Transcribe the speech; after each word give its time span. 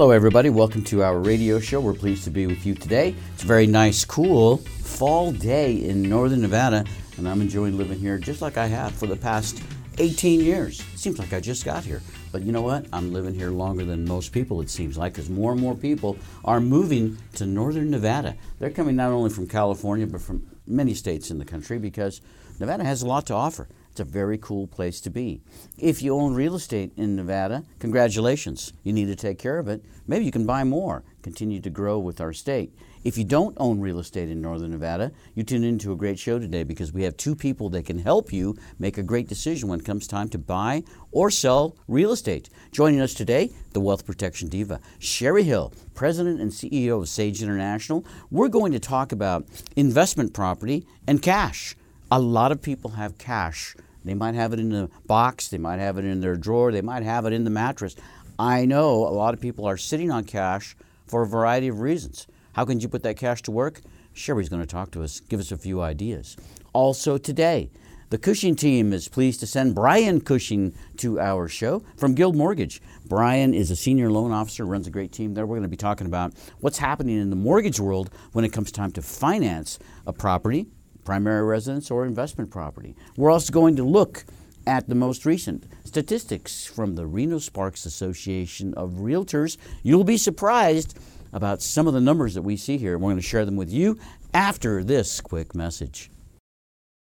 Hello, 0.00 0.12
everybody. 0.12 0.48
Welcome 0.48 0.82
to 0.84 1.02
our 1.02 1.18
radio 1.18 1.60
show. 1.60 1.78
We're 1.78 1.92
pleased 1.92 2.24
to 2.24 2.30
be 2.30 2.46
with 2.46 2.64
you 2.64 2.74
today. 2.74 3.14
It's 3.34 3.42
a 3.42 3.46
very 3.46 3.66
nice, 3.66 4.02
cool 4.02 4.56
fall 4.56 5.30
day 5.30 5.74
in 5.74 6.00
northern 6.00 6.40
Nevada, 6.40 6.86
and 7.18 7.28
I'm 7.28 7.42
enjoying 7.42 7.76
living 7.76 7.98
here 7.98 8.16
just 8.16 8.40
like 8.40 8.56
I 8.56 8.64
have 8.64 8.94
for 8.94 9.06
the 9.06 9.16
past 9.16 9.62
18 9.98 10.40
years. 10.40 10.82
Seems 10.96 11.18
like 11.18 11.34
I 11.34 11.40
just 11.40 11.66
got 11.66 11.84
here. 11.84 12.00
But 12.32 12.40
you 12.40 12.50
know 12.50 12.62
what? 12.62 12.86
I'm 12.94 13.12
living 13.12 13.34
here 13.34 13.50
longer 13.50 13.84
than 13.84 14.06
most 14.06 14.32
people, 14.32 14.62
it 14.62 14.70
seems 14.70 14.96
like, 14.96 15.12
because 15.12 15.28
more 15.28 15.52
and 15.52 15.60
more 15.60 15.74
people 15.74 16.16
are 16.46 16.62
moving 16.62 17.18
to 17.34 17.44
northern 17.44 17.90
Nevada. 17.90 18.36
They're 18.58 18.70
coming 18.70 18.96
not 18.96 19.12
only 19.12 19.28
from 19.28 19.48
California, 19.48 20.06
but 20.06 20.22
from 20.22 20.46
many 20.66 20.94
states 20.94 21.30
in 21.30 21.36
the 21.36 21.44
country 21.44 21.78
because 21.78 22.22
Nevada 22.58 22.84
has 22.84 23.02
a 23.02 23.06
lot 23.06 23.26
to 23.26 23.34
offer. 23.34 23.68
A 24.00 24.04
very 24.04 24.38
cool 24.38 24.66
place 24.66 24.98
to 25.02 25.10
be. 25.10 25.42
If 25.76 26.02
you 26.02 26.14
own 26.14 26.32
real 26.34 26.54
estate 26.54 26.92
in 26.96 27.16
Nevada, 27.16 27.64
congratulations. 27.78 28.72
You 28.82 28.94
need 28.94 29.06
to 29.06 29.14
take 29.14 29.38
care 29.38 29.58
of 29.58 29.68
it. 29.68 29.84
Maybe 30.06 30.24
you 30.24 30.32
can 30.32 30.46
buy 30.46 30.64
more, 30.64 31.04
continue 31.22 31.60
to 31.60 31.68
grow 31.68 31.98
with 31.98 32.18
our 32.18 32.32
state. 32.32 32.72
If 33.04 33.18
you 33.18 33.24
don't 33.24 33.56
own 33.58 33.80
real 33.80 33.98
estate 33.98 34.30
in 34.30 34.40
Northern 34.40 34.70
Nevada, 34.70 35.12
you 35.34 35.42
tune 35.42 35.64
into 35.64 35.92
a 35.92 35.96
great 35.96 36.18
show 36.18 36.38
today 36.38 36.64
because 36.64 36.92
we 36.92 37.02
have 37.02 37.16
two 37.16 37.34
people 37.34 37.68
that 37.70 37.84
can 37.84 37.98
help 37.98 38.32
you 38.32 38.56
make 38.78 38.96
a 38.96 39.02
great 39.02 39.28
decision 39.28 39.68
when 39.68 39.80
it 39.80 39.86
comes 39.86 40.06
time 40.06 40.28
to 40.30 40.38
buy 40.38 40.82
or 41.12 41.30
sell 41.30 41.76
real 41.86 42.12
estate. 42.12 42.48
Joining 42.72 43.00
us 43.00 43.12
today, 43.12 43.50
the 43.72 43.80
Wealth 43.80 44.06
Protection 44.06 44.48
Diva, 44.48 44.80
Sherry 44.98 45.44
Hill, 45.44 45.72
President 45.94 46.40
and 46.40 46.50
CEO 46.50 47.02
of 47.02 47.08
Sage 47.08 47.42
International. 47.42 48.04
We're 48.30 48.48
going 48.48 48.72
to 48.72 48.80
talk 48.80 49.12
about 49.12 49.46
investment 49.76 50.32
property 50.32 50.86
and 51.06 51.20
cash. 51.20 51.76
A 52.10 52.18
lot 52.18 52.50
of 52.50 52.60
people 52.60 52.92
have 52.92 53.18
cash. 53.18 53.76
They 54.04 54.14
might 54.14 54.34
have 54.34 54.52
it 54.52 54.60
in 54.60 54.70
the 54.70 54.88
box, 55.06 55.48
they 55.48 55.58
might 55.58 55.78
have 55.78 55.98
it 55.98 56.04
in 56.04 56.20
their 56.20 56.36
drawer, 56.36 56.72
they 56.72 56.82
might 56.82 57.02
have 57.02 57.26
it 57.26 57.32
in 57.32 57.44
the 57.44 57.50
mattress. 57.50 57.96
I 58.38 58.64
know 58.64 59.06
a 59.06 59.10
lot 59.10 59.34
of 59.34 59.40
people 59.40 59.66
are 59.66 59.76
sitting 59.76 60.10
on 60.10 60.24
cash 60.24 60.76
for 61.06 61.22
a 61.22 61.26
variety 61.26 61.68
of 61.68 61.80
reasons. 61.80 62.26
How 62.54 62.64
can 62.64 62.80
you 62.80 62.88
put 62.88 63.02
that 63.02 63.16
cash 63.16 63.42
to 63.42 63.50
work? 63.50 63.80
Sherry's 64.12 64.48
going 64.48 64.62
to 64.62 64.66
talk 64.66 64.90
to 64.92 65.02
us, 65.02 65.20
give 65.20 65.40
us 65.40 65.52
a 65.52 65.56
few 65.56 65.80
ideas. 65.80 66.36
Also, 66.72 67.18
today, 67.18 67.70
the 68.10 68.18
Cushing 68.18 68.56
team 68.56 68.92
is 68.92 69.06
pleased 69.06 69.38
to 69.38 69.46
send 69.46 69.76
Brian 69.76 70.20
Cushing 70.20 70.74
to 70.96 71.20
our 71.20 71.46
show 71.46 71.84
from 71.96 72.14
Guild 72.14 72.34
Mortgage. 72.34 72.82
Brian 73.06 73.54
is 73.54 73.70
a 73.70 73.76
senior 73.76 74.10
loan 74.10 74.32
officer, 74.32 74.66
runs 74.66 74.88
a 74.88 74.90
great 74.90 75.12
team 75.12 75.34
there. 75.34 75.46
We're 75.46 75.56
going 75.56 75.62
to 75.62 75.68
be 75.68 75.76
talking 75.76 76.08
about 76.08 76.34
what's 76.58 76.78
happening 76.78 77.20
in 77.20 77.30
the 77.30 77.36
mortgage 77.36 77.78
world 77.78 78.10
when 78.32 78.44
it 78.44 78.52
comes 78.52 78.72
time 78.72 78.90
to 78.92 79.02
finance 79.02 79.78
a 80.08 80.12
property, 80.12 80.66
primary 81.04 81.42
residence 81.42 81.90
or 81.90 82.04
investment 82.04 82.50
property. 82.50 82.94
We're 83.16 83.30
also 83.30 83.52
going 83.52 83.76
to 83.76 83.84
look 83.84 84.24
at 84.66 84.88
the 84.88 84.94
most 84.94 85.24
recent 85.24 85.64
statistics 85.84 86.66
from 86.66 86.94
the 86.94 87.06
Reno 87.06 87.38
Sparks 87.38 87.86
Association 87.86 88.74
of 88.74 88.90
Realtors. 88.92 89.56
You'll 89.82 90.04
be 90.04 90.16
surprised 90.16 90.98
about 91.32 91.62
some 91.62 91.86
of 91.86 91.94
the 91.94 92.00
numbers 92.00 92.34
that 92.34 92.42
we 92.42 92.56
see 92.56 92.76
here. 92.76 92.98
We're 92.98 93.06
going 93.06 93.16
to 93.16 93.22
share 93.22 93.44
them 93.44 93.56
with 93.56 93.70
you 93.70 93.98
after 94.34 94.84
this 94.84 95.20
quick 95.20 95.54
message. 95.54 96.10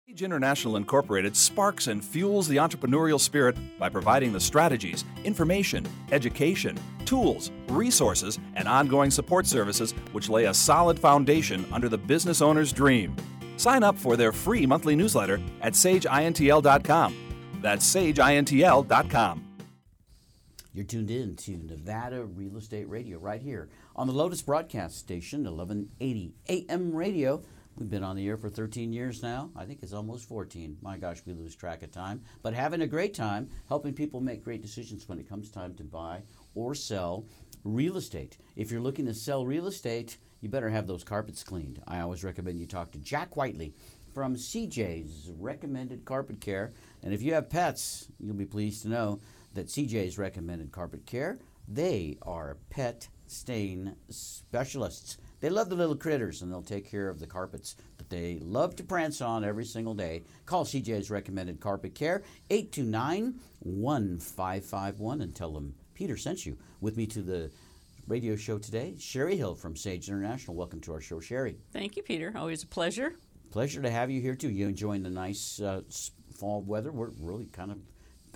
Sage 0.08 0.22
International 0.22 0.76
Incorporated 0.76 1.36
sparks 1.36 1.86
and 1.86 2.04
fuels 2.04 2.48
the 2.48 2.56
entrepreneurial 2.56 3.20
spirit 3.20 3.56
by 3.78 3.88
providing 3.88 4.32
the 4.32 4.40
strategies, 4.40 5.04
information, 5.22 5.86
education, 6.10 6.76
tools, 7.04 7.50
resources, 7.68 8.38
and 8.54 8.66
ongoing 8.66 9.10
support 9.10 9.46
services 9.46 9.92
which 10.12 10.28
lay 10.28 10.46
a 10.46 10.54
solid 10.54 10.98
foundation 10.98 11.64
under 11.72 11.88
the 11.88 11.98
business 11.98 12.40
owner's 12.40 12.72
dream. 12.72 13.14
Sign 13.58 13.82
up 13.82 13.98
for 13.98 14.16
their 14.16 14.32
free 14.32 14.64
monthly 14.64 14.96
newsletter 14.96 15.40
at 15.60 15.74
sageintl.com. 15.74 17.16
That's 17.60 17.94
sageintl.com. 17.94 19.44
You're 20.72 20.84
tuned 20.84 21.10
in 21.10 21.34
to 21.36 21.56
Nevada 21.56 22.24
Real 22.24 22.56
Estate 22.56 22.88
Radio 22.88 23.18
right 23.18 23.42
here 23.42 23.68
on 23.96 24.06
the 24.06 24.12
Lotus 24.12 24.42
Broadcast 24.42 24.96
Station, 24.96 25.42
1180 25.42 26.34
AM 26.48 26.94
radio. 26.94 27.42
We've 27.76 27.90
been 27.90 28.04
on 28.04 28.16
the 28.16 28.28
air 28.28 28.36
for 28.36 28.48
13 28.48 28.92
years 28.92 29.22
now. 29.22 29.50
I 29.56 29.64
think 29.64 29.80
it's 29.82 29.92
almost 29.92 30.28
14. 30.28 30.78
My 30.80 30.96
gosh, 30.96 31.22
we 31.26 31.32
lose 31.32 31.56
track 31.56 31.82
of 31.82 31.90
time. 31.90 32.22
But 32.42 32.54
having 32.54 32.82
a 32.82 32.86
great 32.86 33.14
time 33.14 33.48
helping 33.68 33.92
people 33.92 34.20
make 34.20 34.44
great 34.44 34.62
decisions 34.62 35.08
when 35.08 35.18
it 35.18 35.28
comes 35.28 35.50
time 35.50 35.74
to 35.74 35.84
buy 35.84 36.22
or 36.54 36.74
sell 36.74 37.26
real 37.64 37.96
estate. 37.96 38.38
If 38.54 38.70
you're 38.70 38.80
looking 38.80 39.06
to 39.06 39.14
sell 39.14 39.46
real 39.46 39.66
estate, 39.66 40.18
you 40.40 40.48
better 40.48 40.70
have 40.70 40.86
those 40.86 41.04
carpets 41.04 41.42
cleaned. 41.42 41.82
I 41.86 42.00
always 42.00 42.24
recommend 42.24 42.60
you 42.60 42.66
talk 42.66 42.92
to 42.92 42.98
Jack 42.98 43.36
Whiteley 43.36 43.74
from 44.14 44.36
CJ's 44.36 45.30
Recommended 45.38 46.04
Carpet 46.04 46.40
Care. 46.40 46.72
And 47.02 47.12
if 47.12 47.22
you 47.22 47.34
have 47.34 47.50
pets, 47.50 48.08
you'll 48.18 48.34
be 48.34 48.46
pleased 48.46 48.82
to 48.82 48.88
know 48.88 49.20
that 49.54 49.66
CJ's 49.66 50.18
Recommended 50.18 50.72
Carpet 50.72 51.06
Care, 51.06 51.38
they 51.66 52.18
are 52.22 52.56
pet 52.70 53.08
stain 53.26 53.94
specialists. 54.08 55.18
They 55.40 55.50
love 55.50 55.68
the 55.68 55.76
little 55.76 55.96
critters 55.96 56.42
and 56.42 56.50
they'll 56.50 56.62
take 56.62 56.90
care 56.90 57.08
of 57.08 57.20
the 57.20 57.26
carpets 57.26 57.76
that 57.98 58.10
they 58.10 58.38
love 58.40 58.74
to 58.76 58.84
prance 58.84 59.20
on 59.20 59.44
every 59.44 59.64
single 59.64 59.94
day. 59.94 60.22
Call 60.46 60.64
CJ's 60.64 61.10
Recommended 61.10 61.60
Carpet 61.60 61.94
Care 61.94 62.22
829 62.50 63.34
1551 63.60 65.20
and 65.20 65.34
tell 65.34 65.52
them 65.52 65.74
Peter 65.94 66.16
sent 66.16 66.46
you. 66.46 66.56
With 66.80 66.96
me 66.96 67.06
to 67.08 67.22
the 67.22 67.50
radio 68.08 68.34
show 68.36 68.58
today, 68.58 68.94
Sherry 68.98 69.36
Hill 69.36 69.54
from 69.54 69.76
Sage 69.76 70.08
International. 70.08 70.56
Welcome 70.56 70.80
to 70.80 70.92
our 70.92 71.00
show, 71.00 71.20
Sherry. 71.20 71.58
Thank 71.72 71.96
you, 71.96 72.02
Peter. 72.02 72.32
Always 72.34 72.62
a 72.62 72.66
pleasure. 72.66 73.16
Pleasure 73.50 73.82
to 73.82 73.90
have 73.90 74.10
you 74.10 74.20
here 74.20 74.34
too. 74.34 74.48
You 74.48 74.66
enjoying 74.66 75.02
the 75.02 75.10
nice 75.10 75.60
uh, 75.60 75.82
fall 76.38 76.62
weather? 76.62 76.90
We're 76.90 77.10
really 77.20 77.46
kind 77.46 77.70
of 77.70 77.78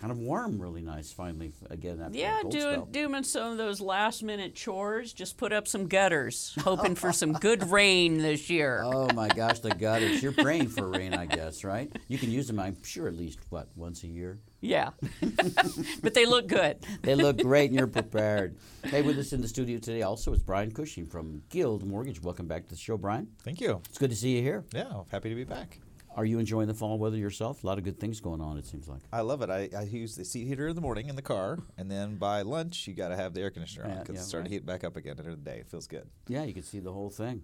kind 0.03 0.11
of 0.11 0.19
warm, 0.19 0.61
really 0.61 0.83
nice. 0.83 1.13
Finally, 1.13 1.53
again 1.71 2.01
after 2.05 2.19
Yeah, 2.19 2.41
a 2.41 2.43
cold 2.43 2.53
doing 2.53 2.73
spell. 2.75 2.85
doing 2.87 3.23
some 3.23 3.53
of 3.53 3.59
those 3.59 3.81
last 3.81 4.25
minute 4.25 4.53
chores. 4.57 5.13
Just 5.13 5.37
put 5.37 5.53
up 5.53 5.69
some 5.69 5.87
gutters, 5.87 6.55
hoping 6.65 6.97
for 6.97 7.13
some 7.13 7.33
good 7.35 7.71
rain 7.71 8.19
this 8.19 8.51
year. 8.51 8.83
Oh 8.85 9.09
my 9.15 9.29
gosh, 9.29 9.61
the 9.61 9.71
gutters! 9.71 10.21
You're 10.21 10.33
praying 10.33 10.69
for 10.71 10.89
rain, 10.99 11.15
I 11.15 11.27
guess, 11.27 11.63
right? 11.63 11.89
You 12.09 12.19
can 12.19 12.33
use 12.33 12.49
them, 12.49 12.59
I'm 12.59 12.83
sure, 12.83 13.07
at 13.07 13.15
least 13.17 13.39
what 13.51 13.69
once 13.77 14.03
a 14.03 14.09
year. 14.09 14.41
Yeah, 14.61 14.91
but 16.03 16.15
they 16.15 16.27
look 16.27 16.49
good. 16.49 16.79
They 17.03 17.15
look 17.15 17.39
great, 17.41 17.71
and 17.71 17.79
you're 17.79 17.87
prepared. 17.87 18.57
Hey, 18.85 19.03
with 19.03 19.19
us 19.19 19.33
in 19.33 19.41
the 19.41 19.49
studio 19.49 19.79
today 19.79 20.03
also 20.03 20.33
is 20.33 20.43
Brian 20.43 20.73
Cushing 20.73 21.07
from 21.07 21.43
Guild 21.49 21.85
Mortgage. 21.87 22.21
Welcome 22.21 22.49
back 22.49 22.65
to 22.65 22.71
the 22.71 22.77
show, 22.77 22.97
Brian. 22.97 23.29
Thank 23.45 23.61
you. 23.61 23.81
It's 23.89 23.99
good 23.99 24.11
to 24.11 24.17
see 24.17 24.37
you 24.37 24.43
here. 24.43 24.65
Yeah, 24.75 25.03
happy 25.13 25.29
to 25.29 25.35
be 25.37 25.45
back. 25.45 25.79
Are 26.15 26.25
you 26.25 26.39
enjoying 26.39 26.69
the 26.69 26.75
fall 26.75 26.99
weather 26.99 27.17
yourself? 27.17 27.65
A 27.65 27.67
lot 27.67 27.79
of 27.79 27.85
good 27.85 27.99
things 27.99 28.21
going 28.21 28.41
on. 28.41 28.59
It 28.59 28.67
seems 28.67 28.89
like. 28.89 29.01
I 29.13 29.23
love 29.23 29.43
it. 29.43 29.51
I, 29.51 29.69
I 29.77 29.83
use 29.83 30.15
the 30.15 30.25
seat 30.25 30.47
heater 30.47 30.69
in 30.69 30.75
the 30.75 30.83
morning 30.83 31.09
in 31.09 31.17
the 31.17 31.23
car, 31.23 31.59
and 31.79 31.91
then 31.91 32.17
by 32.17 32.43
lunch 32.43 32.87
you 32.87 32.95
got 32.95 33.09
to 33.09 33.17
have 33.17 33.35
the 33.35 33.41
air 33.41 33.51
conditioner 33.51 33.87
on 33.87 33.99
because 33.99 34.15
yeah, 34.15 34.21
it's 34.21 34.29
starting 34.29 34.45
right. 34.45 34.49
to 34.51 34.55
heat 34.57 34.67
back 34.67 34.85
up 34.85 34.97
again 34.97 35.17
during 35.17 35.37
the 35.37 35.51
day. 35.51 35.59
It 35.59 35.69
feels 35.69 35.87
good. 35.87 36.09
Yeah, 36.29 36.45
you 36.45 36.53
can 36.53 36.63
see 36.63 36.81
the 36.81 36.93
whole 36.93 37.11
thing. 37.11 37.43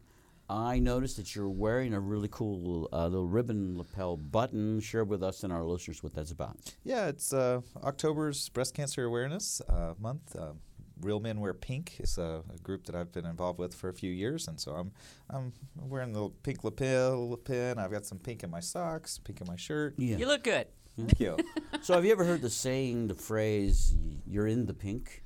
I 0.50 0.78
noticed 0.78 1.18
that 1.18 1.34
you're 1.34 1.48
wearing 1.48 1.92
a 1.92 2.00
really 2.00 2.28
cool 2.30 2.88
uh, 2.90 3.06
little 3.06 3.26
ribbon 3.26 3.76
lapel 3.76 4.16
button. 4.16 4.80
Share 4.80 5.04
with 5.04 5.22
us 5.22 5.44
and 5.44 5.52
our 5.52 5.62
listeners 5.62 6.02
what 6.02 6.14
that's 6.14 6.30
about. 6.30 6.56
Yeah, 6.84 7.08
it's 7.08 7.34
uh, 7.34 7.60
October's 7.84 8.48
Breast 8.48 8.74
Cancer 8.74 9.04
Awareness 9.04 9.60
uh, 9.68 9.92
Month. 9.98 10.34
Uh, 10.36 10.52
Real 11.00 11.20
Men 11.20 11.40
Wear 11.40 11.54
Pink 11.54 11.96
is 12.00 12.18
a, 12.18 12.42
a 12.52 12.58
group 12.58 12.86
that 12.86 12.94
I've 12.94 13.12
been 13.12 13.26
involved 13.26 13.58
with 13.58 13.74
for 13.74 13.88
a 13.88 13.94
few 13.94 14.10
years, 14.10 14.48
and 14.48 14.60
so 14.60 14.72
I'm 14.72 14.92
I'm 15.30 15.52
wearing 15.76 16.12
the 16.12 16.30
pink 16.42 16.64
lapel 16.64 17.38
pin. 17.44 17.78
I've 17.78 17.90
got 17.90 18.06
some 18.06 18.18
pink 18.18 18.42
in 18.42 18.50
my 18.50 18.60
socks, 18.60 19.18
pink 19.18 19.40
in 19.40 19.46
my 19.46 19.56
shirt. 19.56 19.94
Yeah. 19.98 20.16
You 20.16 20.26
look 20.26 20.44
good. 20.44 20.66
Thank 20.96 21.20
you. 21.20 21.36
so, 21.82 21.94
have 21.94 22.04
you 22.04 22.10
ever 22.10 22.24
heard 22.24 22.42
the 22.42 22.50
saying, 22.50 23.06
the 23.06 23.14
phrase, 23.14 23.96
"You're 24.26 24.46
in 24.48 24.66
the 24.66 24.74
pink"? 24.74 25.22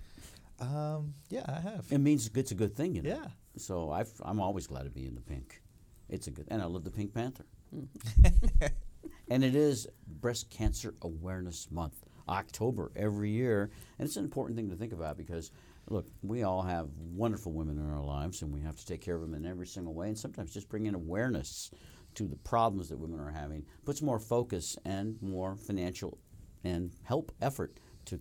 um, 0.62 1.14
yeah, 1.28 1.44
I 1.48 1.60
have. 1.60 1.86
It 1.90 1.98
means 1.98 2.30
it's 2.34 2.52
a 2.52 2.54
good 2.54 2.76
thing, 2.76 2.94
you 2.94 3.02
know. 3.02 3.10
Yeah. 3.10 3.26
So 3.56 3.90
I've, 3.90 4.12
I'm 4.22 4.40
always 4.40 4.66
glad 4.66 4.84
to 4.84 4.90
be 4.90 5.06
in 5.06 5.14
the 5.14 5.20
pink. 5.20 5.60
It's 6.08 6.26
a 6.26 6.30
good, 6.30 6.46
and 6.48 6.62
I 6.62 6.66
love 6.66 6.84
the 6.84 6.90
Pink 6.90 7.12
Panther. 7.12 7.46
and 9.28 9.44
it 9.44 9.54
is 9.54 9.88
Breast 10.06 10.50
Cancer 10.50 10.94
Awareness 11.02 11.68
Month, 11.70 12.04
October 12.28 12.92
every 12.94 13.30
year, 13.30 13.70
and 13.98 14.06
it's 14.06 14.16
an 14.16 14.24
important 14.24 14.56
thing 14.56 14.70
to 14.70 14.76
think 14.76 14.92
about 14.92 15.16
because. 15.16 15.50
Look, 15.88 16.06
we 16.22 16.42
all 16.42 16.62
have 16.62 16.88
wonderful 16.96 17.52
women 17.52 17.78
in 17.78 17.90
our 17.90 18.02
lives, 18.02 18.42
and 18.42 18.52
we 18.52 18.60
have 18.60 18.76
to 18.76 18.86
take 18.86 19.00
care 19.00 19.16
of 19.16 19.20
them 19.20 19.34
in 19.34 19.44
every 19.44 19.66
single 19.66 19.94
way. 19.94 20.08
And 20.08 20.18
sometimes 20.18 20.52
just 20.52 20.68
bringing 20.68 20.94
awareness 20.94 21.70
to 22.14 22.26
the 22.26 22.36
problems 22.36 22.88
that 22.88 22.98
women 22.98 23.20
are 23.20 23.30
having 23.30 23.64
puts 23.84 24.02
more 24.02 24.18
focus 24.18 24.76
and 24.84 25.16
more 25.20 25.56
financial 25.56 26.18
and 26.64 26.92
help 27.04 27.32
effort 27.40 27.78
to 28.06 28.20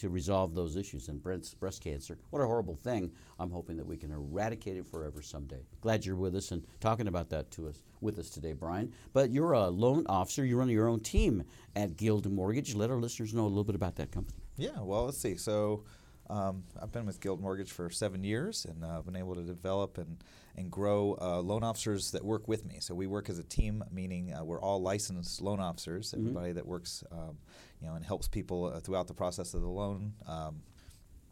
to 0.00 0.08
resolve 0.08 0.54
those 0.54 0.76
issues. 0.76 1.08
And 1.08 1.22
breast, 1.22 1.58
breast 1.58 1.82
cancer, 1.82 2.18
what 2.30 2.40
a 2.42 2.46
horrible 2.46 2.76
thing. 2.76 3.12
I'm 3.38 3.50
hoping 3.50 3.76
that 3.76 3.86
we 3.86 3.96
can 3.96 4.12
eradicate 4.12 4.76
it 4.76 4.86
forever 4.86 5.22
someday. 5.22 5.64
Glad 5.80 6.04
you're 6.04 6.16
with 6.16 6.36
us 6.36 6.50
and 6.50 6.66
talking 6.80 7.08
about 7.08 7.30
that 7.30 7.50
to 7.52 7.68
us 7.68 7.82
with 8.00 8.18
us 8.18 8.28
today, 8.28 8.52
Brian. 8.52 8.92
But 9.12 9.30
you're 9.30 9.52
a 9.52 9.68
loan 9.68 10.04
officer. 10.08 10.44
You 10.44 10.58
run 10.58 10.68
your 10.68 10.88
own 10.88 11.00
team 11.00 11.44
at 11.74 11.96
Guild 11.96 12.30
Mortgage. 12.30 12.74
Let 12.74 12.90
our 12.90 12.98
listeners 13.00 13.34
know 13.34 13.46
a 13.46 13.48
little 13.48 13.64
bit 13.64 13.74
about 13.74 13.96
that 13.96 14.12
company. 14.12 14.38
Yeah, 14.56 14.80
well, 14.80 15.04
let's 15.04 15.18
see. 15.18 15.36
So 15.36 15.84
um, 16.28 16.64
I've 16.80 16.92
been 16.92 17.06
with 17.06 17.20
Guild 17.20 17.40
Mortgage 17.40 17.72
for 17.72 17.90
seven 17.90 18.24
years 18.24 18.64
and 18.64 18.84
I've 18.84 18.98
uh, 18.98 19.02
been 19.02 19.16
able 19.16 19.34
to 19.34 19.42
develop 19.42 19.98
and, 19.98 20.22
and 20.56 20.70
grow 20.70 21.16
uh, 21.20 21.40
loan 21.40 21.62
officers 21.62 22.10
that 22.12 22.24
work 22.24 22.48
with 22.48 22.64
me. 22.64 22.78
So 22.80 22.94
we 22.94 23.06
work 23.06 23.28
as 23.28 23.38
a 23.38 23.44
team, 23.44 23.84
meaning 23.92 24.32
uh, 24.34 24.44
we're 24.44 24.60
all 24.60 24.82
licensed 24.82 25.40
loan 25.40 25.60
officers, 25.60 26.14
everybody 26.16 26.52
that 26.52 26.66
works 26.66 27.04
um, 27.12 27.38
you 27.80 27.88
know, 27.88 27.94
and 27.94 28.04
helps 28.04 28.28
people 28.28 28.66
uh, 28.66 28.80
throughout 28.80 29.06
the 29.06 29.14
process 29.14 29.54
of 29.54 29.62
the 29.62 29.68
loan. 29.68 30.14
Um, 30.26 30.62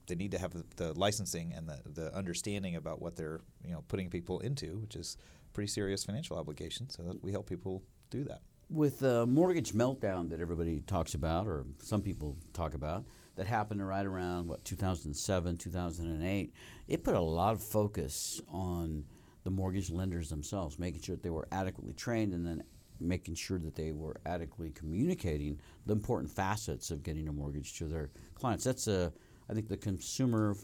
they 0.06 0.14
need 0.14 0.32
to 0.32 0.38
have 0.38 0.52
the, 0.52 0.64
the 0.76 0.99
licensing 0.99 1.52
and 1.55 1.69
the, 1.69 1.81
the 1.87 2.14
understanding 2.14 2.76
about 2.76 3.00
what 3.00 3.17
they're 3.17 3.40
you 3.64 3.73
know 3.73 3.82
putting 3.88 4.11
people 4.11 4.40
into, 4.40 4.79
which 4.79 4.97
is 4.97 5.17
pretty 5.52 5.69
serious 5.69 6.05
financial 6.05 6.37
obligation. 6.37 6.90
So 6.90 7.02
that 7.05 7.23
we 7.23 7.32
help 7.32 7.49
people 7.49 7.82
do 8.11 8.25
that. 8.25 8.43
With 8.70 8.99
the 8.99 9.26
mortgage 9.26 9.73
meltdown 9.73 10.31
that 10.31 10.40
everybody 10.40 10.81
talks 10.81 11.14
about, 11.14 11.47
or 11.47 11.64
some 11.82 12.02
people 12.02 12.37
talk 12.52 12.75
about, 12.75 13.05
that 13.37 13.47
happened 13.47 13.87
right 13.87 14.07
around 14.07 14.49
what 14.49 14.65
2007, 14.65 15.57
2008, 15.57 16.55
it 16.89 17.05
put 17.05 17.15
a 17.15 17.21
lot 17.21 17.55
of 17.55 17.63
focus 17.63 18.41
on 18.49 19.05
the 19.45 19.51
mortgage 19.51 19.91
lenders 19.91 20.31
themselves, 20.31 20.79
making 20.79 21.03
sure 21.03 21.17
that 21.17 21.23
they 21.23 21.31
were 21.31 21.49
adequately 21.53 21.93
trained 21.93 22.33
and 22.33 22.47
then 22.47 22.63
making 23.01 23.35
sure 23.35 23.59
that 23.59 23.75
they 23.75 23.93
were 23.93 24.17
adequately 24.25 24.71
communicating 24.71 25.61
the 25.87 25.93
important 25.93 26.31
facets 26.31 26.91
of 26.91 27.03
getting 27.03 27.29
a 27.29 27.33
mortgage 27.33 27.77
to 27.79 27.85
their 27.85 28.11
clients. 28.35 28.65
That's 28.65 28.87
a, 28.87 29.13
I 29.49 29.55
think 29.55 29.69
the 29.69 29.77
Consumer 29.77 30.57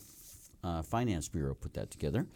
uh, 0.63 0.83
Finance 0.83 1.29
Bureau 1.29 1.55
put 1.55 1.75
that 1.75 1.91
together, 1.91 2.27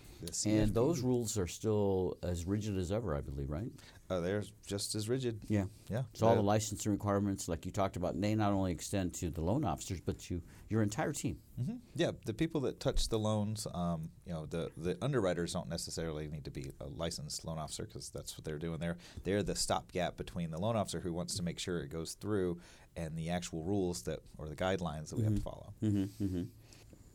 and 0.47 0.73
those 0.75 1.01
rules 1.01 1.37
are 1.37 1.47
still 1.47 2.17
as 2.23 2.47
rigid 2.47 2.79
as 2.79 2.91
ever, 2.91 3.15
I 3.15 3.21
believe, 3.21 3.51
right? 3.51 3.71
Uh, 4.11 4.21
they're 4.21 4.43
just 4.67 4.95
as 4.95 5.09
rigid. 5.09 5.41
Yeah, 5.49 5.65
yeah. 5.91 6.03
So 6.13 6.27
all 6.27 6.35
the 6.35 6.43
licensing 6.43 6.93
requirements, 6.93 7.49
like 7.49 7.65
you 7.67 7.73
talked 7.73 7.97
about, 7.97 8.19
they 8.21 8.35
not 8.35 8.53
only 8.53 8.73
extend 8.73 9.15
to 9.15 9.31
the 9.31 9.41
loan 9.41 9.65
officers, 9.65 10.01
but 10.01 10.19
to 10.25 10.43
your 10.69 10.83
entire 10.83 11.13
team. 11.13 11.39
Mm-hmm. 11.61 11.77
Yeah, 11.95 12.11
the 12.27 12.35
people 12.35 12.61
that 12.63 12.81
touch 12.81 13.09
the 13.09 13.19
loans, 13.19 13.67
um, 13.75 14.11
you 14.27 14.33
know, 14.33 14.47
the 14.47 14.71
the 14.77 14.97
underwriters 15.03 15.53
don't 15.53 15.69
necessarily 15.69 16.29
need 16.29 16.45
to 16.45 16.51
be 16.51 16.71
a 16.81 16.87
licensed 16.87 17.45
loan 17.45 17.59
officer 17.59 17.85
because 17.85 18.11
that's 18.11 18.37
what 18.37 18.45
they're 18.45 18.59
doing 18.59 18.79
there. 18.79 18.97
They're 19.25 19.43
the 19.43 19.57
stopgap 19.57 20.17
between 20.17 20.51
the 20.51 20.59
loan 20.59 20.77
officer 20.77 21.01
who 21.01 21.13
wants 21.13 21.37
to 21.37 21.43
make 21.43 21.59
sure 21.59 21.79
it 21.81 21.89
goes 21.91 22.15
through 22.21 22.59
and 22.97 23.17
the 23.17 23.31
actual 23.31 23.63
rules 23.65 24.03
that 24.03 24.21
or 24.39 24.49
the 24.49 24.55
guidelines 24.57 25.09
that 25.11 25.17
we 25.17 25.23
Mm-hmm. 25.25 25.35
have 25.35 25.35
to 25.37 25.43
follow. 25.43 25.73
Mm-hmm, 25.83 26.25
mm-hmm. 26.25 26.43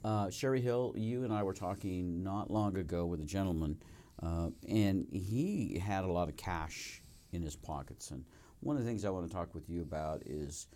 Uh, 0.03 0.29
Sherry 0.29 0.61
Hill, 0.61 0.93
you 0.95 1.23
and 1.23 1.33
I 1.33 1.43
were 1.43 1.53
talking 1.53 2.23
not 2.23 2.49
long 2.49 2.77
ago 2.77 3.05
with 3.05 3.19
a 3.21 3.25
gentleman, 3.25 3.77
uh, 4.23 4.49
and 4.67 5.07
he 5.11 5.81
had 5.83 6.05
a 6.05 6.11
lot 6.11 6.29
of 6.29 6.37
cash 6.37 7.01
in 7.31 7.41
his 7.41 7.55
pockets. 7.55 8.11
And 8.11 8.23
one 8.61 8.77
of 8.77 8.83
the 8.83 8.87
things 8.87 9.03
I 9.03 9.09
want 9.09 9.27
to 9.27 9.33
talk 9.33 9.53
with 9.53 9.69
you 9.69 9.81
about 9.81 10.23
is, 10.25 10.67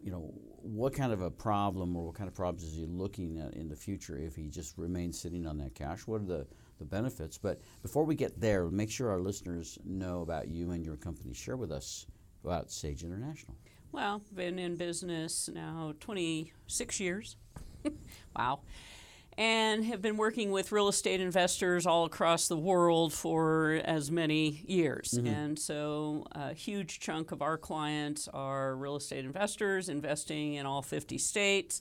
you 0.00 0.10
know, 0.10 0.32
what 0.62 0.94
kind 0.94 1.12
of 1.12 1.20
a 1.20 1.30
problem 1.30 1.94
or 1.94 2.06
what 2.06 2.14
kind 2.14 2.28
of 2.28 2.34
problems 2.34 2.64
is 2.64 2.74
he 2.74 2.86
looking 2.86 3.38
at 3.38 3.54
in 3.54 3.68
the 3.68 3.76
future 3.76 4.16
if 4.16 4.34
he 4.34 4.48
just 4.48 4.78
remains 4.78 5.18
sitting 5.18 5.46
on 5.46 5.58
that 5.58 5.74
cash? 5.74 6.06
What 6.06 6.22
are 6.22 6.26
the, 6.26 6.46
the 6.78 6.86
benefits? 6.86 7.36
But 7.36 7.60
before 7.82 8.04
we 8.04 8.14
get 8.14 8.40
there, 8.40 8.70
make 8.70 8.90
sure 8.90 9.10
our 9.10 9.20
listeners 9.20 9.78
know 9.84 10.22
about 10.22 10.48
you 10.48 10.70
and 10.70 10.84
your 10.84 10.96
company. 10.96 11.34
Share 11.34 11.56
with 11.58 11.70
us 11.70 12.06
about 12.42 12.70
Sage 12.70 13.04
International. 13.04 13.54
Well, 13.92 14.22
been 14.34 14.58
in 14.58 14.76
business 14.76 15.50
now 15.52 15.94
26 16.00 17.00
years. 17.00 17.36
Wow. 18.36 18.60
And 19.38 19.84
have 19.86 20.02
been 20.02 20.16
working 20.16 20.50
with 20.50 20.70
real 20.70 20.88
estate 20.88 21.20
investors 21.20 21.86
all 21.86 22.04
across 22.04 22.48
the 22.48 22.56
world 22.56 23.12
for 23.12 23.80
as 23.84 24.10
many 24.10 24.62
years. 24.66 25.12
Mm-hmm. 25.12 25.26
And 25.26 25.58
so 25.58 26.26
a 26.32 26.52
huge 26.52 27.00
chunk 27.00 27.32
of 27.32 27.40
our 27.40 27.56
clients 27.56 28.28
are 28.28 28.76
real 28.76 28.96
estate 28.96 29.24
investors 29.24 29.88
investing 29.88 30.54
in 30.54 30.66
all 30.66 30.82
50 30.82 31.16
states. 31.16 31.80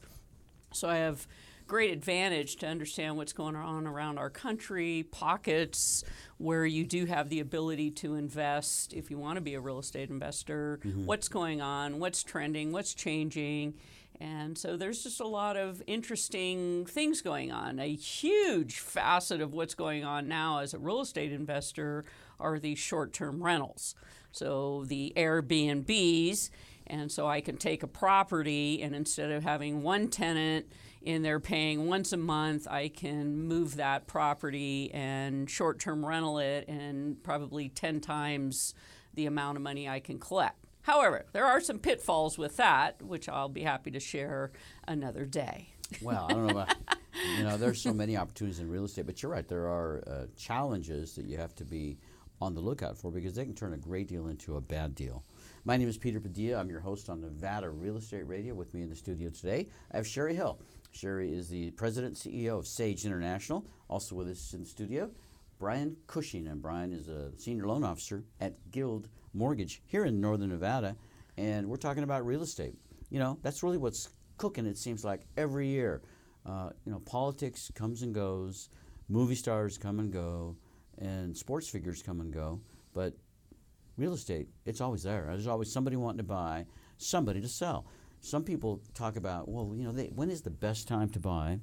So 0.71 0.87
I 0.87 0.97
have 0.97 1.27
great 1.69 1.91
advantage 1.91 2.55
to 2.57 2.67
understand 2.67 3.15
what's 3.15 3.31
going 3.31 3.55
on 3.55 3.85
around 3.85 4.17
our 4.17 4.29
country, 4.29 5.05
pockets 5.11 6.03
where 6.37 6.65
you 6.65 6.83
do 6.83 7.05
have 7.05 7.29
the 7.29 7.39
ability 7.39 7.91
to 7.91 8.15
invest 8.15 8.91
if 8.91 9.11
you 9.11 9.19
want 9.19 9.35
to 9.35 9.41
be 9.41 9.53
a 9.53 9.59
real 9.61 9.79
estate 9.79 10.09
investor, 10.09 10.79
mm-hmm. 10.83 11.05
what's 11.05 11.29
going 11.29 11.61
on, 11.61 11.99
what's 11.99 12.23
trending, 12.23 12.71
what's 12.71 12.93
changing. 12.93 13.75
And 14.19 14.57
so 14.57 14.75
there's 14.75 15.03
just 15.03 15.21
a 15.21 15.27
lot 15.27 15.55
of 15.55 15.81
interesting 15.87 16.85
things 16.85 17.21
going 17.21 17.51
on. 17.51 17.79
A 17.79 17.95
huge 17.95 18.79
facet 18.79 19.39
of 19.39 19.53
what's 19.53 19.75
going 19.75 20.03
on 20.03 20.27
now 20.27 20.59
as 20.59 20.73
a 20.73 20.79
real 20.79 21.01
estate 21.01 21.31
investor 21.31 22.03
are 22.39 22.59
these 22.59 22.79
short 22.79 23.13
term 23.13 23.41
rentals. 23.41 23.95
So 24.31 24.83
the 24.85 25.13
Airbnbs. 25.15 26.49
And 26.87 27.11
so 27.11 27.27
I 27.27 27.39
can 27.39 27.57
take 27.57 27.83
a 27.83 27.87
property 27.87 28.81
and 28.81 28.95
instead 28.95 29.29
of 29.31 29.43
having 29.43 29.83
one 29.83 30.07
tenant 30.07 30.65
in 31.01 31.21
there 31.21 31.39
paying 31.39 31.87
once 31.87 32.11
a 32.11 32.17
month, 32.17 32.67
I 32.67 32.89
can 32.89 33.47
move 33.47 33.75
that 33.75 34.07
property 34.07 34.91
and 34.93 35.49
short 35.49 35.79
term 35.79 36.05
rental 36.05 36.39
it 36.39 36.67
and 36.67 37.21
probably 37.23 37.69
10 37.69 38.01
times 38.01 38.73
the 39.13 39.27
amount 39.27 39.57
of 39.57 39.61
money 39.61 39.87
I 39.87 39.99
can 39.99 40.19
collect. 40.19 40.65
However, 40.89 41.27
there 41.33 41.45
are 41.45 41.61
some 41.61 41.77
pitfalls 41.77 42.39
with 42.39 42.57
that, 42.57 42.99
which 43.03 43.29
I'll 43.29 43.47
be 43.47 43.61
happy 43.61 43.91
to 43.91 43.99
share 43.99 44.51
another 44.87 45.23
day. 45.23 45.69
Well, 46.01 46.25
I 46.27 46.33
don't 46.33 46.47
know 46.47 46.51
about, 46.51 46.75
you 47.37 47.43
know, 47.43 47.57
there's 47.57 47.79
so 47.79 47.93
many 47.93 48.17
opportunities 48.17 48.59
in 48.59 48.67
real 48.67 48.85
estate, 48.85 49.05
but 49.05 49.21
you're 49.21 49.31
right. 49.31 49.47
There 49.47 49.67
are 49.67 50.03
uh, 50.07 50.25
challenges 50.35 51.13
that 51.13 51.25
you 51.25 51.37
have 51.37 51.53
to 51.57 51.63
be 51.63 51.99
on 52.41 52.55
the 52.55 52.59
lookout 52.59 52.97
for 52.97 53.11
because 53.11 53.35
they 53.35 53.45
can 53.45 53.53
turn 53.53 53.73
a 53.73 53.77
great 53.77 54.07
deal 54.07 54.29
into 54.29 54.55
a 54.55 54.61
bad 54.61 54.95
deal. 54.95 55.23
My 55.63 55.77
name 55.77 55.87
is 55.87 55.99
Peter 55.99 56.19
Padilla. 56.19 56.59
I'm 56.59 56.71
your 56.71 56.79
host 56.79 57.07
on 57.07 57.21
Nevada 57.21 57.69
Real 57.69 57.97
Estate 57.97 58.27
Radio. 58.27 58.55
With 58.55 58.73
me 58.73 58.81
in 58.81 58.89
the 58.89 58.95
studio 58.95 59.29
today, 59.29 59.67
I 59.91 59.97
have 59.97 60.07
Sherry 60.07 60.33
Hill. 60.33 60.59
Sherry 60.89 61.31
is 61.31 61.49
the 61.49 61.69
president 61.69 62.25
and 62.25 62.33
CEO 62.33 62.57
of 62.57 62.65
Sage 62.65 63.05
International. 63.05 63.63
Also 63.89 64.15
with 64.15 64.27
us 64.27 64.53
in 64.55 64.61
the 64.61 64.67
studio, 64.67 65.11
Brian 65.59 65.97
Cushing, 66.07 66.47
and 66.47 66.63
Brian 66.63 66.93
is 66.93 67.09
a 67.09 67.31
senior 67.37 67.67
loan 67.67 67.83
officer 67.83 68.23
at 68.41 68.71
Guild 68.71 69.07
Mortgage 69.33 69.81
here 69.85 70.05
in 70.05 70.19
Northern 70.19 70.49
Nevada, 70.49 70.95
and 71.37 71.67
we're 71.67 71.77
talking 71.77 72.03
about 72.03 72.25
real 72.25 72.41
estate. 72.41 72.75
You 73.09 73.19
know, 73.19 73.37
that's 73.41 73.63
really 73.63 73.77
what's 73.77 74.09
cooking. 74.37 74.65
It 74.65 74.77
seems 74.77 75.03
like 75.03 75.21
every 75.37 75.67
year. 75.67 76.01
Uh, 76.45 76.69
you 76.85 76.91
know, 76.91 76.99
politics 76.99 77.69
comes 77.75 78.01
and 78.01 78.15
goes, 78.15 78.69
movie 79.07 79.35
stars 79.35 79.77
come 79.77 79.99
and 79.99 80.11
go, 80.11 80.55
and 80.97 81.35
sports 81.35 81.69
figures 81.69 82.01
come 82.01 82.21
and 82.21 82.33
go, 82.33 82.61
but 82.93 83.13
real 83.97 84.13
estate, 84.13 84.47
it's 84.65 84.81
always 84.81 85.03
there. 85.03 85.25
There's 85.27 85.47
always 85.47 85.71
somebody 85.71 85.95
wanting 85.95 86.19
to 86.19 86.23
buy, 86.23 86.65
somebody 86.97 87.41
to 87.41 87.47
sell. 87.47 87.85
Some 88.21 88.43
people 88.43 88.81
talk 88.93 89.15
about, 89.15 89.47
well, 89.49 89.73
you 89.75 89.83
know, 89.83 89.91
they, 89.91 90.07
when 90.07 90.29
is 90.29 90.41
the 90.41 90.49
best 90.49 90.87
time 90.87 91.09
to 91.09 91.19
buy? 91.19 91.59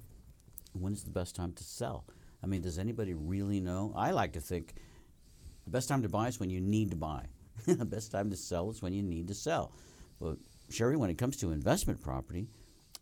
When 0.73 0.93
is 0.93 1.03
the 1.03 1.11
best 1.11 1.35
time 1.35 1.53
to 1.53 1.65
sell? 1.65 2.05
I 2.43 2.47
mean, 2.47 2.63
does 2.63 2.79
anybody 2.79 3.15
really 3.15 3.61
know? 3.61 3.93
I 3.97 4.11
like 4.11 4.35
to 4.35 4.41
think 4.41 4.75
the 5.65 5.71
best 5.71 5.89
time 5.89 6.03
to 6.03 6.09
buy 6.09 6.29
is 6.29 6.39
when 6.39 6.51
you 6.51 6.61
need 6.61 6.91
to 6.91 6.97
buy. 6.97 7.27
the 7.67 7.85
best 7.85 8.11
time 8.13 8.31
to 8.31 8.37
sell 8.37 8.71
is 8.71 8.83
when 8.83 8.93
you 8.93 9.03
need 9.03 9.29
to 9.29 9.35
sell. 9.35 9.73
But 10.21 10.39
Sherry, 10.71 10.97
when 10.97 11.11
it 11.11 11.19
comes 11.19 11.37
to 11.39 11.51
investment 11.51 12.03
property, 12.03 12.49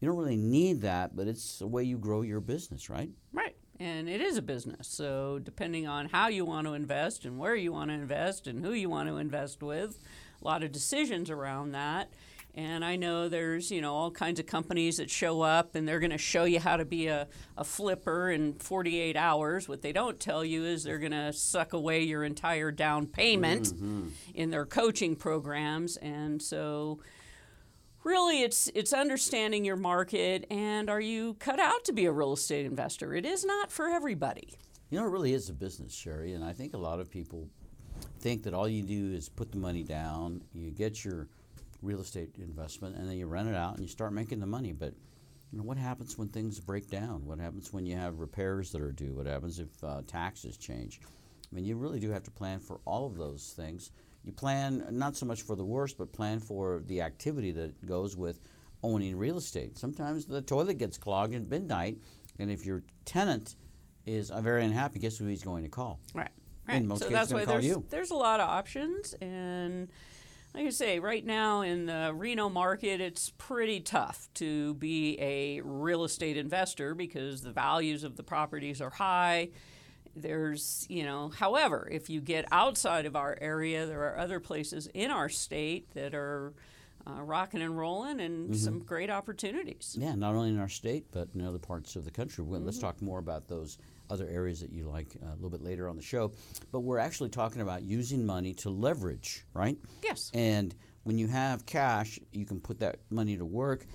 you 0.01 0.09
don't 0.09 0.17
really 0.17 0.37
need 0.37 0.83
that, 0.83 1.17
but 1.17 1.27
it's 1.27 1.59
the 1.59 1.67
way 1.67 1.83
you 1.85 1.99
grow 1.99 2.23
your 2.23 2.41
business, 2.41 2.91
right? 2.91 3.11
Right. 3.33 3.57
And 3.81 4.09
it 4.09 4.21
is 4.21 4.37
a 4.37 4.43
business. 4.43 4.87
So, 4.87 5.41
depending 5.43 5.87
on 5.87 6.09
how 6.09 6.29
you 6.29 6.45
want 6.45 6.67
to 6.67 6.75
invest 6.75 7.25
and 7.25 7.39
where 7.39 7.57
you 7.57 7.73
want 7.73 7.91
to 7.91 7.95
invest 7.95 8.47
and 8.47 8.65
who 8.65 8.73
you 8.73 8.89
want 8.89 9.09
to 9.09 9.17
invest 9.17 9.63
with, 9.63 9.99
a 10.41 10.45
lot 10.45 10.63
of 10.63 10.73
decisions 10.73 11.31
around 11.31 11.73
that. 11.73 12.13
And 12.57 12.85
I 12.85 12.97
know 12.97 13.29
there's, 13.29 13.71
you 13.71 13.81
know, 13.81 13.95
all 13.95 14.11
kinds 14.11 14.39
of 14.39 14.47
companies 14.47 14.99
that 14.99 15.11
show 15.11 15.43
up 15.43 15.75
and 15.75 15.89
they're 15.89 15.99
going 15.99 16.13
to 16.13 16.19
show 16.19 16.45
you 16.45 16.61
how 16.61 16.77
to 16.77 16.85
be 16.85 17.09
a, 17.09 17.27
a 17.57 17.65
flipper 17.65 18.31
in 18.31 18.55
48 18.55 19.17
hours. 19.17 19.69
What 19.69 19.83
they 19.83 19.93
don't 19.93 20.21
tell 20.21 20.45
you 20.45 20.65
is 20.65 20.85
they're 20.85 20.99
going 20.99 21.13
to 21.13 21.33
suck 21.33 21.73
away 21.73 22.03
your 22.03 22.23
entire 22.23 22.71
down 22.71 23.07
payment 23.07 23.67
mm-hmm. 23.67 24.09
in 24.35 24.51
their 24.51 24.67
coaching 24.67 25.17
programs. 25.17 25.97
And 25.97 26.41
so, 26.41 27.01
really 28.05 28.43
it's 28.43 28.71
it's 28.75 28.93
understanding 28.93 29.65
your 29.65 29.77
market. 29.77 30.47
And 30.51 30.89
are 30.89 31.01
you 31.01 31.35
cut 31.35 31.59
out 31.59 31.85
to 31.87 31.93
be 31.93 32.05
a 32.05 32.13
real 32.13 32.35
estate 32.35 32.67
investor? 32.67 33.15
It 33.15 33.27
is 33.27 33.45
not 33.45 33.73
for 33.73 33.89
everybody. 33.89 34.55
You 34.91 35.01
know, 35.01 35.07
it 35.07 35.11
really 35.11 35.33
is 35.33 35.49
a 35.49 35.55
business, 35.55 35.93
Sherry, 35.93 36.35
and 36.35 36.45
I 36.45 36.53
think 36.53 36.75
a 36.75 36.79
lot 36.79 37.01
of 37.01 37.11
people 37.11 37.49
think 38.21 38.43
that 38.45 38.55
all 38.55 38.69
you 38.69 38.83
do 38.83 39.13
is 39.13 39.29
put 39.29 39.51
the 39.51 39.59
money 39.59 39.83
down, 39.83 40.43
you 40.53 40.71
get 40.71 41.05
your 41.05 41.29
real 41.85 42.01
estate 42.01 42.35
investment, 42.39 42.97
and 42.97 43.09
then 43.09 43.17
you 43.17 43.27
rent 43.27 43.49
it 43.49 43.55
out 43.55 43.75
and 43.75 43.83
you 43.83 43.89
start 43.89 44.13
making 44.13 44.41
the 44.41 44.47
money. 44.47 44.73
But 44.73 44.95
you 45.53 45.59
know, 45.59 45.65
what 45.65 45.77
happens 45.77 46.19
when 46.19 46.29
things 46.29 46.59
break 46.59 46.91
down? 46.91 47.25
What 47.27 47.39
happens 47.39 47.73
when 47.73 47.87
you 47.87 47.97
have 47.97 48.19
repairs 48.19 48.73
that 48.73 48.81
are 48.81 48.93
due? 48.93 49.15
What 49.15 49.27
happens 49.27 49.61
if 49.61 49.85
uh, 49.85 50.03
taxes 50.07 50.57
change? 50.57 51.01
I 51.05 51.55
mean, 51.55 51.65
you 51.65 51.77
really 51.77 52.01
do 52.01 52.11
have 52.11 52.25
to 52.25 52.31
plan 52.31 52.59
for 52.59 52.81
all 52.85 53.07
of 53.07 53.17
those 53.17 53.53
things. 53.57 53.93
You 54.25 54.33
plan 54.33 54.85
not 54.91 55.17
so 55.17 55.27
much 55.27 55.43
for 55.43 55.55
the 55.55 55.65
worst, 55.65 55.99
but 55.99 56.13
plan 56.13 56.41
for 56.41 56.83
the 56.87 57.03
activity 57.03 57.53
that 57.53 57.87
goes 57.87 58.17
with 58.17 58.41
owning 58.83 59.17
real 59.17 59.37
estate. 59.37 59.79
Sometimes 59.79 60.25
the 60.25 60.43
toilet 60.43 60.79
gets 60.79 60.99
clogged 60.99 61.35
at 61.35 61.49
midnight, 61.49 61.99
and 62.39 62.51
if 62.51 62.67
your 62.67 62.83
tenant 63.05 63.55
is 64.07 64.31
uh, 64.31 64.41
very 64.41 64.65
unhappy, 64.65 64.99
guess 64.99 65.17
who 65.19 65.27
he's 65.27 65.45
going 65.45 65.63
to 65.63 65.71
call? 65.71 66.01
right 66.67 66.85
most 66.85 67.01
so 67.01 67.09
cases, 67.09 67.13
that's 67.13 67.33
why 67.33 67.45
call 67.45 67.55
there's 67.55 67.67
you. 67.67 67.85
there's 67.91 68.11
a 68.11 68.17
lot 68.17 68.41
of 68.41 68.49
options 68.49 69.15
and 69.21 69.89
like 70.55 70.67
I 70.67 70.71
say, 70.71 71.01
right 71.01 71.25
now 71.25 71.63
in 71.63 71.87
the 71.87 72.13
Reno 72.15 72.49
market, 72.49 73.01
it's 73.01 73.31
pretty 73.39 73.81
tough 73.81 74.29
to 74.35 74.75
be 74.75 75.19
a 75.21 75.61
real 75.63 76.05
estate 76.05 76.37
investor 76.37 76.95
because 76.95 77.43
the 77.43 77.51
values 77.51 78.05
of 78.05 78.17
the 78.17 78.23
properties 78.23 78.81
are 78.81 78.91
high. 78.91 79.49
There's, 80.15 80.87
you 80.89 81.03
know, 81.03 81.31
however, 81.37 81.89
if 81.91 82.09
you 82.09 82.21
get 82.21 82.45
outside 82.53 83.05
of 83.05 83.17
our 83.17 83.37
area, 83.41 83.85
there 83.87 84.03
are 84.03 84.17
other 84.17 84.39
places 84.39 84.89
in 84.95 85.11
our 85.11 85.29
state 85.29 85.93
that 85.95 86.15
are 86.15 86.53
uh, 87.05 87.21
rocking 87.21 87.61
and 87.61 87.77
rolling 87.77 88.21
and 88.21 88.57
some 88.57 88.79
great 88.79 89.11
opportunities. 89.11 89.97
Yeah, 89.99 90.15
not 90.15 90.37
only 90.37 90.51
in 90.51 90.61
our 90.61 90.69
state, 90.69 91.07
but 91.11 91.29
in 91.35 91.45
other 91.45 91.59
parts 91.59 91.97
of 91.97 92.05
the 92.05 92.13
country. 92.13 92.45
Well, 92.45 92.61
Let's 92.61 92.77
Mm-hmm. 92.79 92.87
talk 92.87 93.03
more 93.03 93.19
about 93.19 93.49
those 93.49 93.77
other 94.11 94.29
areas 94.29 94.61
that 94.61 94.73
you 94.73 94.85
like 94.85 95.09
uh, 95.23 95.33
a 95.33 95.35
little 95.35 95.51
bit 95.51 95.63
later 95.63 95.89
on 95.89 95.97
the 95.97 96.03
show. 96.03 96.33
But 96.73 96.81
we're 96.81 96.99
actually 96.99 97.31
talking 97.31 97.63
about 97.63 97.83
using 97.83 98.25
money 98.25 98.55
to 98.55 98.71
leverage, 98.71 99.45
right? 99.55 99.77
Yes. 100.03 100.31
And 100.35 100.75
when 101.05 101.19
you 101.19 101.27
have 101.29 101.67
cash, 101.67 102.19
you 102.33 102.45
can 102.45 102.61
put 102.61 102.81
that 102.81 102.99
money 103.11 103.37
to 103.37 103.45
work. 103.45 103.87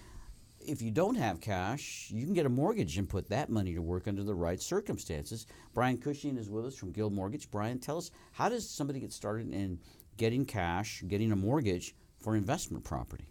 If 0.59 0.81
you 0.81 0.91
don't 0.91 1.15
have 1.15 1.39
cash, 1.39 2.09
you 2.11 2.25
can 2.25 2.33
get 2.33 2.45
a 2.45 2.49
mortgage 2.49 2.97
and 2.97 3.07
put 3.07 3.29
that 3.29 3.49
money 3.49 3.73
to 3.73 3.81
work 3.81 4.07
under 4.07 4.23
the 4.23 4.35
right 4.35 4.61
circumstances. 4.61 5.47
Brian 5.73 5.97
Cushing 5.97 6.37
is 6.37 6.49
with 6.49 6.65
us 6.65 6.75
from 6.75 6.91
Guild 6.91 7.13
Mortgage. 7.13 7.49
Brian, 7.49 7.79
tell 7.79 7.97
us 7.97 8.11
how 8.31 8.49
does 8.49 8.69
somebody 8.69 8.99
get 8.99 9.13
started 9.13 9.53
in 9.53 9.79
getting 10.17 10.45
cash, 10.45 11.01
getting 11.07 11.31
a 11.31 11.35
mortgage 11.35 11.95
for 12.19 12.35
investment 12.35 12.83
property? 12.83 13.25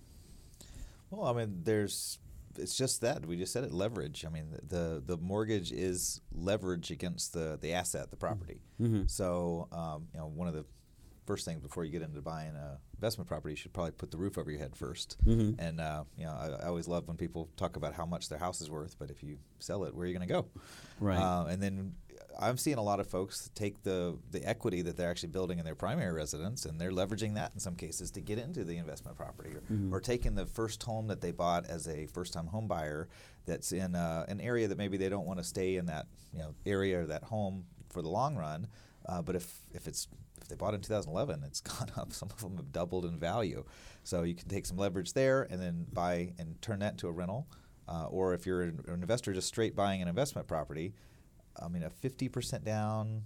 Well, 1.10 1.28
I 1.28 1.32
mean, 1.34 1.60
there's 1.64 2.18
it's 2.60 2.76
just 2.76 3.00
that 3.02 3.26
we 3.26 3.36
just 3.36 3.52
said 3.52 3.64
it 3.64 3.72
leverage. 3.72 4.24
I 4.26 4.30
mean, 4.30 4.54
the 4.66 5.02
the 5.04 5.16
mortgage 5.16 5.72
is 5.72 6.20
leverage 6.32 6.90
against 6.90 7.32
the 7.32 7.58
the 7.60 7.72
asset, 7.72 8.10
the 8.10 8.16
property. 8.16 8.60
So, 9.06 9.68
um, 9.72 10.08
you 10.12 10.20
know, 10.20 10.26
one 10.26 10.48
of 10.48 10.54
the 10.54 10.64
first 11.26 11.44
things 11.44 11.60
before 11.60 11.84
you 11.84 11.92
get 11.92 12.00
into 12.00 12.22
buying 12.22 12.54
a 12.56 12.78
investment 12.94 13.28
property, 13.28 13.52
you 13.52 13.56
should 13.56 13.72
probably 13.72 13.92
put 13.92 14.10
the 14.10 14.16
roof 14.16 14.38
over 14.38 14.50
your 14.50 14.60
head 14.60 14.72
1st 14.72 15.16
And 15.58 15.80
uh, 15.80 16.04
you 16.16 16.24
know, 16.24 16.32
I, 16.32 16.64
I 16.64 16.66
always 16.66 16.88
love 16.88 17.06
when 17.06 17.16
people 17.16 17.50
talk 17.56 17.76
about 17.76 17.92
how 17.94 18.06
much 18.06 18.28
their 18.28 18.38
house 18.38 18.60
is 18.60 18.70
worth, 18.70 18.98
but 18.98 19.10
if 19.10 19.22
you 19.22 19.38
sell 19.58 19.84
it, 19.84 19.94
where 19.94 20.04
are 20.04 20.08
you 20.08 20.14
going 20.16 20.26
to 20.26 20.32
go? 20.32 20.46
Right. 21.00 21.18
Uh, 21.18 21.46
and 21.48 21.62
then 21.62 21.94
I'm 22.40 22.56
seeing 22.56 22.78
a 22.78 22.82
lot 22.82 23.00
of 23.00 23.08
folks 23.08 23.50
take 23.54 23.82
the 23.82 24.16
the 24.30 24.46
equity 24.48 24.82
that 24.82 24.96
they're 24.96 25.10
actually 25.10 25.30
building 25.30 25.58
in 25.58 25.64
their 25.64 25.74
primary 25.74 26.12
residence 26.12 26.64
and 26.64 26.80
they're 26.80 26.92
leveraging 26.92 27.34
that 27.34 27.50
in 27.54 27.60
some 27.60 27.74
cases 27.74 28.10
to 28.12 28.20
get 28.20 28.38
into 28.38 28.64
the 28.64 28.76
investment 28.76 29.16
property 29.16 29.50
or, 29.50 29.96
or 29.96 30.00
taking 30.00 30.34
the 30.34 30.46
first 30.46 30.82
home 30.82 31.08
that 31.08 31.20
they 31.20 31.32
bought 31.32 31.66
as 31.66 31.88
a 31.88 32.06
first 32.06 32.32
time 32.32 32.46
home 32.46 32.68
buyer 32.68 33.08
that's 33.46 33.72
in 33.72 33.94
uh, 33.96 34.24
an 34.28 34.40
area 34.40 34.68
that 34.68 34.78
maybe 34.78 34.96
they 34.96 35.08
don't 35.08 35.26
want 35.26 35.38
to 35.38 35.44
stay 35.44 35.76
in 35.76 35.86
that 35.86 36.06
you 36.32 36.38
know 36.38 36.54
area 36.64 37.00
or 37.00 37.06
that 37.06 37.24
home 37.24 37.64
for 37.88 38.02
the 38.02 38.08
long 38.08 38.36
run. 38.36 38.68
Uh, 39.06 39.22
but 39.22 39.34
if, 39.34 39.62
if 39.72 39.88
it's 39.88 40.06
if 40.40 40.48
they 40.48 40.54
bought 40.54 40.74
in 40.74 40.80
2011, 40.80 41.42
it's 41.44 41.60
gone 41.78 41.90
up. 41.96 42.12
Some 42.12 42.30
of 42.30 42.40
them 42.40 42.56
have 42.56 42.72
doubled 42.72 43.04
in 43.04 43.18
value. 43.18 43.64
So 44.04 44.22
you 44.22 44.34
can 44.34 44.48
take 44.48 44.66
some 44.66 44.76
leverage 44.76 45.12
there 45.12 45.46
and 45.50 45.60
then 45.60 45.86
buy 45.92 46.32
and 46.38 46.60
turn 46.62 46.78
that 46.80 46.92
into 46.92 47.08
a 47.08 47.12
rental. 47.12 47.48
Uh, 47.88 48.06
or 48.10 48.34
if 48.34 48.44
you're 48.44 48.62
an, 48.62 48.80
an 48.86 48.94
investor 49.00 49.32
just 49.32 49.48
straight 49.48 49.74
buying 49.74 50.02
an 50.02 50.08
investment 50.08 50.46
property, 50.46 50.92
I 51.62 51.68
mean, 51.68 51.82
a 51.82 51.90
50% 51.90 52.64
down, 52.64 53.22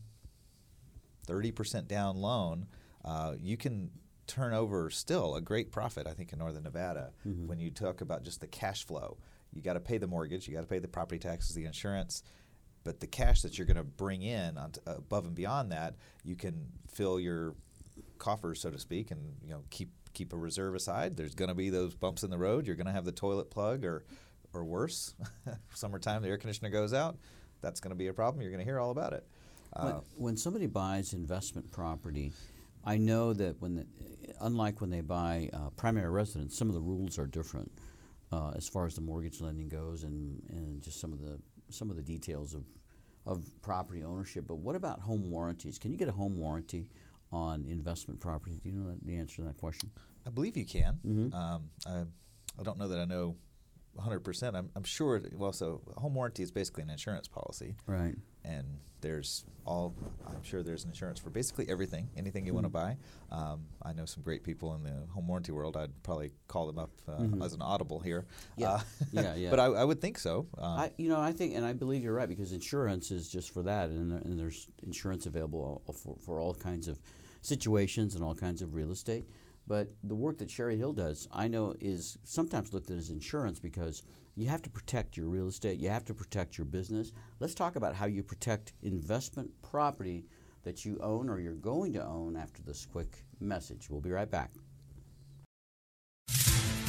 30% 1.26 1.88
down 1.88 2.16
loan, 2.16 2.66
uh, 3.04 3.34
you 3.40 3.56
can 3.56 3.90
turn 4.26 4.54
over 4.54 4.88
still 4.90 5.34
a 5.34 5.40
great 5.40 5.72
profit, 5.72 6.06
I 6.06 6.12
think, 6.14 6.32
in 6.32 6.38
Northern 6.38 6.62
Nevada 6.62 7.12
when 7.46 7.58
you 7.58 7.70
talk 7.70 8.00
about 8.00 8.22
just 8.22 8.40
the 8.40 8.46
cash 8.46 8.86
flow. 8.86 9.18
You 9.52 9.60
got 9.60 9.74
to 9.74 9.80
pay 9.80 9.98
the 9.98 10.06
mortgage, 10.06 10.48
you 10.48 10.54
got 10.54 10.62
to 10.62 10.66
pay 10.66 10.78
the 10.78 10.88
property 10.88 11.18
taxes, 11.18 11.54
the 11.54 11.66
insurance, 11.66 12.22
but 12.84 13.00
the 13.00 13.06
cash 13.06 13.42
that 13.42 13.58
you're 13.58 13.66
going 13.66 13.76
to 13.76 13.84
bring 13.84 14.22
in 14.22 14.56
on 14.56 14.72
t- 14.72 14.80
above 14.86 15.26
and 15.26 15.34
beyond 15.34 15.72
that, 15.72 15.96
you 16.24 16.36
can 16.36 16.68
fill 16.90 17.20
your 17.20 17.54
coffers, 18.18 18.60
so 18.60 18.70
to 18.70 18.78
speak, 18.78 19.10
and 19.10 19.34
you 19.44 19.50
know 19.50 19.62
keep 19.70 19.90
keep 20.14 20.32
a 20.32 20.36
reserve 20.36 20.74
aside. 20.74 21.16
There's 21.16 21.34
going 21.34 21.48
to 21.48 21.54
be 21.54 21.70
those 21.70 21.94
bumps 21.94 22.22
in 22.22 22.30
the 22.30 22.38
road. 22.38 22.66
You're 22.66 22.76
going 22.76 22.86
to 22.86 22.92
have 22.92 23.04
the 23.04 23.12
toilet 23.12 23.50
plug 23.50 23.84
or 23.84 24.04
or 24.54 24.64
worse. 24.64 25.14
Summertime, 25.74 26.22
the 26.22 26.28
air 26.28 26.38
conditioner 26.38 26.70
goes 26.70 26.94
out. 26.94 27.18
That's 27.62 27.80
going 27.80 27.90
to 27.90 27.96
be 27.96 28.08
a 28.08 28.12
problem. 28.12 28.42
You're 28.42 28.50
going 28.50 28.64
to 28.64 28.64
hear 28.64 28.78
all 28.78 28.90
about 28.90 29.12
it. 29.12 29.24
When, 29.80 29.92
Uh, 29.92 30.00
when 30.16 30.36
somebody 30.36 30.66
buys 30.66 31.14
investment 31.14 31.70
property, 31.72 32.32
I 32.84 32.98
know 32.98 33.32
that 33.32 33.60
when, 33.62 33.76
the, 33.76 33.86
unlike 34.40 34.80
when 34.80 34.90
they 34.90 35.00
buy 35.00 35.48
uh, 35.52 35.70
primary 35.70 36.10
residence, 36.10 36.56
some 36.58 36.68
of 36.68 36.74
the 36.74 36.80
rules 36.80 37.18
are 37.18 37.26
different 37.26 37.72
uh, 38.32 38.50
as 38.56 38.68
far 38.68 38.86
as 38.86 38.94
the 38.94 39.00
mortgage 39.00 39.40
lending 39.40 39.68
goes, 39.68 40.02
and, 40.04 40.42
and 40.50 40.82
just 40.82 41.00
some 41.00 41.12
of 41.12 41.20
the 41.20 41.38
some 41.70 41.88
of 41.90 41.96
the 41.96 42.02
details 42.02 42.54
of 42.54 42.64
of 43.24 43.44
property 43.62 44.02
ownership. 44.02 44.46
But 44.46 44.56
what 44.56 44.74
about 44.76 45.00
home 45.00 45.30
warranties? 45.30 45.78
Can 45.78 45.92
you 45.92 45.96
get 45.96 46.08
a 46.08 46.12
home 46.12 46.36
warranty 46.36 46.90
on 47.30 47.64
investment 47.66 48.20
property? 48.20 48.58
Do 48.62 48.68
you 48.68 48.74
know 48.74 48.90
that, 48.90 49.06
the 49.06 49.16
answer 49.16 49.36
to 49.36 49.42
that 49.44 49.56
question? 49.56 49.90
I 50.26 50.30
believe 50.30 50.56
you 50.56 50.66
can. 50.66 50.98
Um, 51.32 51.70
I, 51.86 52.04
I 52.58 52.62
don't 52.62 52.78
know 52.78 52.88
that 52.88 52.98
I 52.98 53.04
know 53.04 53.36
100%. 53.98 54.54
I'm, 54.54 54.70
I'm 54.74 54.84
sure, 54.84 55.20
well, 55.34 55.52
so 55.52 55.80
home 55.96 56.14
warranty 56.14 56.42
is 56.42 56.50
basically 56.50 56.82
an 56.82 56.90
insurance 56.90 57.28
policy. 57.28 57.76
Right. 57.86 58.14
And 58.44 58.66
there's 59.00 59.44
all, 59.66 59.94
I'm 60.26 60.42
sure 60.42 60.62
there's 60.62 60.84
insurance 60.84 61.18
for 61.18 61.30
basically 61.30 61.68
everything, 61.68 62.08
anything 62.16 62.46
you 62.46 62.54
want 62.54 62.66
to 62.66 62.70
buy. 62.70 62.96
Um, 63.30 63.64
I 63.82 63.92
know 63.92 64.04
some 64.04 64.22
great 64.22 64.42
people 64.44 64.74
in 64.74 64.82
the 64.82 65.06
home 65.12 65.26
warranty 65.26 65.52
world. 65.52 65.76
I'd 65.76 66.02
probably 66.02 66.32
call 66.48 66.66
them 66.66 66.78
up 66.78 66.90
uh, 67.08 67.44
as 67.44 67.52
an 67.52 67.62
audible 67.62 68.00
here. 68.00 68.26
Yeah. 68.56 68.70
Uh, 68.72 68.80
Yeah, 69.12 69.34
yeah. 69.34 69.50
but 69.50 69.60
I, 69.60 69.66
I 69.66 69.84
would 69.84 70.00
think 70.00 70.18
so. 70.18 70.46
Um, 70.58 70.78
I, 70.78 70.90
you 70.96 71.08
know, 71.08 71.20
I 71.20 71.32
think, 71.32 71.54
and 71.54 71.64
I 71.64 71.72
believe 71.72 72.02
you're 72.02 72.14
right 72.14 72.28
because 72.28 72.52
insurance 72.52 73.10
is 73.10 73.28
just 73.28 73.52
for 73.52 73.62
that, 73.64 73.90
and, 73.90 74.12
and 74.12 74.38
there's 74.38 74.68
insurance 74.82 75.26
available 75.26 75.82
for, 76.02 76.16
for 76.24 76.40
all 76.40 76.54
kinds 76.54 76.88
of 76.88 76.98
situations 77.42 78.14
and 78.14 78.24
all 78.24 78.34
kinds 78.34 78.62
of 78.62 78.74
real 78.74 78.90
estate. 78.92 79.26
But 79.66 79.88
the 80.02 80.14
work 80.14 80.38
that 80.38 80.50
Sherry 80.50 80.76
Hill 80.76 80.92
does, 80.92 81.28
I 81.32 81.48
know, 81.48 81.74
is 81.80 82.18
sometimes 82.24 82.72
looked 82.72 82.90
at 82.90 82.98
as 82.98 83.10
insurance 83.10 83.60
because 83.60 84.02
you 84.34 84.48
have 84.48 84.62
to 84.62 84.70
protect 84.70 85.16
your 85.16 85.28
real 85.28 85.48
estate, 85.48 85.78
you 85.78 85.88
have 85.88 86.04
to 86.06 86.14
protect 86.14 86.58
your 86.58 86.64
business. 86.64 87.12
Let's 87.38 87.54
talk 87.54 87.76
about 87.76 87.94
how 87.94 88.06
you 88.06 88.22
protect 88.22 88.72
investment 88.82 89.50
property 89.62 90.24
that 90.64 90.84
you 90.84 90.98
own 91.00 91.28
or 91.28 91.38
you're 91.40 91.54
going 91.54 91.92
to 91.92 92.04
own 92.04 92.36
after 92.36 92.62
this 92.62 92.86
quick 92.86 93.24
message. 93.40 93.90
We'll 93.90 94.00
be 94.00 94.10
right 94.10 94.30
back. 94.30 94.50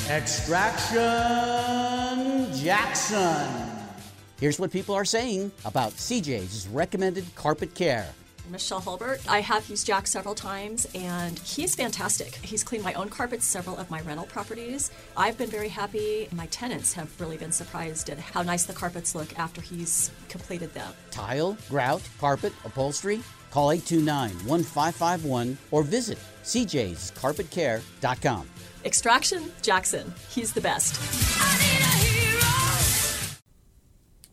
Extraction 0.10 1.00
Jackson. 2.54 3.48
Here's 4.40 4.60
what 4.60 4.72
people 4.72 4.96
are 4.96 5.06
saying 5.06 5.52
about 5.64 5.94
CJ's 5.94 6.68
recommended 6.68 7.24
carpet 7.36 7.74
care. 7.74 8.10
Michelle 8.50 8.82
Hulbert. 8.82 9.22
I 9.28 9.42
have 9.42 9.68
used 9.70 9.88
Jack 9.88 10.08
several 10.08 10.36
times 10.36 10.88
and 10.96 11.38
he's 11.40 11.76
fantastic. 11.76 12.36
He's 12.36 12.64
cleaned 12.64 12.84
my 12.84 12.94
own 12.94 13.10
carpets, 13.10 13.46
several 13.46 13.78
of 13.78 13.90
my 13.90 14.02
rental 14.02 14.26
properties. 14.26 14.92
I've 15.16 15.38
been 15.38 15.50
very 15.50 15.70
happy. 15.70 16.28
My 16.32 16.48
tenants 16.48 16.94
have 16.94 17.10
really 17.20 17.38
been 17.38 17.52
surprised 17.52 18.10
at 18.10 18.20
how 18.20 18.42
nice 18.42 18.64
the 18.64 18.74
carpets 18.74 19.16
look 19.16 19.38
after 19.38 19.62
he's 19.62 20.12
completed 20.30 20.74
them. 20.74 20.94
Tile, 21.12 21.58
grout, 21.70 22.02
carpet, 22.20 22.54
upholstery? 22.66 23.22
Call 23.52 23.72
829 23.72 24.48
1551 24.48 25.58
or 25.72 25.84
visit 25.84 26.18
cjscarpetcare.com. 26.44 28.50
Extraction, 28.86 29.52
Jackson. 29.62 30.14
He's 30.30 30.52
the 30.52 30.62
best. 30.62 31.93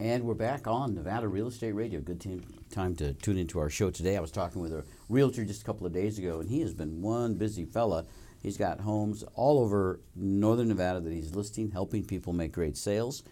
And 0.00 0.24
we're 0.24 0.32
back 0.32 0.66
on 0.66 0.94
Nevada 0.94 1.28
Real 1.28 1.48
Estate 1.48 1.72
Radio. 1.72 2.00
Good 2.00 2.24
time 2.70 2.96
to 2.96 3.12
tune 3.12 3.36
into 3.36 3.58
our 3.58 3.68
show 3.68 3.90
today. 3.90 4.16
I 4.16 4.20
was 4.20 4.30
talking 4.30 4.62
with 4.62 4.72
a 4.72 4.82
realtor 5.10 5.44
just 5.44 5.60
a 5.60 5.64
couple 5.66 5.86
of 5.86 5.92
days 5.92 6.18
ago, 6.18 6.40
and 6.40 6.48
he 6.48 6.62
has 6.62 6.72
been 6.72 7.02
one 7.02 7.34
busy 7.34 7.66
fella. 7.66 8.06
He's 8.42 8.56
got 8.56 8.80
homes 8.80 9.24
all 9.34 9.58
over 9.58 10.00
northern 10.16 10.68
Nevada 10.68 11.00
that 11.00 11.12
he's 11.12 11.34
listing, 11.34 11.70
helping 11.70 12.02
people 12.02 12.32
make 12.32 12.50
great 12.50 12.78
sales. 12.78 13.24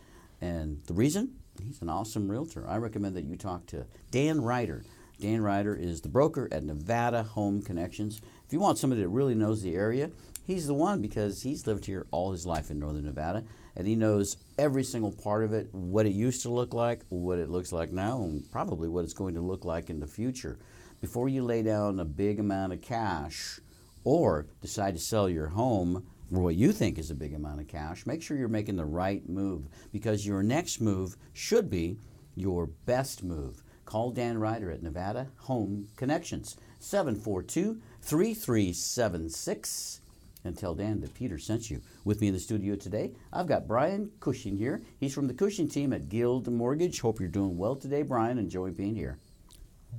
And 0.43 0.83
the 0.85 0.93
reason? 0.93 1.37
He's 1.59 1.81
an 1.81 1.89
awesome 1.89 2.31
realtor. 2.31 2.69
I 2.69 2.77
recommend 2.77 3.17
that 3.17 3.25
you 3.25 3.37
talk 3.37 3.65
to 3.69 3.87
Dan 4.11 4.43
Ryder. 4.43 4.85
Dan 5.19 5.41
Ryder 5.41 5.75
is 5.75 6.03
the 6.03 6.11
broker 6.11 6.49
at 6.53 6.65
Nevada 6.65 7.23
Home 7.23 7.63
Connections. 7.63 8.21
If 8.47 8.53
you 8.53 8.61
want 8.61 8.77
somebody 8.77 9.01
that 9.01 9.09
really 9.09 9.35
knows 9.35 9.63
the 9.63 9.75
area, 9.75 10.11
he's 10.45 10.67
the 10.67 10.75
one 10.75 11.01
because 11.01 11.43
he's 11.43 11.67
lived 11.67 11.87
here 11.87 12.07
all 12.11 12.31
his 12.31 12.45
life 12.45 12.71
in 12.71 12.79
northern 12.79 13.07
Nevada 13.07 13.45
and 13.79 13.87
he 13.87 13.95
knows 13.95 14.37
every 14.59 14.83
single 14.83 15.13
part 15.13 15.45
of 15.45 15.53
it, 15.53 15.73
what 15.73 16.05
it 16.05 16.13
used 16.13 16.43
to 16.43 16.51
look 16.51 16.75
like, 16.75 17.03
what 17.11 17.39
it 17.39 17.49
looks 17.49 17.71
like 17.73 17.93
now, 17.93 18.21
and 18.23 18.51
probably 18.51 18.89
what 18.89 19.05
it's 19.05 19.15
going 19.15 19.35
to 19.35 19.41
look 19.41 19.65
like 19.65 19.89
in 19.89 20.01
the 20.01 20.07
future. 20.07 20.59
Before 21.01 21.29
you 21.29 21.45
lay 21.45 21.63
down 21.63 22.01
a 22.01 22.05
big 22.05 22.41
amount 22.41 22.73
of 22.73 22.83
cash 22.83 23.61
or 24.03 24.49
decide 24.61 24.95
to 24.95 25.01
sell 25.01 25.29
your 25.29 25.47
home 25.47 26.05
for 26.29 26.41
what 26.41 26.57
you 26.57 26.73
think 26.73 26.99
is 26.99 27.13
a 27.13 27.15
big 27.15 27.33
amount 27.33 27.61
of 27.61 27.69
cash, 27.69 28.05
make 28.05 28.21
sure 28.21 28.37
you're 28.37 28.49
making 28.49 28.75
the 28.75 28.85
right 28.85 29.29
move 29.29 29.69
because 29.93 30.27
your 30.27 30.43
next 30.43 30.81
move 30.81 31.17
should 31.33 31.71
be 31.71 31.99
your 32.35 32.67
best 32.67 33.23
move. 33.23 33.63
Call 33.85 34.11
Dan 34.11 34.39
Ryder 34.39 34.73
at 34.73 34.83
Nevada 34.83 35.29
Home 35.43 35.87
Connections, 35.97 36.57
742 36.81 37.81
3376 38.03 40.01
and 40.49 40.59
tell 40.59 40.75
Dan 40.75 41.01
that 41.01 41.15
Peter 41.15 41.39
sent 41.39 41.71
you. 41.71 41.81
With 42.05 42.21
me 42.21 42.29
in 42.29 42.35
the 42.35 42.41
studio 42.41 42.75
today, 42.75 43.13
I've 43.33 43.47
got 43.47 43.69
Brian 43.69 44.11
Cushing 44.19 44.57
here. 44.57 44.83
He's 44.99 45.15
from 45.15 45.29
the 45.29 45.35
Cushing 45.35 45.69
team 45.69 45.93
at 45.93 46.09
Guild 46.09 46.49
Mortgage. 46.49 47.01
Hope 47.01 47.21
you're 47.21 47.29
doing 47.29 47.57
well 47.57 47.77
today, 47.77 48.03
Brian. 48.03 48.39
Enjoy 48.39 48.71
being 48.71 48.97
here. 48.97 49.19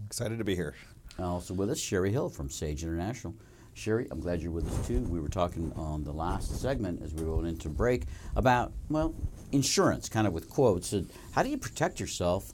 excited 0.05 0.37
to 0.39 0.43
be 0.43 0.55
here. 0.55 0.75
Also 1.17 1.53
with 1.53 1.69
us, 1.69 1.79
Sherry 1.79 2.11
Hill 2.11 2.29
from 2.29 2.49
Sage 2.49 2.83
International. 2.83 3.35
Sherry, 3.73 4.07
I'm 4.11 4.19
glad 4.19 4.41
you're 4.41 4.51
with 4.51 4.67
us 4.67 4.87
too. 4.87 4.99
We 5.01 5.19
were 5.21 5.29
talking 5.29 5.71
on 5.75 6.03
the 6.03 6.11
last 6.11 6.59
segment 6.59 7.01
as 7.01 7.13
we 7.13 7.23
going 7.23 7.45
into 7.45 7.69
break 7.69 8.03
about, 8.35 8.73
well, 8.89 9.15
insurance, 9.51 10.09
kind 10.09 10.27
of 10.27 10.33
with 10.33 10.49
quotes. 10.49 10.91
And 10.91 11.09
how 11.31 11.43
do 11.43 11.49
you 11.49 11.57
protect 11.57 11.99
yourself 11.99 12.51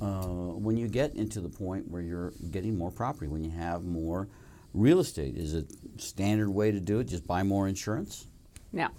uh, 0.00 0.24
when 0.26 0.76
you 0.76 0.88
get 0.88 1.14
into 1.14 1.40
the 1.40 1.48
point 1.48 1.88
where 1.88 2.02
you're 2.02 2.32
getting 2.50 2.76
more 2.76 2.90
property, 2.90 3.28
when 3.28 3.44
you 3.44 3.50
have 3.50 3.84
more 3.84 4.28
real 4.74 4.98
estate? 4.98 5.38
Is 5.38 5.54
it 5.54 5.72
standard 5.96 6.50
way 6.50 6.70
to 6.70 6.80
do 6.80 6.98
it? 6.98 7.04
Just 7.04 7.26
buy 7.26 7.42
more 7.42 7.66
insurance? 7.68 8.26
Now, 8.72 8.90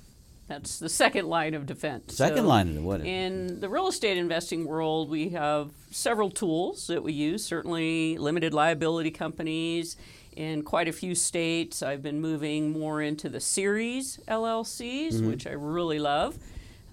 that's 0.47 0.79
the 0.79 0.89
second 0.89 1.27
line 1.27 1.53
of 1.53 1.65
defense. 1.65 2.15
Second 2.15 2.43
So 2.43 2.47
line 2.47 2.77
of 2.77 2.83
what? 2.83 3.01
In 3.01 3.59
the 3.59 3.69
real 3.69 3.87
estate 3.87 4.17
investing 4.17 4.65
world, 4.65 5.09
we 5.09 5.29
have 5.29 5.71
several 5.91 6.29
tools 6.29 6.87
that 6.87 7.03
we 7.03 7.13
use, 7.13 7.43
certainly 7.43 8.17
limited 8.17 8.53
liability 8.53 9.11
companies. 9.11 9.97
In 10.35 10.63
quite 10.63 10.87
a 10.87 10.91
few 10.91 11.15
states, 11.15 11.81
I've 11.81 12.03
been 12.03 12.19
moving 12.19 12.71
more 12.71 13.01
into 13.01 13.29
the 13.29 13.39
series 13.39 14.19
LLCs, 14.27 15.13
mm-hmm. 15.13 15.29
which 15.29 15.47
I 15.47 15.51
really 15.51 15.97
love 15.97 16.37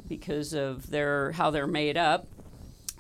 because 0.09 0.55
of 0.55 0.91
their 0.91 1.33
how 1.33 1.51
they're 1.51 1.67
made 1.67 1.97
up. 1.97 2.27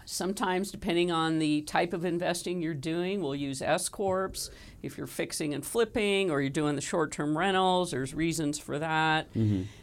Sometimes, 0.04 0.70
depending 0.70 1.10
on 1.10 1.38
the 1.38 1.62
type 1.62 1.92
of 1.92 2.04
investing 2.04 2.60
you're 2.60 2.74
doing, 2.74 3.22
we'll 3.22 3.34
use 3.34 3.62
S 3.62 3.88
corps. 3.88 4.50
If 4.82 4.98
you're 4.98 5.06
fixing 5.06 5.54
and 5.54 5.64
flipping, 5.64 6.30
or 6.30 6.40
you're 6.40 6.50
doing 6.50 6.74
the 6.74 6.82
short-term 6.82 7.38
rentals, 7.38 7.92
there's 7.92 8.14
reasons 8.14 8.58
for 8.58 8.78
that. 8.78 9.28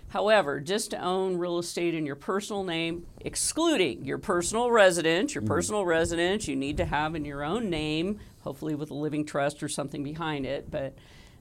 However, 0.09 0.59
just 0.59 0.91
to 0.91 1.01
own 1.01 1.37
real 1.37 1.59
estate 1.59 1.93
in 1.93 2.05
your 2.05 2.15
personal 2.15 2.63
name, 2.63 3.05
excluding 3.21 4.05
your 4.05 4.17
personal 4.17 4.71
residence, 4.71 5.35
your 5.35 5.43
personal 5.43 5.85
residence 5.85 6.47
you 6.47 6.55
need 6.55 6.77
to 6.77 6.85
have 6.85 7.15
in 7.15 7.25
your 7.25 7.43
own 7.43 7.69
name, 7.69 8.19
hopefully 8.41 8.73
with 8.73 8.89
a 8.89 8.95
living 8.95 9.23
trust 9.23 9.61
or 9.61 9.69
something 9.69 10.03
behind 10.03 10.47
it. 10.47 10.71
But 10.71 10.95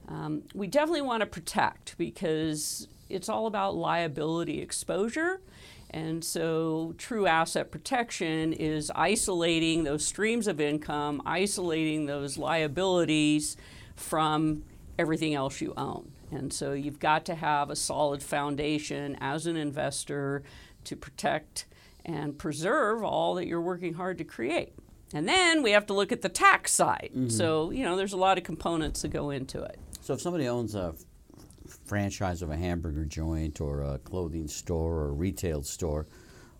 um, 0.07 0.43
we 0.53 0.67
definitely 0.67 1.01
want 1.01 1.21
to 1.21 1.25
protect 1.25 1.97
because 1.97 2.87
it's 3.09 3.27
all 3.27 3.47
about 3.47 3.75
liability 3.75 4.61
exposure. 4.61 5.41
And 5.91 6.23
so, 6.23 6.93
true 6.97 7.25
asset 7.25 7.71
protection 7.71 8.53
is 8.53 8.91
isolating 8.95 9.83
those 9.83 10.05
streams 10.05 10.47
of 10.47 10.61
income, 10.61 11.21
isolating 11.25 12.05
those 12.05 12.37
liabilities 12.37 13.57
from 13.95 14.63
everything 14.99 15.33
else 15.33 15.61
you 15.61 15.73
own. 15.75 16.11
And 16.31 16.53
so, 16.53 16.73
you've 16.73 16.99
got 16.99 17.25
to 17.25 17.35
have 17.35 17.71
a 17.71 17.75
solid 17.75 18.21
foundation 18.21 19.17
as 19.19 19.47
an 19.47 19.57
investor 19.57 20.43
to 20.83 20.95
protect 20.95 21.65
and 22.05 22.37
preserve 22.37 23.03
all 23.03 23.35
that 23.35 23.47
you're 23.47 23.61
working 23.61 23.95
hard 23.95 24.17
to 24.19 24.23
create. 24.23 24.73
And 25.13 25.27
then 25.27 25.63
we 25.63 25.71
have 25.71 25.87
to 25.87 25.93
look 25.93 26.11
at 26.11 26.21
the 26.21 26.29
tax 26.29 26.71
side. 26.71 27.09
Mm-hmm. 27.11 27.29
So, 27.29 27.71
you 27.71 27.83
know, 27.83 27.95
there's 27.95 28.13
a 28.13 28.17
lot 28.17 28.37
of 28.37 28.43
components 28.43 29.01
that 29.01 29.09
go 29.09 29.31
into 29.31 29.61
it. 29.63 29.79
So 30.01 30.13
if 30.13 30.21
somebody 30.21 30.47
owns 30.47 30.75
a 30.75 30.93
franchise 31.69 32.41
of 32.41 32.49
a 32.49 32.57
hamburger 32.57 33.05
joint 33.05 33.61
or 33.61 33.81
a 33.81 33.99
clothing 33.99 34.47
store 34.47 34.93
or 34.93 35.09
a 35.09 35.11
retail 35.11 35.63
store, 35.63 36.07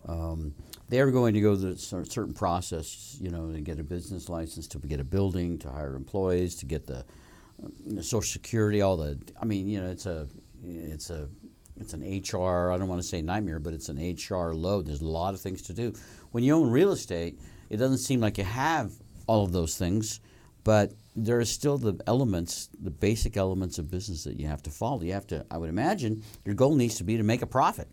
um, 0.06 0.54
they're 0.88 1.10
going 1.10 1.34
to 1.34 1.40
go 1.40 1.56
through 1.56 1.70
a 1.70 2.04
certain 2.04 2.34
process, 2.34 3.16
you 3.20 3.30
know, 3.30 3.52
to 3.52 3.60
get 3.60 3.78
a 3.78 3.84
business 3.84 4.28
license, 4.28 4.66
to 4.68 4.78
get 4.78 5.00
a 5.00 5.04
building, 5.04 5.58
to 5.58 5.70
hire 5.70 5.94
employees, 5.94 6.56
to 6.56 6.66
get 6.66 6.86
the 6.86 7.04
Social 8.00 8.22
Security, 8.22 8.80
all 8.80 8.96
the. 8.96 9.18
I 9.40 9.44
mean, 9.44 9.68
you 9.68 9.80
know, 9.80 9.88
it's 9.88 10.06
a, 10.06 10.26
it's 10.64 11.10
a, 11.10 11.28
it's 11.78 11.92
an 11.92 12.00
HR. 12.00 12.72
I 12.72 12.78
don't 12.78 12.88
want 12.88 13.00
to 13.00 13.06
say 13.06 13.22
nightmare, 13.22 13.58
but 13.58 13.74
it's 13.74 13.88
an 13.88 13.98
HR 13.98 14.52
load. 14.52 14.86
There's 14.86 15.02
a 15.02 15.06
lot 15.06 15.34
of 15.34 15.40
things 15.40 15.62
to 15.62 15.72
do. 15.72 15.92
When 16.32 16.42
you 16.42 16.54
own 16.54 16.70
real 16.70 16.92
estate, 16.92 17.38
it 17.68 17.76
doesn't 17.76 17.98
seem 17.98 18.20
like 18.20 18.38
you 18.38 18.44
have 18.44 18.92
all 19.26 19.44
of 19.44 19.52
those 19.52 19.76
things, 19.76 20.20
but 20.64 20.92
there 21.24 21.38
are 21.38 21.44
still 21.44 21.78
the 21.78 22.00
elements, 22.06 22.68
the 22.82 22.90
basic 22.90 23.36
elements 23.36 23.78
of 23.78 23.90
business 23.90 24.24
that 24.24 24.38
you 24.38 24.46
have 24.46 24.62
to 24.64 24.70
follow. 24.70 25.02
You 25.02 25.12
have 25.12 25.26
to. 25.28 25.44
I 25.50 25.58
would 25.58 25.68
imagine 25.68 26.22
your 26.44 26.54
goal 26.54 26.74
needs 26.74 26.96
to 26.96 27.04
be 27.04 27.16
to 27.16 27.22
make 27.22 27.42
a 27.42 27.46
profit. 27.46 27.88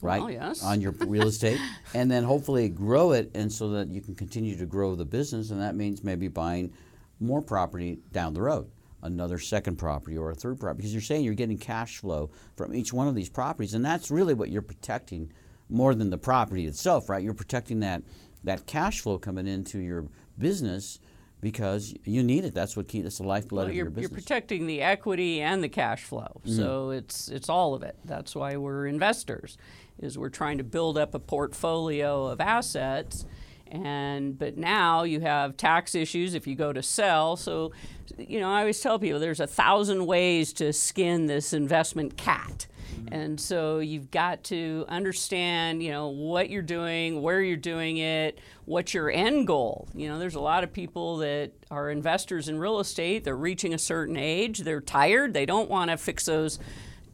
Right 0.00 0.20
Well, 0.20 0.32
yes. 0.32 0.64
on 0.64 0.80
your 0.80 0.90
real 0.92 1.28
estate, 1.28 1.60
and 1.94 2.10
then 2.10 2.24
hopefully 2.24 2.68
grow 2.68 3.12
it, 3.12 3.30
and 3.34 3.52
so 3.52 3.70
that 3.70 3.88
you 3.88 4.00
can 4.00 4.16
continue 4.16 4.56
to 4.56 4.66
grow 4.66 4.96
the 4.96 5.04
business, 5.04 5.50
and 5.50 5.60
that 5.60 5.76
means 5.76 6.02
maybe 6.02 6.26
buying 6.26 6.72
more 7.20 7.40
property 7.40 8.00
down 8.10 8.34
the 8.34 8.42
road, 8.42 8.68
another 9.04 9.38
second 9.38 9.76
property 9.76 10.18
or 10.18 10.32
a 10.32 10.34
third 10.34 10.58
property, 10.58 10.78
because 10.78 10.92
you're 10.92 11.00
saying 11.00 11.24
you're 11.24 11.34
getting 11.34 11.56
cash 11.56 11.98
flow 11.98 12.30
from 12.56 12.74
each 12.74 12.92
one 12.92 13.06
of 13.06 13.14
these 13.14 13.28
properties, 13.28 13.74
and 13.74 13.84
that's 13.84 14.10
really 14.10 14.34
what 14.34 14.50
you're 14.50 14.60
protecting 14.60 15.32
more 15.68 15.94
than 15.94 16.10
the 16.10 16.18
property 16.18 16.66
itself, 16.66 17.08
right? 17.08 17.22
You're 17.22 17.32
protecting 17.32 17.78
that 17.80 18.02
that 18.42 18.66
cash 18.66 19.00
flow 19.02 19.18
coming 19.18 19.46
into 19.46 19.78
your 19.78 20.06
business 20.36 20.98
because 21.42 21.94
you 22.04 22.22
need 22.22 22.44
it. 22.46 22.54
That's 22.54 22.76
what 22.76 22.88
key. 22.88 23.02
That's 23.02 23.18
the 23.18 23.24
lifeblood 23.24 23.64
Well, 23.64 23.70
of 23.70 23.74
your 23.76 23.90
business. 23.90 24.10
you're 24.10 24.18
protecting 24.20 24.66
the 24.66 24.80
equity 24.80 25.42
and 25.42 25.62
the 25.62 25.68
cash 25.68 26.02
flow. 26.04 26.40
Mm-hmm. 26.46 26.56
So 26.56 26.90
it's 26.90 27.28
it's 27.28 27.50
all 27.50 27.74
of 27.74 27.82
it. 27.82 27.96
That's 28.06 28.34
why 28.34 28.56
we're 28.56 28.86
investors, 28.86 29.58
is 29.98 30.16
we're 30.16 30.30
trying 30.30 30.56
to 30.58 30.64
build 30.64 30.96
up 30.96 31.14
a 31.14 31.18
portfolio 31.18 32.26
of 32.26 32.40
assets. 32.40 33.26
And 33.66 34.38
but 34.38 34.56
now 34.56 35.02
you 35.02 35.20
have 35.20 35.56
tax 35.56 35.94
issues 35.94 36.34
if 36.34 36.46
you 36.46 36.54
go 36.54 36.72
to 36.72 36.82
sell. 36.82 37.36
So, 37.36 37.72
you 38.18 38.38
know, 38.38 38.50
I 38.50 38.60
always 38.60 38.80
tell 38.80 38.98
people 38.98 39.18
there's 39.18 39.40
a 39.40 39.46
thousand 39.46 40.06
ways 40.06 40.52
to 40.54 40.72
skin 40.72 41.26
this 41.26 41.52
investment 41.52 42.16
cat. 42.16 42.66
And 43.10 43.40
so 43.40 43.78
you've 43.78 44.10
got 44.10 44.44
to 44.44 44.84
understand, 44.88 45.82
you 45.82 45.90
know, 45.90 46.08
what 46.08 46.50
you're 46.50 46.62
doing, 46.62 47.20
where 47.20 47.40
you're 47.40 47.56
doing 47.56 47.98
it, 47.98 48.38
what's 48.64 48.94
your 48.94 49.10
end 49.10 49.46
goal. 49.46 49.88
You 49.94 50.08
know, 50.08 50.18
there's 50.18 50.34
a 50.34 50.40
lot 50.40 50.64
of 50.64 50.72
people 50.72 51.18
that 51.18 51.52
are 51.70 51.90
investors 51.90 52.48
in 52.48 52.58
real 52.58 52.80
estate, 52.80 53.24
they're 53.24 53.36
reaching 53.36 53.74
a 53.74 53.78
certain 53.78 54.16
age, 54.16 54.60
they're 54.60 54.80
tired, 54.80 55.34
they 55.34 55.46
don't 55.46 55.68
want 55.68 55.90
to 55.90 55.96
fix 55.96 56.26
those 56.26 56.58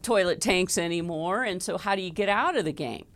toilet 0.02 0.40
tanks 0.40 0.78
anymore. 0.78 1.44
And 1.44 1.62
so 1.62 1.78
how 1.78 1.94
do 1.96 2.02
you 2.02 2.10
get 2.10 2.28
out 2.28 2.56
of 2.56 2.64
the 2.64 2.72
game? 2.72 3.06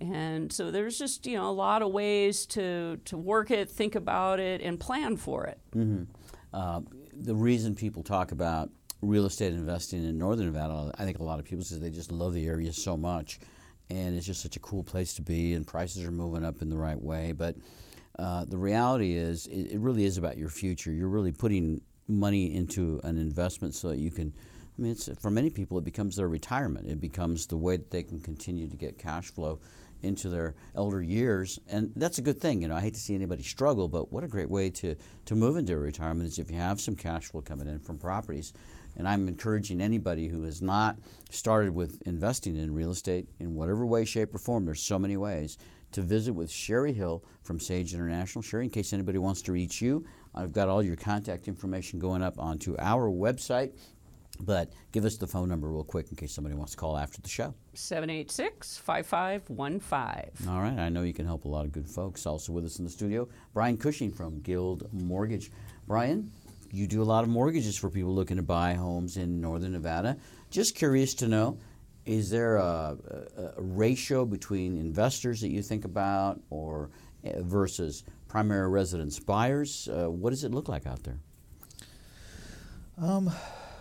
And 0.00 0.52
so 0.52 0.70
there's 0.70 0.98
just, 0.98 1.26
you 1.26 1.36
know, 1.36 1.50
a 1.50 1.52
lot 1.52 1.82
of 1.82 1.92
ways 1.92 2.46
to 2.46 2.98
to 3.04 3.18
work 3.18 3.50
it, 3.50 3.68
think 3.68 3.94
about 3.94 4.40
it 4.40 4.62
and 4.62 4.80
plan 4.80 5.16
for 5.16 5.46
it. 5.46 5.58
Uh, 6.54 6.80
the 7.12 7.34
reason 7.34 7.74
people 7.74 8.02
talk 8.02 8.32
about 8.32 8.70
real 9.02 9.26
estate 9.26 9.52
investing 9.52 10.04
in 10.04 10.18
Northern 10.18 10.46
Nevada, 10.46 10.92
I 10.98 11.04
think 11.04 11.18
a 11.18 11.24
lot 11.24 11.38
of 11.38 11.44
people 11.44 11.64
say 11.64 11.78
they 11.78 11.90
just 11.90 12.12
love 12.12 12.34
the 12.34 12.46
area 12.46 12.72
so 12.72 12.96
much, 12.96 13.40
and 13.88 14.16
it's 14.16 14.26
just 14.26 14.42
such 14.42 14.56
a 14.56 14.60
cool 14.60 14.82
place 14.82 15.14
to 15.14 15.22
be, 15.22 15.54
and 15.54 15.66
prices 15.66 16.04
are 16.04 16.10
moving 16.10 16.44
up 16.44 16.62
in 16.62 16.68
the 16.68 16.76
right 16.76 17.00
way. 17.00 17.32
But 17.32 17.56
uh, 18.18 18.44
the 18.44 18.58
reality 18.58 19.14
is, 19.14 19.46
it, 19.46 19.72
it 19.72 19.80
really 19.80 20.04
is 20.04 20.18
about 20.18 20.36
your 20.36 20.50
future. 20.50 20.92
You're 20.92 21.08
really 21.08 21.32
putting 21.32 21.80
money 22.08 22.54
into 22.54 23.00
an 23.04 23.16
investment 23.16 23.74
so 23.74 23.88
that 23.88 23.98
you 23.98 24.10
can. 24.10 24.32
I 24.78 24.82
mean, 24.82 24.94
for 25.20 25.30
many 25.30 25.50
people, 25.50 25.76
it 25.78 25.84
becomes 25.84 26.16
their 26.16 26.28
retirement. 26.28 26.88
It 26.88 27.00
becomes 27.00 27.46
the 27.46 27.56
way 27.56 27.76
that 27.76 27.90
they 27.90 28.02
can 28.02 28.18
continue 28.20 28.66
to 28.66 28.76
get 28.76 28.98
cash 28.98 29.30
flow 29.30 29.60
into 30.02 30.30
their 30.30 30.54
elder 30.74 31.02
years, 31.02 31.58
and 31.68 31.92
that's 31.96 32.16
a 32.18 32.22
good 32.22 32.40
thing. 32.40 32.62
You 32.62 32.68
know, 32.68 32.76
I 32.76 32.80
hate 32.80 32.94
to 32.94 33.00
see 33.00 33.14
anybody 33.14 33.42
struggle, 33.42 33.88
but 33.88 34.10
what 34.10 34.24
a 34.24 34.28
great 34.28 34.48
way 34.50 34.70
to 34.70 34.96
to 35.26 35.34
move 35.34 35.56
into 35.56 35.76
retirement 35.76 36.28
is 36.28 36.38
if 36.38 36.50
you 36.50 36.56
have 36.56 36.80
some 36.80 36.96
cash 36.96 37.26
flow 37.26 37.42
coming 37.42 37.68
in 37.68 37.80
from 37.80 37.98
properties. 37.98 38.52
And 38.96 39.08
I'm 39.08 39.28
encouraging 39.28 39.80
anybody 39.80 40.28
who 40.28 40.42
has 40.42 40.60
not 40.60 40.96
started 41.30 41.74
with 41.74 42.02
investing 42.06 42.56
in 42.56 42.74
real 42.74 42.90
estate 42.90 43.28
in 43.38 43.54
whatever 43.54 43.86
way, 43.86 44.04
shape, 44.04 44.34
or 44.34 44.38
form. 44.38 44.64
There's 44.64 44.82
so 44.82 44.98
many 44.98 45.16
ways 45.16 45.58
to 45.92 46.02
visit 46.02 46.32
with 46.32 46.50
Sherry 46.50 46.92
Hill 46.92 47.24
from 47.42 47.58
Sage 47.58 47.94
International. 47.94 48.42
Sherry, 48.42 48.64
in 48.64 48.70
case 48.70 48.92
anybody 48.92 49.18
wants 49.18 49.42
to 49.42 49.52
reach 49.52 49.80
you, 49.80 50.04
I've 50.34 50.52
got 50.52 50.68
all 50.68 50.82
your 50.82 50.96
contact 50.96 51.48
information 51.48 51.98
going 51.98 52.22
up 52.22 52.38
onto 52.38 52.76
our 52.78 53.10
website. 53.10 53.72
But 54.42 54.72
give 54.92 55.04
us 55.04 55.16
the 55.16 55.26
phone 55.26 55.48
number 55.48 55.68
real 55.68 55.84
quick 55.84 56.08
in 56.10 56.16
case 56.16 56.32
somebody 56.32 56.54
wants 56.54 56.72
to 56.72 56.78
call 56.78 56.96
after 56.96 57.20
the 57.20 57.28
show. 57.28 57.54
786 57.74 58.78
5515. 58.78 60.48
All 60.48 60.60
right, 60.60 60.78
I 60.78 60.88
know 60.88 61.02
you 61.02 61.12
can 61.12 61.26
help 61.26 61.44
a 61.44 61.48
lot 61.48 61.66
of 61.66 61.72
good 61.72 61.86
folks. 61.86 62.24
Also 62.24 62.52
with 62.52 62.64
us 62.64 62.78
in 62.78 62.84
the 62.84 62.90
studio, 62.90 63.28
Brian 63.52 63.76
Cushing 63.76 64.10
from 64.10 64.40
Guild 64.40 64.88
Mortgage. 64.92 65.50
Brian, 65.86 66.30
you 66.72 66.86
do 66.86 67.02
a 67.02 67.04
lot 67.04 67.24
of 67.24 67.30
mortgages 67.30 67.76
for 67.76 67.90
people 67.90 68.14
looking 68.14 68.36
to 68.36 68.42
buy 68.42 68.74
homes 68.74 69.16
in 69.16 69.40
Northern 69.40 69.72
Nevada. 69.72 70.16
Just 70.50 70.74
curious 70.74 71.14
to 71.14 71.28
know, 71.28 71.58
is 72.06 72.30
there 72.30 72.56
a, 72.56 72.96
a, 73.36 73.42
a 73.58 73.62
ratio 73.62 74.24
between 74.24 74.78
investors 74.78 75.40
that 75.40 75.50
you 75.50 75.62
think 75.62 75.84
about, 75.84 76.40
or 76.50 76.90
uh, 77.24 77.42
versus 77.42 78.04
primary 78.28 78.68
residence 78.68 79.18
buyers? 79.18 79.88
Uh, 79.88 80.10
what 80.10 80.30
does 80.30 80.44
it 80.44 80.52
look 80.52 80.68
like 80.68 80.86
out 80.86 81.02
there? 81.02 81.18
Um, 82.98 83.30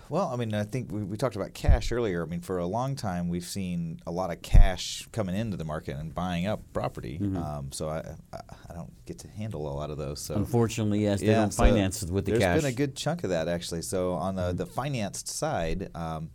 well, 0.09 0.29
I 0.33 0.35
mean, 0.35 0.53
I 0.53 0.63
think 0.63 0.91
we, 0.91 1.03
we 1.03 1.17
talked 1.17 1.35
about 1.35 1.53
cash 1.53 1.91
earlier. 1.91 2.23
I 2.23 2.25
mean, 2.25 2.41
for 2.41 2.57
a 2.57 2.65
long 2.65 2.95
time, 2.95 3.29
we've 3.29 3.45
seen 3.45 3.99
a 4.07 4.11
lot 4.11 4.31
of 4.31 4.41
cash 4.41 5.07
coming 5.11 5.35
into 5.35 5.55
the 5.57 5.63
market 5.65 5.97
and 5.97 6.13
buying 6.13 6.47
up 6.47 6.61
property. 6.73 7.19
Mm-hmm. 7.21 7.37
Um, 7.37 7.71
so 7.71 7.89
I, 7.89 8.15
I, 8.33 8.39
I 8.69 8.73
don't 8.73 8.91
get 9.05 9.19
to 9.19 9.27
handle 9.27 9.71
a 9.71 9.75
lot 9.75 9.89
of 9.91 9.97
those. 9.97 10.19
So 10.21 10.35
Unfortunately, 10.35 10.99
yes, 11.03 11.19
they 11.19 11.27
Yeah, 11.27 11.35
don't 11.41 11.53
so 11.53 11.63
finance 11.63 12.03
with 12.03 12.25
the 12.25 12.31
there's 12.31 12.43
cash. 12.43 12.57
Mm-hmm. 12.57 12.65
been 12.65 12.73
a 12.73 12.75
good 12.75 12.95
chunk 12.95 13.23
of 13.23 13.29
that 13.29 13.47
actually. 13.47 13.83
So 13.83 14.13
on 14.13 14.35
the, 14.35 14.51
the 14.53 14.65
financed 14.65 15.27
side, 15.27 15.89
um, 15.95 16.31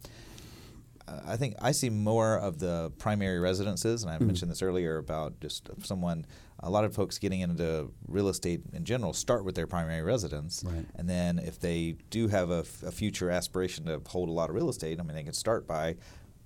I 1.27 1.37
think 1.37 1.57
I 1.61 1.73
see 1.73 1.91
more 1.91 2.37
of 2.39 2.59
the 2.61 2.91
primary 2.99 3.39
residences, 3.39 4.03
and 4.05 4.11
I 4.11 4.17
Mm-hmm. 4.17 4.27
mentioned 4.27 4.51
this 4.51 4.63
earlier 4.63 4.97
about 4.99 5.39
just 5.41 5.69
someone. 5.83 6.25
A 6.67 6.71
lot 6.71 6.85
of 6.85 6.95
folks 6.95 7.19
getting 7.19 7.41
into 7.41 7.93
real 8.09 8.29
estate 8.29 8.63
in 8.73 8.85
general 8.85 9.13
start 9.13 9.45
with 9.45 9.55
their 9.55 9.67
primary 9.67 10.01
residence, 10.01 10.65
Right. 10.67 10.87
and 10.97 11.07
then 11.09 11.39
if 11.39 11.61
they 11.61 11.97
do 12.09 12.29
have 12.29 12.51
a, 12.51 12.61
f- 12.61 12.83
a 12.85 12.91
future 12.91 13.31
aspiration 13.31 13.85
to 13.85 14.01
hold 14.07 14.31
a 14.31 14.33
lot 14.33 14.49
of 14.49 14.57
real 14.57 14.71
estate, 14.71 14.99
I 14.99 15.03
mean, 15.03 15.15
they 15.15 15.25
can 15.25 15.35
start 15.35 15.67
by 15.67 15.97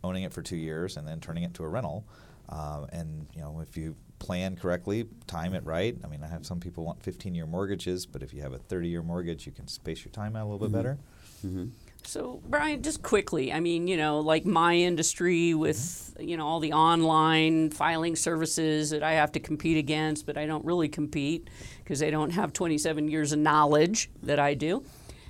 owning 0.03 0.25
it 0.25 0.33
for 0.33 0.43
two 0.43 0.57
years 0.57 0.97
and 0.97 1.07
then 1.07 1.21
turning 1.21 1.45
it 1.45 1.55
to 1.55 1.63
a 1.63 1.69
rental. 1.69 2.05
Um, 2.49 2.87
and 2.93 3.27
you 3.35 3.43
know, 3.43 3.61
if 3.61 3.77
you 3.77 3.95
plan 4.19 4.57
correctly, 4.57 5.07
time 5.29 5.55
it 5.55 5.65
right. 5.65 5.97
I 6.03 6.09
mean, 6.09 6.25
I 6.25 6.27
have 6.27 6.45
some 6.45 6.59
people 6.59 6.85
want 6.85 7.01
15-year 7.03 7.47
mortgages, 7.47 8.05
but 8.05 8.21
if 8.23 8.35
you 8.35 8.43
have 8.43 8.53
a 8.53 8.59
30-year 8.59 9.03
mortgage, 9.03 9.47
you 9.47 9.53
can 9.53 9.69
space 9.69 10.05
your 10.05 10.11
time 10.11 10.35
out 10.35 10.43
a 10.47 10.49
little 10.51 10.67
bit 10.67 10.73
better. 10.73 10.99
hmm 11.43 11.67
So, 12.05 12.41
Brian, 12.49 12.83
just 12.83 13.03
quickly, 13.03 13.53
I 13.53 13.61
mean, 13.61 13.87
you 13.87 13.97
know, 13.97 14.21
like 14.21 14.47
my 14.47 14.75
industry 14.75 15.53
with, 15.53 16.17
you 16.19 16.39
know, 16.39 16.47
all 16.47 16.59
the 16.59 16.73
online 16.73 17.71
filing 17.71 18.17
services 18.17 18.91
that 18.91 19.03
I 19.03 19.13
have 19.13 19.33
to 19.33 19.41
compete 19.41 19.77
against, 19.77 20.25
but 20.25 20.39
I 20.39 20.47
don't 20.47 20.65
really 20.65 20.89
compete 20.89 21.49
because 21.85 21.99
they 21.99 22.11
don't 22.11 22.31
have 22.31 22.55
27 22.55 23.09
years 23.09 23.33
of 23.33 23.41
knowledge 23.41 24.11
that 24.23 24.39
I 24.39 24.55
do. 24.55 24.85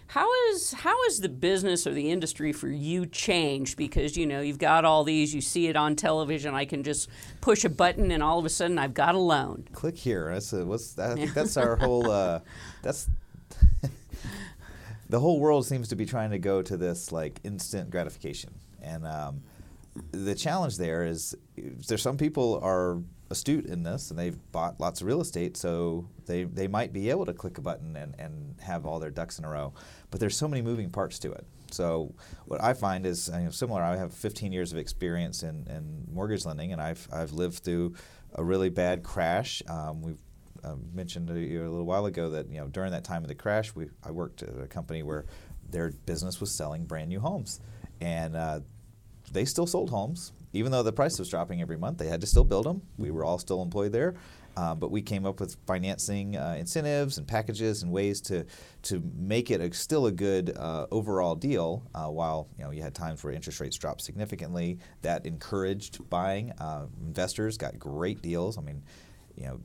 How 0.09 0.27
is 0.51 0.73
how 0.73 1.05
is 1.05 1.21
the 1.21 1.29
business 1.29 1.87
or 1.87 1.93
the 1.93 2.11
industry 2.11 2.53
for 2.53 2.69
you 2.69 3.05
changed? 3.05 3.77
Because 3.77 4.17
you 4.17 4.25
know 4.25 4.41
you've 4.41 4.59
got 4.59 4.87
all 4.87 5.05
these, 5.05 5.35
you 5.35 5.43
see 5.43 5.67
it 5.67 5.77
on 5.77 5.97
television. 5.97 6.55
I 6.55 6.65
can 6.65 6.83
just 6.83 7.11
push 7.43 7.63
a 7.67 7.69
button, 7.69 8.11
and 8.11 8.23
all 8.23 8.39
of 8.39 8.47
a 8.47 8.49
sudden 8.49 8.79
I've 8.79 8.95
got 8.95 9.15
a 9.15 9.19
loan. 9.19 9.69
Click 9.75 9.99
here. 9.99 10.31
That's 10.33 10.55
a, 10.55 10.65
what's 10.65 10.99
I 10.99 11.15
think 11.15 11.35
that's 11.35 11.57
our 11.59 11.77
whole. 11.77 12.11
Uh, 12.11 12.41
that's 12.83 13.11
the 15.09 15.21
whole 15.21 15.41
world 15.41 15.67
seems 15.67 15.89
to 15.89 15.97
be 15.97 16.07
trying 16.07 16.31
to 16.31 16.39
go 16.39 16.63
to 16.63 16.77
this 16.77 17.13
like 17.13 17.41
instant 17.45 17.91
gratification, 17.91 18.55
and 18.83 19.07
um, 19.07 19.43
the 20.13 20.35
challenge 20.35 20.79
there 20.79 21.05
is 21.05 21.35
there's 21.57 22.03
some 22.03 22.17
people 22.17 22.61
are 22.63 22.99
astute 23.31 23.67
in 23.67 23.83
this 23.83 24.11
and 24.11 24.19
they've 24.19 24.39
bought 24.53 24.81
lots 24.81 25.01
of 25.01 25.07
real 25.07 25.21
estate, 25.21 25.57
so 25.57 26.09
they, 26.27 26.45
they 26.45 26.67
might 26.67 26.93
be 26.93 27.11
able 27.11 27.27
to 27.27 27.33
click 27.33 27.59
a 27.59 27.61
button 27.61 27.97
and, 27.97 28.15
and 28.19 28.55
have 28.61 28.87
all 28.87 28.99
their 28.99 29.11
ducks 29.11 29.39
in 29.39 29.45
a 29.45 29.49
row. 29.49 29.73
But 30.11 30.21
there's 30.21 30.37
so 30.37 30.49
many 30.49 30.63
moving 30.63 30.91
parts 30.91 31.19
to 31.21 31.33
it. 31.33 31.47
So 31.71 32.15
what 32.47 32.63
I 32.63 32.73
find 32.73 33.05
is 33.05 33.31
you 33.33 33.45
know, 33.45 33.51
similar. 33.51 33.83
I 33.83 33.97
have 33.97 34.15
15 34.15 34.53
years 34.53 34.73
of 34.73 34.79
experience 34.79 35.43
in, 35.43 35.67
in 35.69 36.07
mortgage 36.11 36.47
lending, 36.47 36.73
and 36.73 36.81
I've, 36.81 37.07
I've 37.13 37.33
lived 37.33 37.59
through 37.59 37.95
a 38.35 38.43
really 38.43 38.71
bad 38.71 39.03
crash. 39.03 39.63
Um, 39.69 40.01
we've 40.01 40.23
uh, 40.65 40.75
mentioned 40.93 41.31
a, 41.31 41.35
a 41.35 41.69
little 41.69 41.85
while 41.85 42.07
ago 42.07 42.31
that 42.31 42.51
you 42.51 42.61
know 42.61 42.69
during 42.69 42.93
that 42.93 43.05
time 43.05 43.23
of 43.23 43.29
the 43.29 43.35
crash, 43.35 43.75
we 43.75 43.87
I 44.05 44.11
worked 44.11 44.43
at 44.43 44.51
a 44.59 44.67
company 44.67 45.03
where 45.03 45.27
their 45.71 45.93
business 46.07 46.41
was 46.41 46.51
selling 46.51 46.85
brand 46.85 47.09
new 47.09 47.21
homes, 47.21 47.61
and 48.01 48.37
uh, 48.37 48.61
they 49.33 49.45
still 49.45 49.67
sold 49.67 49.91
homes 49.91 50.33
even 50.53 50.73
though 50.73 50.83
the 50.83 50.93
price 50.93 51.19
was 51.19 51.29
dropping 51.29 51.61
every 51.61 51.77
month, 51.77 51.99
they 51.99 52.07
had 52.07 52.21
to 52.21 52.27
still 52.27 52.45
build 52.45 52.65
them. 52.65 52.83
We 52.97 53.11
were 53.11 53.25
all 53.25 53.39
still 53.39 53.63
employed 53.63 53.93
there. 53.93 54.15
Uh, 54.57 54.75
but 54.75 54.91
we 54.91 55.01
came 55.01 55.25
up 55.25 55.39
with 55.39 55.57
financing 55.69 56.37
uh, 56.37 56.57
incentives 56.59 57.17
and 57.17 57.29
packages 57.29 57.85
and 57.85 57.93
ways 57.93 58.21
to 58.21 58.45
to 58.83 59.01
make 59.17 59.53
it 59.53 59.61
a, 59.61 59.73
still 59.73 60.07
a 60.07 60.13
good 60.13 60.57
uh, 60.57 60.87
overall 60.91 61.37
deal. 61.37 61.85
Uh, 61.95 62.07
while 62.07 62.49
you 62.59 62.65
know 62.65 62.73
you 62.73 62.83
had 62.83 62.93
times 62.93 63.23
where 63.23 63.33
interest 63.33 63.61
rates 63.61 63.77
dropped 63.77 64.01
significantly, 64.01 64.79
that 65.03 65.25
encouraged 65.27 66.11
buying. 66.11 66.51
Uh, 66.59 66.87
investors 67.07 67.57
got 67.57 67.79
great 67.79 68.21
deals. 68.21 68.59
I 68.59 68.63
mean, 68.63 68.83
you 69.37 69.47
know, 69.47 69.61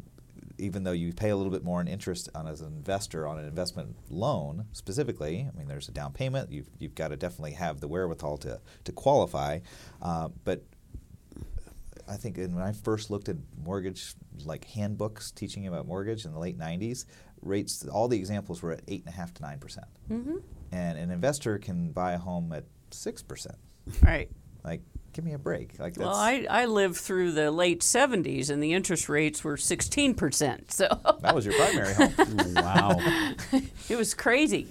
even 0.58 0.84
though 0.84 0.92
you 0.92 1.13
pay 1.13 1.30
a 1.30 1.36
little 1.36 1.52
bit 1.52 1.63
more 1.63 1.82
in 1.82 1.88
interest 1.88 2.30
on 2.36 2.48
as 2.48 2.62
an 2.62 2.68
investor 2.68 3.28
on 3.28 3.39
an 3.39 3.46
investment 3.46 3.96
loan 4.10 4.66
specifically, 4.72 5.48
I 5.52 5.58
mean, 5.58 5.68
there's 5.68 5.88
a 5.88 5.92
down 5.92 6.13
payment. 6.13 6.52
You've, 6.52 6.70
you've 6.80 6.96
got 6.96 7.10
to 7.10 7.18
definitely 7.18 7.54
have 7.54 7.80
the 7.80 7.88
wherewithal 7.88 8.38
to, 8.39 8.62
to 8.84 8.92
qualify. 8.92 9.60
Uh, 10.02 10.30
but 10.44 10.63
I 12.08 12.18
think 12.18 12.38
when 12.38 12.60
I 12.60 12.72
first 12.72 13.10
looked 13.10 13.30
at 13.30 13.38
mortgage, 13.63 14.13
like 14.46 14.66
handbooks 14.66 15.32
teaching 15.32 15.68
about 15.68 15.88
mortgage 15.88 16.26
in 16.26 16.34
the 16.34 16.39
late 16.39 16.58
90s, 16.58 17.06
rates, 17.42 17.86
all 17.88 18.08
the 18.08 18.18
examples 18.18 18.62
were 18.62 18.74
at 18.74 18.86
8.5 18.86 19.34
to 19.36 19.44
9%. 19.44 19.60
percent 19.60 19.88
mm-hmm. 20.12 20.38
And 20.72 20.98
an 20.98 21.12
investor 21.12 21.58
can 21.58 21.92
buy 21.92 22.13
a 22.13 22.18
home 22.18 22.52
at 22.52 22.66
6%. 22.92 23.48
Right. 24.02 24.30
Like, 24.63 24.82
give 25.13 25.23
me 25.23 25.34
a 25.34 25.38
break. 25.38 25.80
Like 25.80 25.97
well, 25.97 26.13
I, 26.13 26.45
I 26.49 26.65
lived 26.65 26.97
through 26.97 27.32
the 27.34 27.52
late 27.52 27.82
70s 27.82 28.49
and 28.49 28.62
the 28.62 28.73
interest 28.73 29.08
rates 29.08 29.43
were 29.43 29.56
16%. 29.56 30.71
So 30.71 30.88
that 31.21 31.36
was 31.36 31.45
your 31.45 31.56
primary 31.56 31.93
home. 31.93 32.54
wow. 32.56 32.99
it 33.89 33.95
was 33.95 34.13
crazy. 34.13 34.67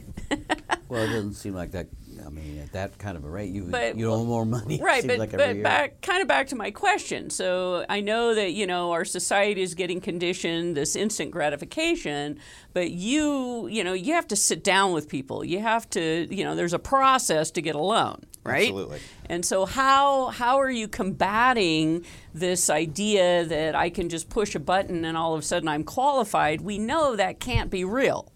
well, 0.89 1.03
it 1.03 1.09
doesn't 1.09 1.35
seem 1.35 1.55
like 1.55 1.71
that 1.73 1.87
I 2.25 2.31
mean, 2.31 2.59
at 2.59 2.73
that 2.73 2.99
kind 2.99 3.17
of 3.17 3.25
a 3.25 3.29
rate, 3.29 3.51
you 3.51 3.65
but, 3.65 3.97
you 3.97 4.11
owe 4.11 4.25
more 4.25 4.45
money. 4.45 4.81
Right, 4.83 5.07
but, 5.07 5.19
like 5.19 5.33
but 5.33 5.63
back 5.63 6.01
kind 6.01 6.23
of 6.23 6.29
back 6.29 6.49
to 6.49 6.57
my 6.57 6.71
question. 6.71 7.31
So 7.31 7.85
I 7.89 8.01
know 8.01 8.35
that 8.35 8.53
you 8.53 8.67
know 8.67 8.93
our 8.93 9.05
society 9.05 9.63
is 9.63 9.75
getting 9.75 10.01
conditioned 10.01 10.77
this 10.77 10.97
instant 10.97 11.31
gratification, 11.31 12.39
but 12.73 12.91
you 12.91 13.69
you 13.69 13.85
know 13.85 13.93
you 13.93 14.15
have 14.15 14.27
to 14.29 14.37
sit 14.37 14.65
down 14.65 14.93
with 14.93 15.09
people. 15.09 15.45
You 15.45 15.61
have 15.61 15.89
to 15.91 16.27
you 16.35 16.45
know 16.45 16.55
there's 16.55 16.73
a 16.73 16.79
process 16.79 17.51
to 17.53 17.63
get 17.63 17.75
a 17.75 17.81
loan, 17.81 18.23
right? 18.45 18.69
Absolutely. 18.69 19.01
And 19.29 19.45
so 19.45 19.67
how 19.67 20.29
how 20.29 20.61
are 20.61 20.71
you 20.71 20.89
combating 20.89 22.05
this 22.35 22.71
idea 22.71 23.45
that 23.45 23.75
I 23.75 23.91
can 23.91 24.09
just 24.09 24.29
push 24.29 24.55
a 24.55 24.61
button 24.61 25.05
and 25.05 25.17
all 25.17 25.35
of 25.35 25.41
a 25.41 25.43
sudden 25.43 25.69
I'm 25.69 25.85
qualified? 25.85 26.61
We 26.63 26.79
know 26.79 27.17
that 27.17 27.41
can't 27.41 27.71
be 27.71 27.85
real. 27.85 28.32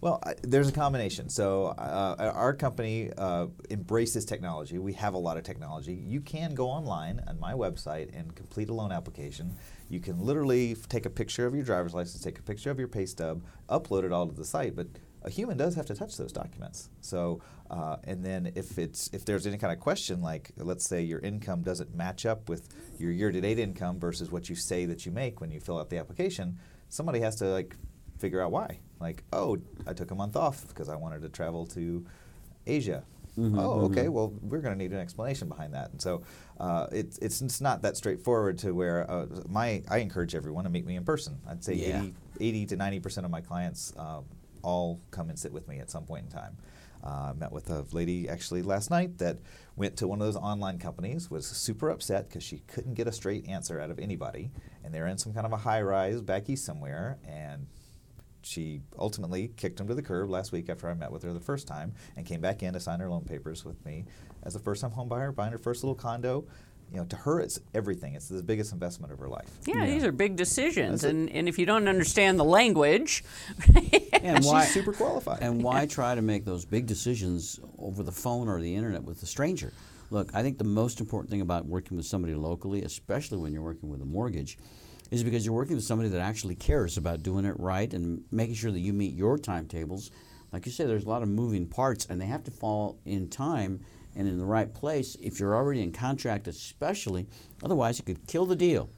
Well, 0.00 0.22
there's 0.42 0.68
a 0.68 0.72
combination. 0.72 1.28
So 1.28 1.74
uh, 1.76 2.32
our 2.34 2.54
company 2.54 3.10
uh, 3.18 3.48
embraces 3.68 4.24
technology. 4.24 4.78
We 4.78 4.92
have 4.92 5.14
a 5.14 5.18
lot 5.18 5.36
of 5.36 5.42
technology. 5.42 5.92
You 5.92 6.20
can 6.20 6.54
go 6.54 6.68
online 6.68 7.20
on 7.26 7.40
my 7.40 7.52
website 7.52 8.16
and 8.16 8.32
complete 8.36 8.68
a 8.68 8.74
loan 8.74 8.92
application. 8.92 9.56
You 9.88 9.98
can 9.98 10.20
literally 10.20 10.76
take 10.88 11.04
a 11.04 11.10
picture 11.10 11.46
of 11.46 11.54
your 11.54 11.64
driver's 11.64 11.94
license, 11.94 12.22
take 12.22 12.38
a 12.38 12.42
picture 12.42 12.70
of 12.70 12.78
your 12.78 12.86
pay 12.86 13.06
stub, 13.06 13.42
upload 13.68 14.04
it 14.04 14.12
all 14.12 14.28
to 14.28 14.34
the 14.34 14.44
site. 14.44 14.76
But 14.76 14.86
a 15.24 15.30
human 15.30 15.56
does 15.56 15.74
have 15.74 15.86
to 15.86 15.96
touch 15.96 16.16
those 16.16 16.30
documents. 16.30 16.90
So, 17.00 17.42
uh, 17.68 17.96
and 18.04 18.24
then 18.24 18.52
if 18.54 18.78
it's 18.78 19.10
if 19.12 19.24
there's 19.24 19.48
any 19.48 19.58
kind 19.58 19.72
of 19.72 19.80
question, 19.80 20.22
like 20.22 20.52
let's 20.58 20.88
say 20.88 21.02
your 21.02 21.18
income 21.18 21.62
doesn't 21.62 21.92
match 21.92 22.24
up 22.24 22.48
with 22.48 22.68
your 23.00 23.10
year-to-date 23.10 23.58
income 23.58 23.98
versus 23.98 24.30
what 24.30 24.48
you 24.48 24.54
say 24.54 24.86
that 24.86 25.04
you 25.04 25.10
make 25.10 25.40
when 25.40 25.50
you 25.50 25.58
fill 25.58 25.76
out 25.76 25.90
the 25.90 25.98
application, 25.98 26.56
somebody 26.88 27.18
has 27.18 27.34
to 27.36 27.46
like 27.46 27.74
figure 28.16 28.40
out 28.40 28.52
why. 28.52 28.78
Like, 29.00 29.24
oh, 29.32 29.58
I 29.86 29.92
took 29.92 30.10
a 30.10 30.14
month 30.14 30.36
off 30.36 30.66
because 30.68 30.88
I 30.88 30.96
wanted 30.96 31.22
to 31.22 31.28
travel 31.28 31.66
to 31.66 32.04
Asia. 32.66 33.04
Mm-hmm, 33.38 33.58
oh, 33.58 33.80
okay. 33.82 34.04
Mm-hmm. 34.04 34.12
Well, 34.12 34.32
we're 34.42 34.60
going 34.60 34.74
to 34.74 34.78
need 34.78 34.92
an 34.92 34.98
explanation 34.98 35.48
behind 35.48 35.72
that. 35.74 35.92
And 35.92 36.02
so 36.02 36.22
uh, 36.58 36.88
it's, 36.90 37.18
it's, 37.18 37.40
it's 37.40 37.60
not 37.60 37.82
that 37.82 37.96
straightforward 37.96 38.58
to 38.58 38.72
where 38.72 39.08
uh, 39.08 39.26
my 39.48 39.82
I 39.88 39.98
encourage 39.98 40.34
everyone 40.34 40.64
to 40.64 40.70
meet 40.70 40.84
me 40.84 40.96
in 40.96 41.04
person. 41.04 41.38
I'd 41.48 41.62
say 41.62 41.74
yeah. 41.74 42.02
80, 42.02 42.14
80 42.40 42.66
to 42.66 42.76
90 42.76 43.00
percent 43.00 43.24
of 43.24 43.30
my 43.30 43.40
clients 43.40 43.92
uh, 43.96 44.20
all 44.62 45.00
come 45.12 45.28
and 45.30 45.38
sit 45.38 45.52
with 45.52 45.68
me 45.68 45.78
at 45.78 45.90
some 45.90 46.04
point 46.04 46.24
in 46.24 46.30
time. 46.30 46.56
Uh, 47.04 47.30
I 47.30 47.32
met 47.34 47.52
with 47.52 47.70
a 47.70 47.86
lady 47.92 48.28
actually 48.28 48.62
last 48.62 48.90
night 48.90 49.18
that 49.18 49.38
went 49.76 49.96
to 49.98 50.08
one 50.08 50.20
of 50.20 50.26
those 50.26 50.36
online 50.36 50.78
companies, 50.78 51.30
was 51.30 51.46
super 51.46 51.90
upset 51.90 52.28
because 52.28 52.42
she 52.42 52.58
couldn't 52.66 52.94
get 52.94 53.06
a 53.06 53.12
straight 53.12 53.48
answer 53.48 53.80
out 53.80 53.90
of 53.90 54.00
anybody, 54.00 54.50
and 54.82 54.92
they're 54.92 55.06
in 55.06 55.16
some 55.16 55.32
kind 55.32 55.46
of 55.46 55.52
a 55.52 55.56
high 55.56 55.80
rise 55.80 56.20
back 56.20 56.50
east 56.50 56.64
somewhere, 56.64 57.18
and 57.26 57.68
she 58.42 58.80
ultimately 58.98 59.48
kicked 59.56 59.80
him 59.80 59.88
to 59.88 59.94
the 59.94 60.02
curb 60.02 60.30
last 60.30 60.52
week 60.52 60.68
after 60.68 60.88
I 60.88 60.94
met 60.94 61.10
with 61.10 61.22
her 61.22 61.32
the 61.32 61.40
first 61.40 61.66
time 61.66 61.92
and 62.16 62.24
came 62.24 62.40
back 62.40 62.62
in 62.62 62.72
to 62.74 62.80
sign 62.80 63.00
her 63.00 63.08
loan 63.08 63.24
papers 63.24 63.64
with 63.64 63.84
me 63.84 64.04
as 64.42 64.54
a 64.54 64.58
first 64.58 64.80
time 64.82 64.90
home 64.92 65.08
buyer, 65.08 65.32
buying 65.32 65.52
her 65.52 65.58
first 65.58 65.82
little 65.82 65.94
condo. 65.94 66.44
You 66.90 66.98
know, 66.98 67.04
to 67.04 67.16
her, 67.16 67.38
it's 67.40 67.60
everything. 67.74 68.14
It's 68.14 68.28
the 68.28 68.42
biggest 68.42 68.72
investment 68.72 69.12
of 69.12 69.18
her 69.18 69.28
life. 69.28 69.50
Yeah, 69.66 69.84
yeah. 69.84 69.86
these 69.86 70.04
are 70.04 70.12
big 70.12 70.36
decisions, 70.36 71.04
and, 71.04 71.28
and 71.28 71.46
if 71.46 71.58
you 71.58 71.66
don't 71.66 71.86
understand 71.86 72.40
the 72.40 72.46
language, 72.46 73.24
and 74.22 74.42
why, 74.44 74.64
she's 74.64 74.72
super 74.72 74.94
qualified. 74.94 75.40
And 75.42 75.62
why 75.62 75.84
try 75.90 76.14
to 76.14 76.22
make 76.22 76.46
those 76.46 76.64
big 76.64 76.86
decisions 76.86 77.60
over 77.78 78.02
the 78.02 78.12
phone 78.12 78.48
or 78.48 78.58
the 78.58 78.74
internet 78.74 79.02
with 79.02 79.22
a 79.22 79.26
stranger? 79.26 79.74
Look, 80.10 80.34
I 80.34 80.42
think 80.42 80.56
the 80.56 80.64
most 80.64 81.00
important 81.00 81.30
thing 81.30 81.42
about 81.42 81.66
working 81.66 81.98
with 81.98 82.06
somebody 82.06 82.34
locally, 82.34 82.82
especially 82.82 83.36
when 83.36 83.52
you're 83.52 83.60
working 83.60 83.90
with 83.90 84.00
a 84.00 84.06
mortgage, 84.06 84.56
is 85.10 85.24
because 85.24 85.44
you're 85.44 85.54
working 85.54 85.76
with 85.76 85.84
somebody 85.84 86.08
that 86.10 86.20
actually 86.20 86.54
cares 86.54 86.96
about 86.96 87.22
doing 87.22 87.44
it 87.44 87.58
right 87.58 87.92
and 87.92 88.24
making 88.30 88.54
sure 88.54 88.70
that 88.70 88.80
you 88.80 88.92
meet 88.92 89.14
your 89.14 89.38
timetables. 89.38 90.10
Like 90.52 90.66
you 90.66 90.72
say, 90.72 90.86
there's 90.86 91.04
a 91.04 91.08
lot 91.08 91.22
of 91.22 91.28
moving 91.28 91.66
parts, 91.66 92.06
and 92.06 92.20
they 92.20 92.26
have 92.26 92.44
to 92.44 92.50
fall 92.50 92.98
in 93.04 93.28
time 93.28 93.80
and 94.16 94.26
in 94.26 94.38
the 94.38 94.44
right 94.44 94.72
place 94.72 95.16
if 95.20 95.38
you're 95.38 95.54
already 95.54 95.82
in 95.82 95.92
contract, 95.92 96.48
especially. 96.48 97.26
Otherwise, 97.62 98.00
it 98.00 98.06
could 98.06 98.26
kill 98.26 98.46
the 98.46 98.56
deal. 98.56 98.90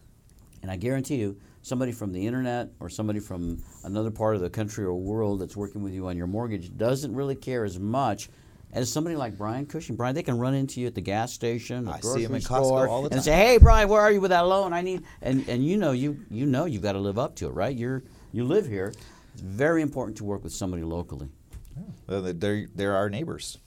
And 0.63 0.71
I 0.71 0.77
guarantee 0.77 1.17
you, 1.17 1.37
somebody 1.63 1.93
from 1.93 2.13
the 2.13 2.27
internet 2.27 2.71
or 2.81 2.89
somebody 2.89 3.21
from 3.21 3.63
another 3.85 4.11
part 4.11 4.35
of 4.35 4.41
the 4.41 4.51
country 4.51 4.85
or 4.85 4.95
world 4.95 5.41
that's 5.41 5.57
working 5.57 5.83
with 5.83 5.93
you 5.93 6.07
on 6.07 6.17
your 6.17 6.27
mortgage 6.27 6.77
doesn't 6.77 7.15
really 7.15 7.35
care 7.35 7.65
as 7.65 7.79
much 7.79 8.31
as 8.73 8.93
somebody 8.93 9.17
like 9.17 9.37
Brian 9.37 9.67
Cushing, 9.67 9.97
Brian, 9.97 10.15
they 10.15 10.23
can 10.23 10.39
run 10.39 10.55
into 10.55 10.81
you 10.81 10.87
at 10.87 10.95
the 10.95 11.01
gas 11.01 11.33
station, 11.33 11.89
I 11.89 12.01
see 12.01 12.23
him 12.23 12.35
in 12.35 12.41
store, 12.41 12.61
Costco 12.61 12.89
all 12.89 13.03
the 13.03 13.09
time. 13.09 13.17
and 13.17 13.25
say, 13.25 13.35
"Hey, 13.35 13.59
Brian, 13.59 13.89
where 13.89 14.01
are 14.01 14.13
you 14.13 14.21
with 14.21 14.31
that 14.31 14.43
loan? 14.43 14.73
I 14.73 14.83
need." 14.83 15.03
And 15.23 15.49
and 15.49 15.65
you 15.65 15.77
know 15.77 15.93
you 15.93 16.21
you 16.31 16.47
know 16.47 16.65
you've 16.67 16.83
got 16.83 16.93
to 16.93 17.01
live 17.01 17.19
up 17.19 17.35
to 17.37 17.47
it, 17.47 17.55
right? 17.55 17.77
You're 17.77 18.03
you 18.33 18.45
live 18.45 18.67
here. 18.67 18.93
It's 19.33 19.43
very 19.43 19.83
important 19.83 20.17
to 20.19 20.25
work 20.25 20.45
with 20.45 20.53
somebody 20.53 20.83
locally. 20.83 21.29
Yeah. 22.09 22.33
They're 22.33 22.67
they're 22.75 22.97
our 22.97 23.09
neighbors. 23.11 23.59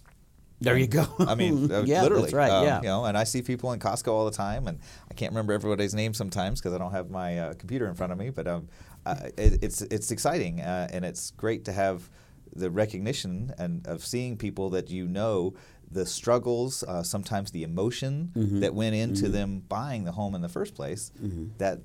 There 0.62 0.78
you 0.78 0.88
go. 0.88 1.06
I 1.20 1.36
mean, 1.36 1.70
uh, 1.72 1.84
yeah, 1.86 2.04
literally. 2.04 2.24
That's 2.24 2.34
right. 2.34 2.52
Um, 2.52 2.66
yeah. 2.66 2.82
You 2.82 2.88
know, 2.88 3.06
and 3.06 3.18
I 3.18 3.26
see 3.26 3.42
people 3.42 3.74
in 3.74 3.80
Costco 3.80 4.08
all 4.08 4.26
the 4.26 4.32
time, 4.32 4.68
and 4.68 4.80
I 5.12 5.13
can't 5.13 5.32
remember 5.32 5.52
everybody's 5.54 5.94
name 5.94 6.13
sometimes 6.13 6.62
because 6.62 6.74
I 6.74 6.78
don't 6.78 6.92
have 6.92 7.10
my 7.10 7.38
uh, 7.39 7.54
computer 7.56 7.88
in 7.88 7.96
front 7.96 8.13
of 8.13 8.18
me. 8.18 8.30
But 8.30 8.48
um, 8.48 8.70
uh, 9.06 9.16
it, 9.38 9.60
it's 9.62 9.82
it's 9.82 10.12
exciting, 10.12 10.62
uh, 10.62 10.88
and 10.92 11.04
it's 11.04 11.32
great 11.32 11.66
to 11.66 11.74
have 11.74 12.10
the 12.56 12.70
recognition 12.70 13.54
and 13.58 13.86
of 13.88 14.06
seeing 14.06 14.38
people 14.38 14.70
that 14.72 14.89
you 14.89 15.08
know 15.08 15.54
the 15.92 16.06
struggles, 16.06 16.84
uh, 16.84 17.04
sometimes 17.04 17.52
the 17.52 17.63
emotion 17.63 18.32
mm-hmm. 18.36 18.60
that 18.62 18.74
went 18.74 18.96
into 18.96 19.26
mm-hmm. 19.26 19.34
them 19.34 19.60
buying 19.68 20.04
the 20.06 20.12
home 20.12 20.36
in 20.36 20.42
the 20.42 20.50
first 20.50 20.74
place, 20.74 21.12
mm-hmm. 21.22 21.48
that 21.58 21.80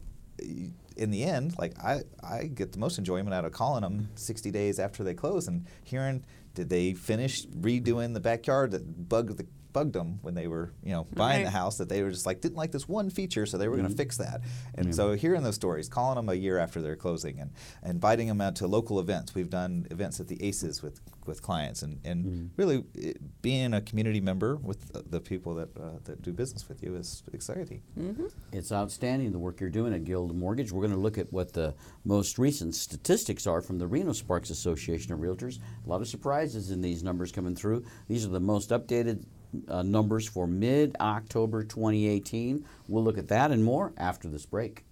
in 0.97 1.11
the 1.11 1.25
end, 1.25 1.55
like 1.59 1.79
I, 1.83 2.03
I 2.23 2.45
get 2.45 2.73
the 2.73 2.79
most 2.79 2.99
enjoyment 2.99 3.35
out 3.35 3.45
of 3.45 3.53
calling 3.53 3.83
them 3.83 4.09
60 4.15 4.51
days 4.51 4.79
after 4.79 5.05
they 5.05 5.15
close 5.15 5.49
and 5.49 5.67
hearing 5.85 6.25
did 6.55 6.69
they 6.69 6.93
finish 6.93 7.47
redoing 7.47 8.15
the 8.15 8.21
backyard 8.21 8.73
that 8.73 9.09
bugged 9.09 9.37
the 9.37 9.47
bugged 9.79 9.93
them 9.93 10.19
when 10.23 10.35
they 10.35 10.49
were 10.49 10.73
you 10.83 10.91
know 10.91 11.07
buying 11.15 11.45
the 11.45 11.51
house 11.51 11.79
that 11.79 11.89
they 11.89 12.03
were 12.03 12.11
just 12.11 12.27
like 12.27 12.41
didn't 12.41 12.57
like 12.57 12.73
this 12.73 12.89
one 12.89 13.11
feature 13.11 13.47
so 13.47 13.57
they 13.57 13.69
were 13.69 13.77
going 13.77 13.87
to 13.87 13.93
mm-hmm. 13.93 13.97
fix 13.97 14.17
that. 14.17 14.41
And 14.75 14.93
so 14.95 15.13
hearing 15.13 15.43
those 15.45 15.55
stories 15.55 15.89
calling 15.89 16.17
them 16.17 16.29
a 16.29 16.35
year 16.35 16.59
after 16.59 16.83
they're 16.83 16.97
closing 16.97 17.39
and, 17.39 17.53
and 17.83 17.93
inviting 17.93 18.27
them 18.27 18.41
out 18.41 18.57
to 18.57 18.67
local 18.67 18.99
events. 18.99 19.35
We've 19.35 19.51
done 19.51 19.87
events 19.91 20.19
at 20.19 20.27
the 20.27 20.43
aces 20.43 20.83
with 20.83 21.01
with 21.27 21.43
clients 21.43 21.83
and, 21.83 22.01
and 22.05 22.25
mm-hmm. 22.25 22.47
really 22.57 22.85
it, 22.95 23.19
being 23.43 23.75
a 23.75 23.81
community 23.83 24.21
member 24.21 24.57
with 24.57 24.93
the, 24.93 25.03
the 25.03 25.21
people 25.21 25.55
that 25.55 25.69
uh, 25.77 25.99
that 26.05 26.23
do 26.23 26.33
business 26.33 26.69
with 26.69 26.83
you 26.83 26.97
is 26.97 27.23
exciting. 27.33 27.83
Mm-hmm. 27.97 28.27
It's 28.53 28.73
outstanding 28.73 29.31
the 29.31 29.39
work 29.39 29.61
you're 29.61 29.71
doing 29.71 29.95
at 29.95 30.05
Guild 30.05 30.35
Mortgage. 30.35 30.73
We're 30.73 30.83
going 30.83 30.95
to 30.95 31.01
look 31.01 31.19
at 31.19 31.33
what 31.33 31.53
the 31.53 31.75
most 32.05 32.39
recent 32.39 32.75
statistics 32.75 33.47
are 33.47 33.61
from 33.61 33.79
the 33.79 33.87
Reno 33.87 34.13
Sparks 34.13 34.51
Association 34.51 35.13
of 35.13 35.21
Realtors. 35.21 35.61
A 35.87 35.89
lot 35.89 36.01
of 36.01 36.09
surprises 36.09 36.71
in 36.71 36.81
these 36.81 37.05
numbers 37.05 37.31
coming 37.31 37.55
through. 37.55 37.85
These 38.09 38.25
are 38.25 38.31
the 38.31 38.41
most 38.41 38.71
updated 38.71 39.25
uh, 39.69 39.83
numbers 39.83 40.29
for 40.29 40.47
mid 40.47 40.97
October 41.01 41.65
2018. 41.65 42.65
We'll 42.87 43.05
look 43.05 43.19
at 43.19 43.29
that 43.29 43.51
and 43.51 43.65
more 43.65 43.93
after 43.97 44.29
this 44.29 44.47
break. 44.47 44.85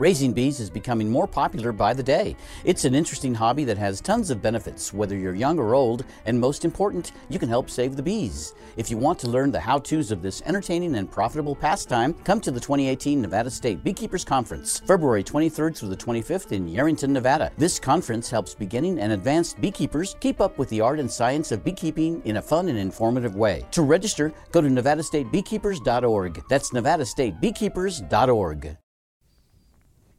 Raising 0.00 0.32
bees 0.32 0.60
is 0.60 0.70
becoming 0.70 1.10
more 1.10 1.26
popular 1.26 1.72
by 1.72 1.92
the 1.92 2.02
day. 2.02 2.34
It's 2.64 2.86
an 2.86 2.94
interesting 2.94 3.34
hobby 3.34 3.64
that 3.64 3.76
has 3.76 4.00
tons 4.00 4.30
of 4.30 4.40
benefits, 4.40 4.94
whether 4.94 5.14
you're 5.14 5.34
young 5.34 5.58
or 5.58 5.74
old, 5.74 6.06
and 6.24 6.40
most 6.40 6.64
important, 6.64 7.12
you 7.28 7.38
can 7.38 7.50
help 7.50 7.68
save 7.68 7.96
the 7.96 8.02
bees. 8.02 8.54
If 8.78 8.90
you 8.90 8.96
want 8.96 9.18
to 9.18 9.28
learn 9.28 9.52
the 9.52 9.60
how 9.60 9.78
to's 9.78 10.10
of 10.10 10.22
this 10.22 10.40
entertaining 10.46 10.96
and 10.96 11.10
profitable 11.10 11.54
pastime, 11.54 12.14
come 12.24 12.40
to 12.40 12.50
the 12.50 12.58
2018 12.58 13.20
Nevada 13.20 13.50
State 13.50 13.84
Beekeepers 13.84 14.24
Conference, 14.24 14.80
February 14.86 15.22
23rd 15.22 15.76
through 15.76 15.90
the 15.90 15.96
25th 15.98 16.52
in 16.52 16.66
Yerington, 16.66 17.10
Nevada. 17.10 17.52
This 17.58 17.78
conference 17.78 18.30
helps 18.30 18.54
beginning 18.54 19.00
and 19.00 19.12
advanced 19.12 19.60
beekeepers 19.60 20.16
keep 20.20 20.40
up 20.40 20.56
with 20.56 20.70
the 20.70 20.80
art 20.80 20.98
and 20.98 21.10
science 21.10 21.52
of 21.52 21.62
beekeeping 21.62 22.22
in 22.24 22.38
a 22.38 22.42
fun 22.42 22.70
and 22.70 22.78
informative 22.78 23.36
way. 23.36 23.66
To 23.72 23.82
register, 23.82 24.32
go 24.50 24.62
to 24.62 24.68
nevadastatebeekeepers.org. 24.68 26.42
That's 26.48 26.70
nevadastatebeekeepers.org. 26.70 28.79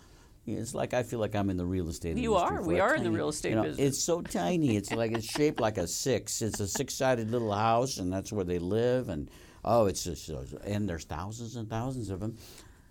It's 0.47 0.75
like 0.75 0.93
I 0.93 1.03
feel 1.03 1.19
like 1.19 1.36
I'm 1.36 1.49
in 1.49 1.58
the 1.58 1.65
real 1.65 1.89
estate 1.89 2.10
business. 2.10 2.23
You 2.23 2.36
are. 2.36 2.62
We 2.62 2.79
are 2.79 2.95
in 2.95 3.03
the 3.03 3.12
real 3.12 3.29
estate 3.29 3.49
you 3.49 3.55
know, 3.55 3.63
business. 3.63 3.88
It's 3.88 4.03
so 4.03 4.21
tiny. 4.21 4.75
It's 4.75 4.91
like 4.91 5.12
it's 5.12 5.25
shaped 5.25 5.60
like 5.60 5.77
a 5.77 5.88
six. 5.88 6.41
It's 6.41 6.60
a 6.60 6.67
six-sided 6.67 7.31
little 7.31 7.51
house, 7.51 7.97
and 7.97 8.13
that's 8.13 8.31
where 8.31 8.45
they 8.45 8.60
live. 8.60 9.10
And 9.10 9.29
oh, 9.63 9.88
it's 9.88 10.03
just 10.03 10.29
and 10.63 10.88
there's 10.88 11.05
thousands 11.05 11.55
and 11.55 11.67
thousands 11.67 12.10
of 12.10 12.19
them. 12.19 12.38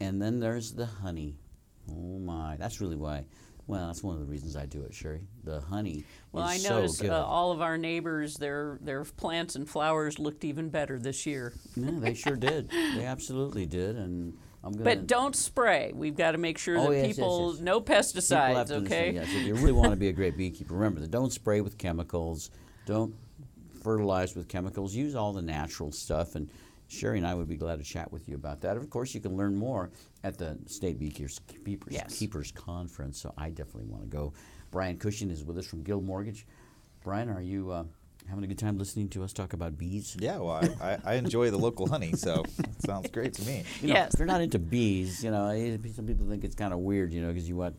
And 0.01 0.21
then 0.21 0.41
there's 0.41 0.73
the 0.73 0.87
honey. 0.87 1.37
Oh 1.91 2.19
my, 2.19 2.57
that's 2.57 2.81
really 2.81 2.97
why. 2.97 3.25
Well, 3.67 3.87
that's 3.87 4.03
one 4.03 4.15
of 4.15 4.21
the 4.21 4.27
reasons 4.27 4.57
I 4.57 4.67
do 4.67 4.83
it, 4.83 4.93
Sherry. 4.93 5.23
The 5.45 5.61
honey 5.61 6.05
Well, 6.33 6.45
I 6.45 6.59
noticed 6.59 6.99
so 6.99 7.11
uh, 7.11 7.25
all 7.25 7.51
of 7.51 7.63
our 7.63 7.79
neighbors, 7.79 8.35
their 8.35 8.79
their 8.83 9.05
plants 9.05 9.55
and 9.55 9.69
flowers 9.69 10.19
looked 10.19 10.45
even 10.45 10.69
better 10.71 10.99
this 10.99 11.25
year. 11.25 11.55
yeah, 11.77 11.91
they 11.95 12.15
sure 12.15 12.37
did. 12.37 12.69
They 12.71 13.05
absolutely 13.05 13.67
did, 13.67 13.97
and. 13.97 14.37
But 14.73 15.07
don't 15.07 15.35
spray. 15.37 15.93
We've 15.95 16.17
got 16.17 16.33
to 16.33 16.39
make 16.39 16.59
sure 16.59 16.79
Oh, 16.79 16.91
that 16.91 16.97
yes, 16.97 17.07
yes, 17.09 17.17
people 17.17 17.53
yes. 17.53 17.61
no 17.61 17.81
pesticides. 17.81 18.67
to 18.69 18.75
Okay. 18.77 19.13
Yes, 19.13 19.27
if 19.33 19.47
you 19.47 19.55
really 19.55 19.73
want 19.73 19.91
to 19.91 19.97
be 19.97 20.09
a 20.09 20.13
great 20.13 20.37
beekeeper, 20.37 20.75
remember 20.75 21.01
that 21.01 21.11
don't 21.11 21.33
spray 21.33 21.61
with 21.61 21.77
chemicals, 21.79 22.51
don't 22.87 23.15
fertilize 23.83 24.35
with 24.35 24.49
chemicals. 24.49 24.95
Use 24.95 25.15
all 25.15 25.33
the 25.33 25.43
natural 25.43 25.93
stuff. 25.93 26.35
And 26.35 26.49
Sherry 26.89 27.19
and 27.19 27.27
I 27.27 27.35
would 27.35 27.49
be 27.49 27.57
glad 27.57 27.79
to 27.79 27.85
chat 27.85 28.11
with 28.13 28.29
you 28.29 28.35
about 28.37 28.61
that. 28.63 28.77
Of 28.77 28.89
course, 28.91 29.15
you 29.15 29.21
can 29.21 29.37
learn 29.37 29.55
more 29.57 29.91
at 30.23 30.39
the 30.39 30.59
State 30.67 30.99
Beekeepers, 30.99 31.41
Keepers, 31.65 31.93
Yes. 31.93 32.19
Keepers 32.19 32.51
Conference. 32.53 33.21
So 33.21 33.33
I 33.37 33.51
definitely 33.51 33.91
want 33.91 34.03
to 34.05 34.09
go. 34.09 34.33
Brian 34.71 34.97
Cushing 34.97 35.31
is 35.31 35.45
with 35.45 35.59
us 35.59 35.67
from 35.67 35.83
Guild 35.83 36.05
Mortgage. 36.05 36.47
Brian, 37.03 37.29
are 37.29 37.41
you 37.43 37.71
uh, 37.71 37.85
having 38.29 38.45
a 38.45 38.47
good 38.47 38.59
time 38.59 38.79
listening 38.79 39.09
to 39.11 39.23
us 39.23 39.33
talk 39.33 39.53
about 39.53 39.77
bees? 39.79 40.17
Yeah, 40.19 40.39
well, 40.39 40.51
I, 40.81 40.93
I, 40.93 40.99
I 41.05 41.15
enjoy 41.15 41.51
the 41.51 41.59
local 41.59 41.87
honey, 41.89 42.13
so 42.13 42.45
it 42.59 42.83
sounds 42.83 43.11
great 43.11 43.35
to 43.35 43.43
me. 43.43 43.65
You 43.81 43.89
know, 43.89 43.95
Yes. 43.95 44.15
if 44.15 44.21
you're 44.21 44.27
not 44.27 44.41
into 44.41 44.59
bees, 44.59 45.23
you 45.23 45.31
know, 45.31 45.49
eh, 45.49 45.77
some 45.95 46.07
people 46.07 46.27
think 46.29 46.45
it's 46.45 46.55
kind 46.55 46.73
of 46.73 46.81
weird, 46.81 47.13
you 47.13 47.21
know, 47.23 47.29
because 47.29 47.49
you 47.49 47.57
want 47.57 47.77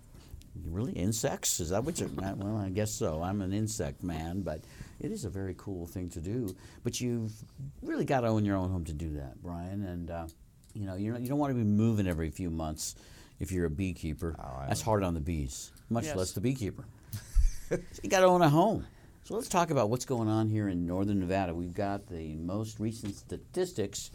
Really, 0.64 0.94
insects? 0.94 1.60
Is 1.60 1.72
that 1.72 1.84
what 1.84 2.00
you're? 2.00 2.08
Well, 2.08 2.56
I 2.56 2.70
guess 2.70 2.90
so. 2.90 3.22
I'm 3.22 3.42
an 3.42 3.52
insect 3.52 4.04
man, 4.04 4.40
but 4.42 4.62
it 5.02 5.12
is 5.12 5.26
a 5.26 5.30
very 5.30 5.54
cool 5.58 5.86
thing 5.86 6.10
to 6.12 6.22
do. 6.22 6.56
But 6.82 7.02
you've 7.02 7.34
really 7.82 8.06
got 8.06 8.22
to 8.22 8.28
own 8.28 8.46
your 8.46 8.56
own 8.56 8.70
home 8.72 8.86
to 8.86 8.94
do 8.94 9.16
that, 9.18 9.44
Brian. 9.44 9.84
And 9.84 10.10
uh, 10.10 10.28
you 10.74 10.86
know, 10.86 10.96
you 10.96 11.14
you 11.18 11.28
don't 11.28 11.40
want 11.40 11.52
to 11.52 11.56
be 11.58 11.66
moving 11.66 12.08
every 12.08 12.30
few 12.30 12.50
months 12.50 12.96
if 13.42 13.52
you're 13.52 13.66
a 13.66 13.70
beekeeper. 13.70 14.34
Oh, 14.40 14.64
That's 14.66 14.82
hard 14.82 15.04
on 15.04 15.14
the 15.14 15.20
bees, 15.20 15.72
much 15.90 16.06
Yes. 16.06 16.16
less 16.16 16.32
the 16.32 16.40
beekeeper. 16.40 16.86
So 17.68 17.78
you 18.04 18.10
got 18.10 18.22
to 18.22 18.28
own 18.28 18.42
a 18.42 18.48
home. 18.50 18.86
So 19.26 19.34
let's 19.34 19.50
talk 19.50 19.72
about 19.72 19.90
what's 19.90 20.06
going 20.06 20.28
on 20.28 20.50
here 20.50 20.70
in 20.70 20.86
northern 20.86 21.20
Nevada. 21.20 21.56
We've 21.56 21.74
got 21.74 22.06
the 22.06 22.36
most 22.36 22.80
recent 22.80 23.16
statistics 23.16 24.12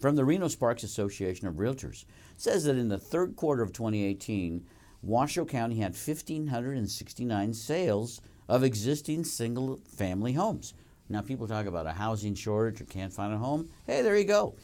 from 0.00 0.16
the 0.16 0.24
Reno 0.24 0.48
Sparks 0.48 0.82
Association 0.82 1.46
of 1.46 1.54
Realtors. 1.54 2.02
It 2.32 2.40
says 2.40 2.64
that 2.64 2.74
in 2.74 2.88
the 2.88 2.98
third 2.98 3.36
quarter 3.36 3.62
of 3.62 3.72
2018, 3.72 4.66
Washoe 5.00 5.44
County 5.44 5.76
had 5.76 5.94
1,569 5.94 7.54
sales 7.54 8.20
of 8.48 8.64
existing 8.64 9.22
single 9.22 9.78
family 9.96 10.32
homes. 10.32 10.74
Now, 11.08 11.20
people 11.20 11.46
talk 11.46 11.66
about 11.66 11.86
a 11.86 11.92
housing 11.92 12.34
shortage 12.34 12.80
or 12.80 12.86
can't 12.86 13.12
find 13.12 13.32
a 13.32 13.38
home. 13.38 13.68
Hey, 13.86 14.02
there 14.02 14.18
you 14.18 14.24
go. 14.24 14.56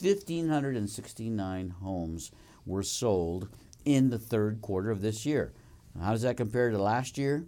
1,569 0.00 1.70
homes 1.70 2.30
were 2.64 2.84
sold 2.84 3.48
in 3.84 4.10
the 4.10 4.18
third 4.18 4.62
quarter 4.62 4.92
of 4.92 5.02
this 5.02 5.26
year. 5.26 5.52
How 6.00 6.12
does 6.12 6.22
that 6.22 6.36
compare 6.36 6.70
to 6.70 6.78
last 6.78 7.18
year? 7.18 7.46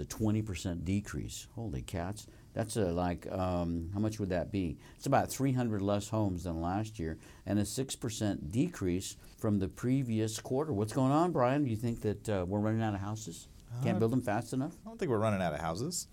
A 0.00 0.04
20% 0.04 0.84
decrease. 0.84 1.46
Holy 1.54 1.82
cats. 1.82 2.26
That's 2.52 2.76
a, 2.76 2.86
like, 2.86 3.30
um, 3.30 3.90
how 3.94 4.00
much 4.00 4.18
would 4.18 4.30
that 4.30 4.50
be? 4.50 4.76
It's 4.96 5.06
about 5.06 5.30
300 5.30 5.80
less 5.82 6.08
homes 6.08 6.44
than 6.44 6.60
last 6.60 6.98
year 6.98 7.18
and 7.46 7.58
a 7.58 7.62
6% 7.62 8.50
decrease 8.50 9.16
from 9.38 9.58
the 9.60 9.68
previous 9.68 10.40
quarter. 10.40 10.72
What's 10.72 10.92
going 10.92 11.12
on, 11.12 11.30
Brian? 11.30 11.62
Do 11.62 11.70
you 11.70 11.76
think 11.76 12.00
that 12.00 12.28
uh, 12.28 12.44
we're 12.48 12.58
running 12.58 12.82
out 12.82 12.94
of 12.94 13.00
houses? 13.00 13.46
Can't 13.84 14.00
build 14.00 14.10
them 14.10 14.20
fast 14.20 14.52
enough. 14.52 14.72
I 14.84 14.88
don't 14.88 14.98
think 14.98 15.10
we're 15.10 15.18
running 15.18 15.40
out 15.40 15.54
of 15.54 15.60
houses. 15.60 16.08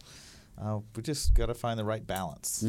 Uh, 0.62 0.80
we 0.95 1.02
just 1.02 1.34
got 1.34 1.47
to 1.47 1.56
find 1.56 1.80
the 1.80 1.86
right 1.86 2.06
balance. 2.06 2.63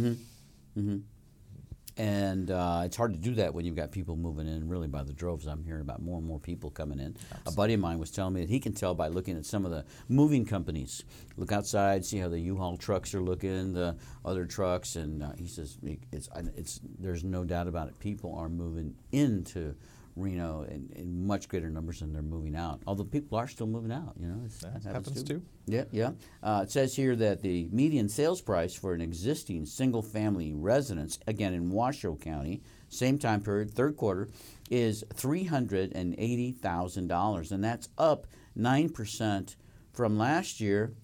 And 1.99 2.53
uh, 2.53 2.83
it's 2.85 2.97
hard 2.97 3.13
to 3.13 3.19
do 3.19 3.35
that 3.35 3.53
when 3.53 3.65
you've 3.65 3.75
got 3.75 3.91
people 3.91 4.15
moving 4.15 4.47
in 4.47 4.69
really 4.69 4.87
by 4.87 5.03
the 5.03 5.13
droves. 5.13 5.47
I'm 5.47 5.65
hearing 5.65 5.81
about 5.81 6.01
more 6.01 6.19
and 6.19 6.27
more 6.27 6.39
people 6.39 6.71
coming 6.71 7.01
in. 7.01 7.17
A 7.45 7.51
buddy 7.51 7.75
of 7.75 7.81
mine 7.81 7.99
was 7.99 8.13
telling 8.13 8.35
me 8.35 8.43
that 8.43 8.51
he 8.51 8.61
can 8.61 8.73
tell 8.73 8.95
by 8.95 9.09
looking 9.09 9.37
at 9.37 9.45
some 9.45 9.65
of 9.65 9.73
the 9.73 9.85
moving 10.09 10.47
companies. 10.47 11.03
Look 11.37 11.51
outside, 11.51 12.05
see 12.05 12.19
how 12.19 12.29
the 12.29 12.39
U-Haul 12.39 12.77
trucks 12.77 13.15
are 13.15 13.21
looking, 13.21 13.73
the 13.73 13.97
other 14.25 14.47
trucks, 14.47 14.95
and 14.95 15.25
uh, 15.25 15.33
he 15.37 15.49
says 15.49 15.77
it's, 16.13 16.29
it's 16.57 16.81
there's 17.01 17.25
no 17.25 17.43
doubt 17.43 17.67
about 17.67 17.89
it. 17.89 17.99
People 17.99 18.33
are 18.37 18.49
moving 18.49 18.95
into 19.11 19.75
Reno 20.19 20.63
in, 20.63 20.91
in 20.97 21.27
much 21.27 21.49
greater 21.49 21.71
numbers 21.71 22.01
than 22.01 22.13
they're 22.13 22.23
moving 22.23 22.57
out. 22.57 22.83
Although 22.87 23.05
people 23.05 23.39
are 23.39 23.49
still 23.49 23.67
moving 23.67 23.93
out, 23.93 24.15
you 24.19 24.27
know, 24.27 24.41
That 24.63 24.83
that 24.83 24.95
happens 24.95 25.23
too. 25.23 25.43
Yeah, 25.67 25.85
yeah. 25.93 26.11
Uh, 26.43 26.63
it 26.65 26.71
says 26.71 26.97
here 26.97 27.15
that 27.17 27.43
the 27.43 27.69
median 27.73 28.09
sales 28.09 28.41
price 28.41 28.75
for 28.75 28.95
an 28.95 29.01
existing 29.01 29.67
single-family 29.67 30.55
residence, 30.55 31.19
again 31.27 31.55
in 31.55 31.71
Washoe 31.71 32.17
County, 32.17 32.63
same 32.89 33.19
time 33.19 33.43
period, 33.43 33.73
third 33.73 33.97
quarter, 33.97 34.29
is 34.71 35.05
three 35.15 35.45
hundred 35.45 35.93
and 35.95 36.15
eighty 36.19 36.53
thousand 36.53 37.09
dollars, 37.09 37.53
and 37.53 37.63
that's 37.63 37.89
up 37.99 38.27
nine 38.55 38.89
percent 38.89 39.57
from 39.93 40.19
last 40.19 40.61
year. 40.61 40.95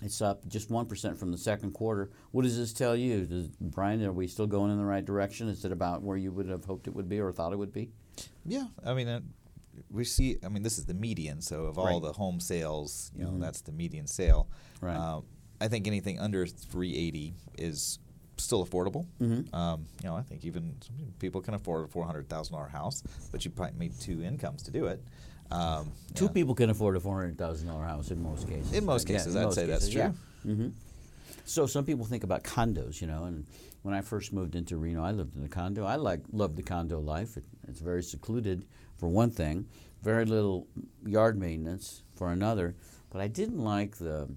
It's 0.00 0.22
up 0.22 0.46
just 0.46 0.70
one 0.70 0.86
percent 0.86 1.18
from 1.18 1.32
the 1.32 1.38
second 1.38 1.72
quarter. 1.72 2.10
What 2.30 2.42
does 2.42 2.56
this 2.56 2.72
tell 2.72 2.94
you, 2.94 3.26
does, 3.26 3.48
Brian? 3.60 4.04
Are 4.04 4.12
we 4.12 4.28
still 4.28 4.46
going 4.46 4.70
in 4.70 4.78
the 4.78 4.84
right 4.84 5.04
direction? 5.04 5.48
Is 5.48 5.64
it 5.64 5.72
about 5.72 6.02
where 6.02 6.16
you 6.16 6.30
would 6.32 6.48
have 6.48 6.64
hoped 6.64 6.86
it 6.86 6.94
would 6.94 7.08
be 7.08 7.20
or 7.20 7.32
thought 7.32 7.52
it 7.52 7.58
would 7.58 7.72
be? 7.72 7.90
Yeah, 8.44 8.66
I 8.84 8.94
mean, 8.94 9.08
uh, 9.08 9.20
we 9.90 10.04
see. 10.04 10.38
I 10.44 10.48
mean, 10.48 10.62
this 10.62 10.78
is 10.78 10.86
the 10.86 10.94
median. 10.94 11.40
So 11.40 11.64
of 11.66 11.78
all 11.78 11.86
Right. 11.86 12.02
the 12.02 12.12
home 12.12 12.40
sales, 12.40 13.10
you 13.16 13.24
know, 13.24 13.38
that's 13.38 13.60
the 13.62 13.72
median 13.72 14.06
sale. 14.06 14.48
Right. 14.80 14.96
Um, 14.96 15.24
I 15.60 15.68
think 15.68 15.86
anything 15.86 16.20
under 16.20 16.46
380 16.46 17.34
is 17.58 17.98
still 18.36 18.64
affordable. 18.64 19.06
Mm-hmm. 19.20 19.54
Um, 19.54 19.86
you 20.02 20.08
know, 20.08 20.16
I 20.16 20.22
think 20.22 20.44
even 20.44 20.76
some 20.80 20.94
people 21.18 21.40
can 21.40 21.54
afford 21.54 21.84
a 21.84 21.88
four 21.88 22.04
hundred 22.04 22.28
thousand 22.28 22.54
dollar 22.54 22.68
house, 22.68 23.02
but 23.32 23.44
you 23.44 23.50
probably 23.50 23.78
need 23.78 23.98
two 24.00 24.22
incomes 24.22 24.62
to 24.64 24.70
do 24.70 24.86
it. 24.86 25.02
Um, 25.50 25.90
Two 26.14 26.26
yeah. 26.26 26.30
people 26.32 26.54
can 26.54 26.70
afford 26.70 26.94
a 26.96 27.00
four 27.00 27.16
hundred 27.16 27.38
thousand 27.38 27.68
dollar 27.68 27.84
house 27.84 28.10
in 28.10 28.22
most 28.22 28.46
cases. 28.48 28.72
In 28.72 28.84
most 28.84 29.08
Yeah, 29.08 29.16
cases, 29.16 29.34
in 29.34 29.40
I'd 29.40 29.44
most 29.46 29.54
say 29.54 29.66
that's 29.66 29.86
cases, 29.86 29.94
yeah. 29.94 30.12
true. 30.44 30.54
hmm 30.54 30.68
So 31.44 31.66
some 31.66 31.84
people 31.84 32.04
think 32.04 32.22
about 32.22 32.44
condos, 32.44 33.00
you 33.00 33.06
know, 33.06 33.24
and 33.24 33.46
when 33.82 33.94
I 33.94 34.02
first 34.02 34.32
moved 34.32 34.54
into 34.54 34.76
Reno, 34.76 35.02
I 35.02 35.12
lived 35.12 35.36
in 35.36 35.44
a 35.44 35.48
condo. 35.48 35.84
I 35.84 35.96
like 35.96 36.20
loved 36.32 36.56
the 36.56 36.62
condo 36.62 37.00
life. 37.00 37.36
It, 37.38 37.44
it's 37.68 37.80
very 37.80 38.02
secluded 38.02 38.64
for 38.96 39.08
one 39.08 39.30
thing, 39.30 39.66
very 40.02 40.24
little 40.24 40.66
yard 41.04 41.38
maintenance 41.38 42.02
for 42.14 42.32
another, 42.32 42.74
but 43.10 43.20
I 43.20 43.28
didn't 43.28 43.62
like 43.62 43.96
the 43.96 44.28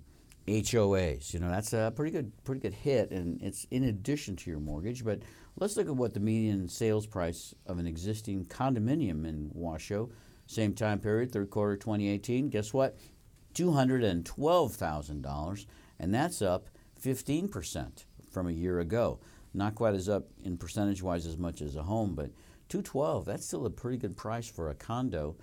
HOAs. 0.47 1.33
You 1.33 1.39
know, 1.39 1.49
that's 1.49 1.73
a 1.73 1.91
pretty 1.95 2.11
good 2.11 2.31
pretty 2.43 2.61
good 2.61 2.73
hit, 2.73 3.11
and 3.11 3.41
it's 3.41 3.65
in 3.71 3.85
addition 3.85 4.35
to 4.37 4.49
your 4.49 4.59
mortgage. 4.59 5.05
But 5.05 5.19
let's 5.57 5.77
look 5.77 5.87
at 5.87 5.95
what 5.95 6.13
the 6.13 6.19
median 6.19 6.67
sales 6.67 7.07
price 7.07 7.55
of 7.67 7.79
an 7.79 7.87
existing 7.87 8.45
condominium 8.45 9.25
in 9.27 9.49
Washoe, 9.53 10.11
same 10.47 10.73
time 10.73 10.99
period, 10.99 11.31
third 11.31 11.49
quarter 11.49 11.77
2018. 11.77 12.49
Guess 12.49 12.73
what? 12.73 12.97
$212,000, 13.53 15.65
and 15.99 16.13
that's 16.13 16.41
up 16.41 16.67
15% 17.01 18.05
from 18.31 18.47
a 18.47 18.51
year 18.51 18.79
ago. 18.79 19.19
Not 19.53 19.75
quite 19.75 19.95
as 19.95 20.07
up 20.07 20.27
in 20.43 20.57
percentage 20.57 21.03
wise 21.03 21.25
as 21.25 21.37
much 21.37 21.61
as 21.61 21.75
a 21.75 21.83
home, 21.83 22.15
but 22.15 22.29
212, 22.71 23.25
that's 23.25 23.45
still 23.45 23.65
a 23.65 23.69
pretty 23.69 23.97
good 23.97 24.15
price 24.15 24.49
for 24.49 24.69
a 24.69 24.73
condo. 24.73 25.35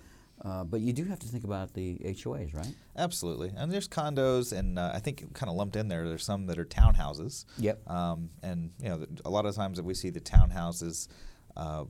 Uh, 0.43 0.63
but 0.63 0.79
you 0.79 0.93
do 0.93 1.03
have 1.03 1.19
to 1.19 1.27
think 1.27 1.43
about 1.43 1.73
the 1.73 1.95
HOAs, 1.99 2.55
right? 2.55 2.73
Absolutely, 2.97 3.51
and 3.55 3.71
there's 3.71 3.87
condos, 3.87 4.57
and 4.57 4.79
uh, 4.79 4.91
I 4.93 4.99
think 4.99 5.33
kind 5.33 5.49
of 5.49 5.55
lumped 5.55 5.75
in 5.75 5.89
there. 5.89 6.07
There's 6.07 6.23
some 6.23 6.47
that 6.47 6.57
are 6.57 6.65
townhouses. 6.65 7.45
Yep. 7.57 7.87
Um, 7.87 8.29
and 8.41 8.71
you 8.81 8.89
know, 8.89 9.05
a 9.25 9.29
lot 9.29 9.45
of 9.45 9.53
times 9.53 9.77
that 9.77 9.83
we 9.83 9.93
see 9.93 10.09
the 10.09 10.21
townhouses 10.21 11.07
uh, 11.55 11.83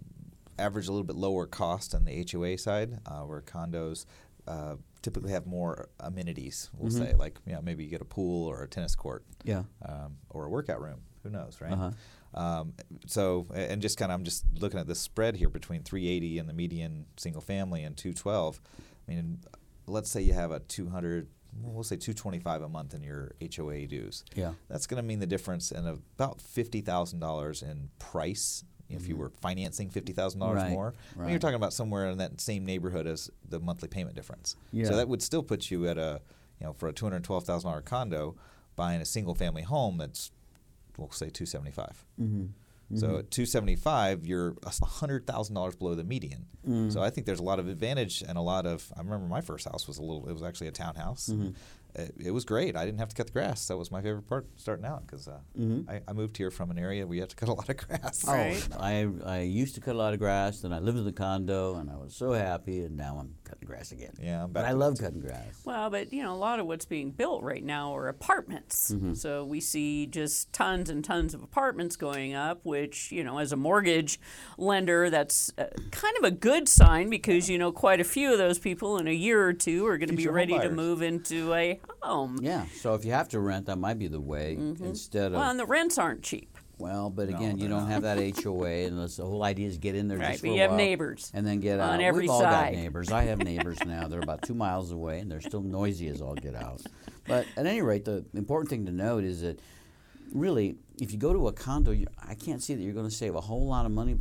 average 0.58 0.88
a 0.88 0.91
little 0.91 1.06
bit 1.06 1.15
lower 1.15 1.45
cost 1.45 1.95
on 1.95 2.04
the 2.06 2.28
HOA 2.30 2.58
side, 2.58 2.99
uh, 3.06 3.21
where 3.21 3.41
condos 3.41 4.06
uh, 4.47 4.75
typically 5.02 5.32
have 5.32 5.45
more 5.45 5.88
amenities. 5.99 6.69
We'll 6.78 6.91
say, 6.91 7.13
like 7.13 7.38
you 7.45 7.54
know, 7.54 7.62
maybe 7.62 7.84
you 7.84 7.89
get 7.89 8.02
a 8.02 8.06
pool 8.06 8.47
or 8.47 8.63
a 8.63 8.67
tennis 8.67 8.95
court. 8.95 9.23
Yeah. 9.43 9.63
Um, 9.88 10.17
or 10.32 10.45
a 10.45 10.49
workout 10.49 10.82
room. 10.82 11.02
Who 11.23 11.30
knows, 11.30 11.62
right? 11.62 11.71
Uh-huh. 11.71 11.91
Um, 12.34 12.74
so, 13.08 13.48
and 13.54 13.82
just 13.82 13.98
kind 13.98 14.12
of, 14.12 14.20
I'm 14.20 14.24
just 14.24 14.46
looking 14.60 14.80
at 14.80 14.88
the 14.88 14.96
spread 14.96 15.36
here 15.36 15.50
between 15.50 15.84
380 15.84 16.39
and 16.39 16.48
the 16.48 16.54
median 16.54 17.06
single 17.18 17.42
family 17.42 17.84
and 17.84 17.98
212. 17.98 18.62
I 19.08 19.12
mean, 19.12 19.39
let's 19.88 20.10
say 20.10 20.22
you 20.22 20.34
have 20.34 20.52
a 20.52 20.60
200, 20.60 21.28
well, 21.62 21.74
we'll 21.74 21.84
say 21.84 21.96
225 21.96 22.62
a 22.62 22.70
month 22.70 22.94
in 22.94 23.02
your 23.02 23.32
HOA 23.56 23.88
dues. 23.88 24.24
Yeah. 24.36 24.54
That's 24.70 24.86
going 24.86 25.02
to 25.02 25.08
mean 25.08 25.20
the 25.20 25.28
difference 25.28 25.72
in 25.72 25.88
about 25.88 26.39
$50,000 26.39 27.63
in 27.63 27.89
price. 27.98 28.63
If 28.92 29.08
you 29.08 29.15
were 29.18 29.30
financing 29.30 29.92
fifty 29.92 30.13
thousand 30.13 30.39
dollars 30.39 30.63
Mm-hmm. 30.63 30.68
Right, 30.70 30.74
more, 30.74 30.88
I 30.88 31.15
mean, 31.15 31.24
right. 31.26 31.30
you're 31.30 31.39
talking 31.39 31.58
about 31.58 31.74
somewhere 31.74 32.10
in 32.10 32.18
that 32.18 32.42
same 32.42 32.65
neighborhood 32.65 33.06
as 33.06 33.30
the 33.48 33.60
monthly 33.60 33.88
payment 33.88 34.15
difference. 34.15 34.56
Yeah. 34.72 34.86
So 34.86 34.96
that 34.96 35.08
would 35.08 35.22
still 35.22 35.44
put 35.44 35.70
you 35.70 35.88
at 35.88 36.00
a, 36.00 36.22
you 36.60 36.65
know, 36.65 36.74
for 36.74 36.88
a 36.89 36.92
two 36.92 37.06
hundred 37.06 37.24
twelve 37.24 37.44
thousand 37.44 37.70
dollar 37.70 37.84
condo, 37.84 38.36
buying 38.76 39.00
a 39.00 39.06
single 39.06 39.36
family 39.36 39.62
home 39.62 39.98
that's, 40.00 40.32
we'll 40.99 41.12
say 41.12 41.29
two 41.29 41.45
seventy 41.45 41.71
five. 41.71 42.05
Mm-hmm. 42.21 42.45
So 42.97 43.17
at 43.17 43.29
275, 43.29 44.25
you're 44.25 44.53
$100,000 44.53 45.77
below 45.77 45.93
the 45.93 46.03
median. 46.03 46.47
Mm. 46.67 46.91
So 46.91 47.03
I 47.03 47.12
think 47.12 47.27
there's 47.27 47.39
a 47.39 47.43
lot 47.43 47.59
of 47.59 47.67
advantage 47.67 48.23
and 48.27 48.35
a 48.35 48.41
lot 48.41 48.65
of. 48.65 48.91
I 48.97 49.01
remember 49.01 49.27
my 49.27 49.41
first 49.41 49.67
house 49.67 49.88
was 49.88 49.99
a 49.99 50.01
little. 50.01 50.27
It 50.27 50.33
was 50.33 50.41
actually 50.41 50.67
a 50.67 50.71
townhouse. 50.71 51.29
Mm-hmm. 51.31 51.49
It, 51.95 52.15
it 52.27 52.31
was 52.31 52.45
great. 52.45 52.75
I 52.75 52.85
didn't 52.85 52.99
have 52.99 53.09
to 53.09 53.15
cut 53.15 53.27
the 53.27 53.33
grass. 53.33 53.67
That 53.67 53.77
was 53.77 53.91
my 53.91 54.01
favorite 54.01 54.27
part 54.27 54.47
starting 54.57 54.85
out 54.85 55.05
because 55.05 55.27
uh, 55.27 55.39
I, 55.88 56.01
I 56.07 56.13
moved 56.13 56.38
here 56.38 56.51
from 56.51 56.71
an 56.71 56.79
area 56.79 57.05
where 57.05 57.15
you 57.15 57.21
have 57.21 57.29
to 57.29 57.35
cut 57.35 57.49
a 57.49 57.53
lot 57.53 57.69
of 57.69 57.77
grass. 57.77 58.25
Right. 58.27 58.67
Oh, 58.73 58.79
I, 58.79 59.07
I 59.25 59.39
used 59.41 59.75
to 59.75 59.81
cut 59.81 59.95
a 59.95 59.97
lot 59.97 60.13
of 60.13 60.19
grass, 60.19 60.62
then 60.62 60.73
I 60.73 60.79
lived 60.79 60.97
in 60.97 61.05
the 61.05 61.12
condo, 61.12 61.75
and 61.75 61.89
I 61.89 61.95
was 61.95 62.15
so 62.15 62.31
happy, 62.33 62.81
and 62.81 62.95
now 62.95 63.17
I'm 63.19 63.35
cutting 63.43 63.59
grass 63.69 63.91
again. 63.91 64.13
Yeah, 64.21 64.43
I'm 64.43 64.51
But 64.51 64.65
I 64.65 64.71
love 64.71 64.99
cutting 64.99 65.21
grass. 65.21 65.62
Well, 65.63 65.89
but 65.89 66.12
you 66.12 66.23
know, 66.23 66.34
a 66.34 66.36
lot 66.36 66.60
of 66.60 66.65
what's 66.65 66.86
being 66.86 67.12
built 67.12 67.43
right 67.43 67.63
now 67.63 67.95
are 67.95 68.08
apartments. 68.08 68.91
Mm-hmm. 68.91 69.13
So 69.13 69.45
we 69.45 69.62
see 69.62 70.05
just 70.05 70.51
tons 70.51 70.89
and 70.89 71.03
tons 71.03 71.34
of 71.34 71.43
apartments 71.43 71.95
going 71.95 72.34
up, 72.34 72.65
which, 72.65 73.12
you 73.12 73.23
know, 73.23 73.38
as 73.38 73.51
a 73.51 73.55
mortgage 73.55 74.19
lender, 74.58 75.10
that's 75.10 75.51
uh, 75.58 75.67
kind 75.91 76.17
of 76.17 76.23
a 76.23 76.32
good 76.32 76.67
sign 76.67 77.10
because, 77.10 77.49
you 77.49 77.58
know, 77.58 77.71
quite 77.71 77.99
a 77.99 78.03
few 78.03 78.32
of 78.32 78.38
those 78.38 78.60
people 78.60 78.97
in 78.97 79.08
a 79.08 79.13
year 79.13 79.45
or 79.45 79.53
two 79.53 79.86
are 79.88 79.97
going 79.97 80.10
to 80.10 80.15
be 80.15 80.27
ready 80.27 80.58
to 80.60 80.69
move 80.69 81.01
into 81.01 81.53
a 81.53 81.79
home. 82.01 82.39
Yeah, 82.41 82.65
so 82.75 82.95
if 82.95 83.05
you 83.05 83.12
have 83.12 83.29
to 83.29 83.39
rent, 83.39 83.67
that 83.67 83.77
might 83.77 83.99
be 83.99 84.08
the 84.08 84.21
way 84.21 84.53
instead 84.55 85.27
of. 85.27 85.34
Well, 85.34 85.49
and 85.49 85.60
the 85.60 85.65
rents 85.65 85.97
aren't 85.97 86.23
cheap. 86.23 86.58
Well, 86.80 87.10
but 87.10 87.28
again, 87.30 87.58
you 87.60 87.68
don't 87.68 87.88
have 87.88 88.04
that 88.04 88.18
HOA, 88.44 88.70
and 88.88 88.98
the 88.98 89.24
whole 89.24 89.44
idea 89.44 89.68
is 89.68 89.78
get 89.78 89.96
in 89.96 90.08
there 90.08 90.18
Right, 90.18 90.32
just 90.32 90.42
but 90.42 90.48
for 90.48 90.54
a 90.54 90.56
you 90.56 90.62
have 90.62 90.72
neighbors 90.74 91.30
and 91.34 91.46
then 91.46 91.60
get 91.60 91.80
out. 91.80 91.92
on 91.92 92.02
every 92.02 92.22
We've 92.24 92.30
all 92.30 92.39
side. 92.42 92.74
got 92.74 92.80
neighbors. 92.82 93.12
I 93.12 93.24
have 93.24 93.39
neighbors 93.39 93.78
now. 93.86 94.08
They're 94.08 94.22
about 94.22 94.42
two 94.44 94.54
miles 94.54 94.92
away, 94.92 95.20
and 95.20 95.30
they're 95.30 95.42
still 95.42 95.62
noisy 95.62 96.08
as 96.08 96.22
all 96.22 96.36
get 96.36 96.56
out. 96.56 96.82
But 97.28 97.46
at 97.58 97.65
any 97.65 97.82
rate, 97.82 98.06
the 98.06 98.26
important 98.34 98.70
thing 98.70 98.86
to 98.86 98.92
note 98.94 99.24
is 99.26 99.42
that 99.42 99.60
really, 100.34 100.78
if 101.02 101.12
you 101.12 101.18
go 101.18 101.34
to 101.34 101.48
a 101.50 101.52
condo, 101.54 101.92
you, 101.92 102.08
I 102.26 102.36
can't 102.36 102.63
see 102.63 102.76
that 102.76 102.82
you're 102.82 102.94
going 102.94 103.10
to 103.10 103.15
save 103.15 103.36
a 103.36 103.42
whole 103.42 103.68
lot 103.68 103.86
of 103.86 103.92
money 103.92 104.15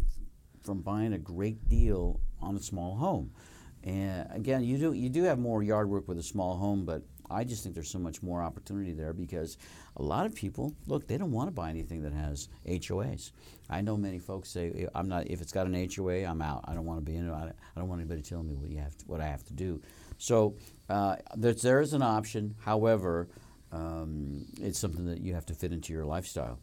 from 0.64 0.80
buying 0.80 1.12
a 1.12 1.18
great 1.18 1.68
deal 1.68 2.20
on 2.42 2.56
a 2.56 2.60
small 2.60 2.96
home. 2.96 3.30
And 3.84 4.26
again, 4.32 4.64
you 4.64 4.76
do 4.76 4.92
you 4.92 5.08
do 5.08 5.22
have 5.22 5.38
more 5.38 5.62
yard 5.62 5.88
work 5.88 6.08
with 6.08 6.18
a 6.18 6.22
small 6.22 6.56
home, 6.56 6.84
but 6.84 7.02
I 7.30 7.44
just 7.44 7.62
think 7.62 7.74
there's 7.74 7.90
so 7.90 7.98
much 7.98 8.22
more 8.22 8.42
opportunity 8.42 8.92
there 8.92 9.12
because 9.12 9.56
a 9.96 10.02
lot 10.02 10.26
of 10.26 10.34
people 10.34 10.74
look 10.86 11.06
they 11.06 11.18
don't 11.18 11.32
want 11.32 11.48
to 11.48 11.52
buy 11.52 11.70
anything 11.70 12.02
that 12.02 12.12
has 12.12 12.48
HOAs. 12.66 13.32
I 13.70 13.80
know 13.80 13.96
many 13.96 14.18
folks 14.18 14.50
say 14.50 14.86
I'm 14.94 15.08
not 15.08 15.26
if 15.28 15.40
it's 15.40 15.52
got 15.52 15.66
an 15.66 15.88
HOA 15.94 16.24
I'm 16.24 16.42
out. 16.42 16.64
I 16.66 16.74
don't 16.74 16.84
want 16.84 16.98
to 16.98 17.04
be 17.04 17.16
in 17.16 17.28
it. 17.28 17.32
I 17.32 17.52
don't 17.76 17.88
want 17.88 18.00
anybody 18.00 18.22
telling 18.22 18.48
me 18.48 18.54
what 18.54 18.70
you 18.70 18.78
have 18.78 18.96
to, 18.98 19.04
what 19.06 19.20
I 19.20 19.26
have 19.26 19.44
to 19.44 19.52
do. 19.52 19.80
So 20.18 20.56
uh, 20.88 21.16
there's 21.36 21.62
there 21.62 21.80
is 21.80 21.92
an 21.92 22.02
option. 22.02 22.54
However, 22.60 23.28
um, 23.72 24.46
it's 24.60 24.78
something 24.78 25.06
that 25.06 25.20
you 25.20 25.34
have 25.34 25.46
to 25.46 25.54
fit 25.54 25.72
into 25.72 25.92
your 25.92 26.04
lifestyle. 26.04 26.58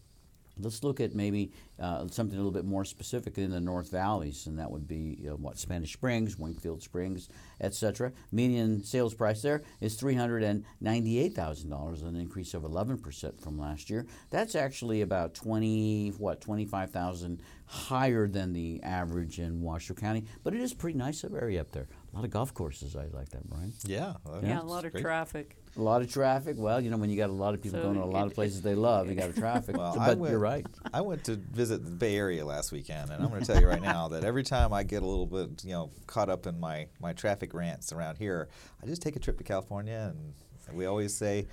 Let's 0.60 0.84
look 0.84 1.00
at 1.00 1.16
maybe 1.16 1.52
uh, 1.80 2.08
something 2.08 2.38
a 2.38 2.42
little 2.42 2.52
bit 2.52 2.66
more 2.66 2.86
specific 2.86 3.38
in 3.38 3.52
the 3.52 3.60
North 3.60 3.92
Valleys, 3.92 4.48
and 4.48 4.58
that 4.60 4.72
would 4.72 4.88
be 4.88 5.18
you 5.20 5.30
know, 5.30 5.36
what 5.36 5.58
Spanish 5.58 5.94
Springs, 5.94 6.38
Wingfield 6.38 6.82
Springs, 6.82 7.30
etc. 7.60 8.12
Median 8.32 8.84
sales 8.84 9.14
price 9.14 9.42
there 9.42 9.64
is 9.82 9.96
three 9.96 10.16
hundred 10.16 10.44
and 10.44 10.64
ninety-eight 10.80 11.34
thousand 11.34 11.70
dollars, 11.70 12.02
an 12.02 12.16
increase 12.16 12.54
of 12.54 12.64
eleven 12.64 12.98
percent 12.98 13.42
from 13.42 13.60
last 13.60 13.90
year. 13.90 14.06
That's 14.30 14.56
actually 14.56 15.02
about 15.02 15.34
twenty 15.34 16.10
what 16.18 16.42
twenty-five 16.42 16.92
thousand 16.92 17.42
higher 17.68 18.28
than 18.28 18.54
the 18.54 18.80
average 18.84 19.40
in 19.40 19.62
Washoe 19.62 19.96
County, 19.96 20.26
but 20.44 20.54
it 20.54 20.62
is 20.62 20.72
a 20.72 20.76
pretty 20.76 20.98
nice 20.98 21.24
area 21.24 21.62
up 21.62 21.72
there. 21.72 21.88
A 22.14 22.16
lot 22.16 22.24
of 22.26 22.32
golf 22.32 22.54
courses. 22.54 22.96
I 22.96 23.08
like 23.08 23.30
that, 23.30 23.50
Brian. 23.50 23.74
Yeah. 23.86 24.14
Yeah, 24.44 24.62
a 24.62 24.64
lot 24.64 24.86
of 24.86 24.92
great. 24.92 25.02
traffic. 25.02 25.58
A 25.78 25.82
lot 25.82 26.02
of 26.02 26.12
traffic. 26.12 26.56
Well, 26.58 26.80
you 26.80 26.90
know, 26.90 26.98
when 26.98 27.10
you 27.10 27.18
got 27.18 27.30
a 27.30 27.34
lot 27.34 27.54
of 27.54 27.62
people 27.62 27.80
So 27.80 27.84
going 27.84 27.96
to 27.96 28.04
a 28.04 28.06
lot 28.06 28.28
of 28.28 28.34
places 28.34 28.62
they 28.62 28.76
love, 28.90 29.10
you 29.10 29.16
got 29.16 29.30
a 29.30 29.34
traffic. 29.34 29.78
Well, 29.78 29.96
but 29.98 30.18
went, 30.18 30.32
you're 30.32 30.40
right. 30.40 30.66
I 30.94 31.02
went 31.02 31.26
to 31.26 31.36
visit 31.36 31.84
the 31.84 31.92
Bay 31.92 32.16
Area 32.16 32.46
last 32.46 32.72
weekend, 32.72 33.12
and 33.12 33.22
I'm 33.22 33.30
going 33.30 33.42
to 33.42 33.46
tell 33.46 33.62
you 33.62 33.68
right 33.68 33.82
now 33.82 34.08
that 34.10 34.24
every 34.24 34.44
time 34.44 34.72
I 34.72 34.84
get 34.84 35.04
a 35.04 35.06
little 35.06 35.26
bit, 35.26 35.64
you 35.66 35.72
know, 35.72 35.92
caught 36.08 36.30
up 36.30 36.48
in 36.48 36.60
my, 36.60 36.88
my 37.02 37.14
traffic 37.14 37.54
rants 37.54 37.92
around 37.92 38.18
here, 38.18 38.48
I 38.82 38.86
just 38.86 39.02
take 39.02 39.16
a 39.16 39.20
trip 39.20 39.38
to 39.40 39.44
California, 39.44 40.14
and 40.14 40.34
we 40.78 40.86
always 40.86 41.16
say, 41.16 41.48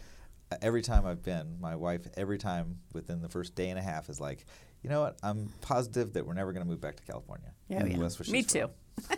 uh, 0.53 0.57
every 0.63 0.83
time 0.83 1.05
I've 1.07 1.23
been, 1.23 1.57
my 1.61 1.75
wife, 1.75 2.03
every 2.17 2.39
time 2.39 2.79
within 2.93 3.23
the 3.23 3.29
first 3.29 3.55
day 3.55 3.71
and 3.71 3.79
a 3.79 3.83
half, 3.83 4.09
is 4.09 4.21
like, 4.21 4.45
you 4.83 4.91
know 4.91 5.01
what? 5.01 5.17
I'm 5.23 5.49
positive 5.61 6.13
that 6.13 6.27
we're 6.27 6.35
never 6.35 6.53
going 6.53 6.65
to 6.65 6.69
move 6.69 6.81
back 6.81 6.97
to 6.97 7.03
California. 7.05 7.53
Yeah, 7.69 7.81
And 7.81 7.93
yeah. 7.93 7.99
that's 7.99 8.31
Me 8.31 8.43
too. 8.43 8.69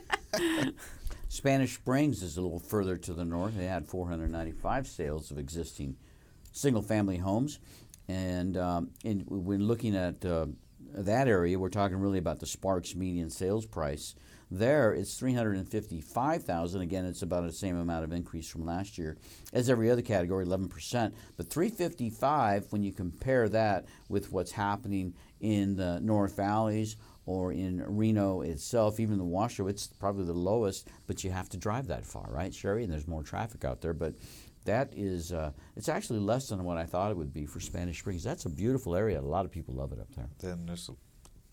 Spanish 1.34 1.74
Springs 1.74 2.22
is 2.22 2.36
a 2.36 2.40
little 2.40 2.60
further 2.60 2.96
to 2.96 3.12
the 3.12 3.24
north. 3.24 3.56
They 3.56 3.66
had 3.66 3.88
495 3.88 4.86
sales 4.86 5.32
of 5.32 5.38
existing 5.38 5.96
single-family 6.52 7.16
homes, 7.16 7.58
and 8.06 8.56
um, 8.56 8.90
when 9.02 9.66
looking 9.66 9.96
at 9.96 10.24
uh, 10.24 10.46
that 10.94 11.26
area, 11.26 11.58
we're 11.58 11.70
talking 11.70 11.96
really 11.96 12.20
about 12.20 12.38
the 12.38 12.46
Sparks 12.46 12.94
median 12.94 13.30
sales 13.30 13.66
price. 13.66 14.14
There, 14.48 14.92
it's 14.92 15.18
355,000. 15.18 16.80
Again, 16.80 17.04
it's 17.04 17.22
about 17.22 17.44
the 17.44 17.52
same 17.52 17.76
amount 17.76 18.04
of 18.04 18.12
increase 18.12 18.48
from 18.48 18.64
last 18.64 18.96
year 18.96 19.16
as 19.52 19.68
every 19.68 19.90
other 19.90 20.02
category, 20.02 20.46
11%. 20.46 21.12
But 21.36 21.50
355, 21.50 22.70
when 22.70 22.84
you 22.84 22.92
compare 22.92 23.48
that 23.48 23.86
with 24.08 24.30
what's 24.30 24.52
happening 24.52 25.14
in 25.40 25.74
the 25.74 25.98
North 25.98 26.36
Valleys 26.36 26.96
or 27.26 27.52
in 27.52 27.82
Reno 27.86 28.42
itself, 28.42 29.00
even 29.00 29.18
the 29.18 29.24
Washoe, 29.24 29.66
it's 29.68 29.86
probably 29.86 30.24
the 30.24 30.32
lowest, 30.34 30.88
but 31.06 31.24
you 31.24 31.30
have 31.30 31.48
to 31.50 31.56
drive 31.56 31.86
that 31.88 32.04
far, 32.04 32.26
right, 32.30 32.54
Sherry? 32.54 32.84
And 32.84 32.92
there's 32.92 33.08
more 33.08 33.22
traffic 33.22 33.64
out 33.64 33.80
there. 33.80 33.94
But 33.94 34.14
that 34.66 34.92
is, 34.94 35.32
uh, 35.32 35.52
it's 35.76 35.88
actually 35.88 36.20
less 36.20 36.48
than 36.48 36.64
what 36.64 36.76
I 36.78 36.84
thought 36.84 37.10
it 37.10 37.16
would 37.16 37.32
be 37.32 37.46
for 37.46 37.60
Spanish 37.60 37.98
Springs. 38.00 38.22
That's 38.24 38.44
a 38.46 38.50
beautiful 38.50 38.94
area. 38.94 39.20
A 39.20 39.22
lot 39.22 39.44
of 39.44 39.50
people 39.50 39.74
love 39.74 39.92
it 39.92 39.98
up 39.98 40.08
there. 40.14 40.28
Then 40.38 40.66
there's, 40.66 40.90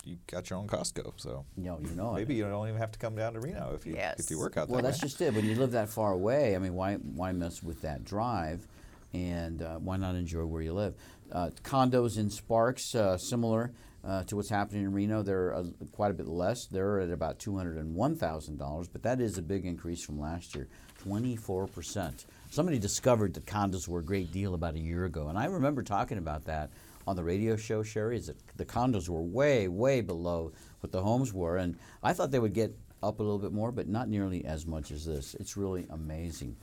you 0.04 0.18
got 0.28 0.50
your 0.50 0.60
own 0.60 0.68
Costco, 0.68 1.14
so 1.18 1.46
You 1.56 1.64
know, 1.66 1.80
you 1.82 1.96
know 1.96 2.12
it. 2.16 2.20
maybe 2.20 2.36
you 2.36 2.44
don't 2.44 2.68
even 2.68 2.80
have 2.80 2.92
to 2.92 3.00
come 3.00 3.16
down 3.16 3.34
to 3.34 3.40
Reno 3.40 3.74
if 3.76 3.86
you 3.86 3.94
Yes. 3.96 4.20
if 4.20 4.30
you 4.32 4.40
work 4.40 4.58
out 4.58 4.68
there. 4.68 4.74
Well, 4.76 4.82
that 4.84 4.90
that's 4.92 5.02
way. 5.02 5.08
just 5.08 5.22
it. 5.22 5.34
When 5.34 5.46
you 5.46 5.56
live 5.56 5.72
that 5.72 5.90
far 5.90 6.12
away, 6.14 6.56
I 6.56 6.60
mean, 6.60 6.74
why 6.74 6.96
why 6.96 7.32
mess 7.34 7.62
with 7.64 7.82
that 7.84 8.04
drive? 8.04 8.68
And 9.14 9.62
uh, 9.62 9.76
why 9.78 9.98
not 9.98 10.16
enjoy 10.16 10.46
where 10.46 10.62
you 10.62 10.74
live? 10.74 10.96
Uh, 11.32 11.50
condos 11.64 12.18
in 12.18 12.30
Sparks, 12.30 12.96
uh, 12.96 13.18
similar 13.18 13.74
uh, 14.04 14.24
to 14.24 14.36
what's 14.36 14.50
happening 14.50 14.84
in 14.84 14.94
Reno, 14.94 15.22
they're 15.22 15.54
uh, 15.54 15.64
quite 15.92 16.12
a 16.12 16.14
bit 16.14 16.28
less. 16.28 16.66
They're 16.66 17.00
at 17.02 17.12
about 17.12 17.40
two 17.40 17.56
hundred 17.58 17.78
and 17.78 17.94
one 17.96 18.16
thousand 18.16 18.58
dollars, 18.58 18.88
but 18.88 19.04
that 19.04 19.22
is 19.22 19.38
a 19.38 19.42
big 19.42 19.66
increase 19.66 20.04
from 20.04 20.20
last 20.20 20.56
year, 20.56 20.68
twenty 20.98 21.36
four 21.36 21.68
percent. 21.68 22.26
Somebody 22.50 22.80
discovered 22.80 23.34
that 23.36 23.46
condos 23.46 23.88
were 23.88 24.00
a 24.00 24.04
great 24.04 24.32
deal 24.32 24.54
about 24.56 24.76
a 24.76 24.80
year 24.80 25.06
ago, 25.06 25.28
and 25.28 25.38
I 25.38 25.46
remember 25.46 25.84
talking 25.84 26.18
about 26.18 26.46
that 26.46 26.72
on 27.06 27.16
the 27.16 27.24
radio 27.24 27.56
show. 27.56 27.84
Sherry, 27.84 28.18
is 28.18 28.28
that 28.28 28.38
the 28.58 28.66
condos 28.66 29.08
were 29.08 29.22
way 29.22 29.68
way 29.68 30.02
below 30.02 30.52
what 30.80 30.92
the 30.92 31.02
homes 31.02 31.32
were, 31.34 31.58
and 31.58 31.78
I 32.02 32.14
thought 32.14 32.32
they 32.32 32.40
would 32.40 32.54
get 32.54 32.76
up 33.04 33.20
a 33.20 33.24
little 33.24 33.40
bit 33.40 33.52
more, 33.52 33.72
but 33.72 33.88
not 33.88 34.10
nearly 34.10 34.46
as 34.46 34.66
much 34.66 34.92
as 34.92 35.06
this. 35.06 35.36
It's 35.40 35.58
really 35.58 35.88
amazing. 35.90 36.56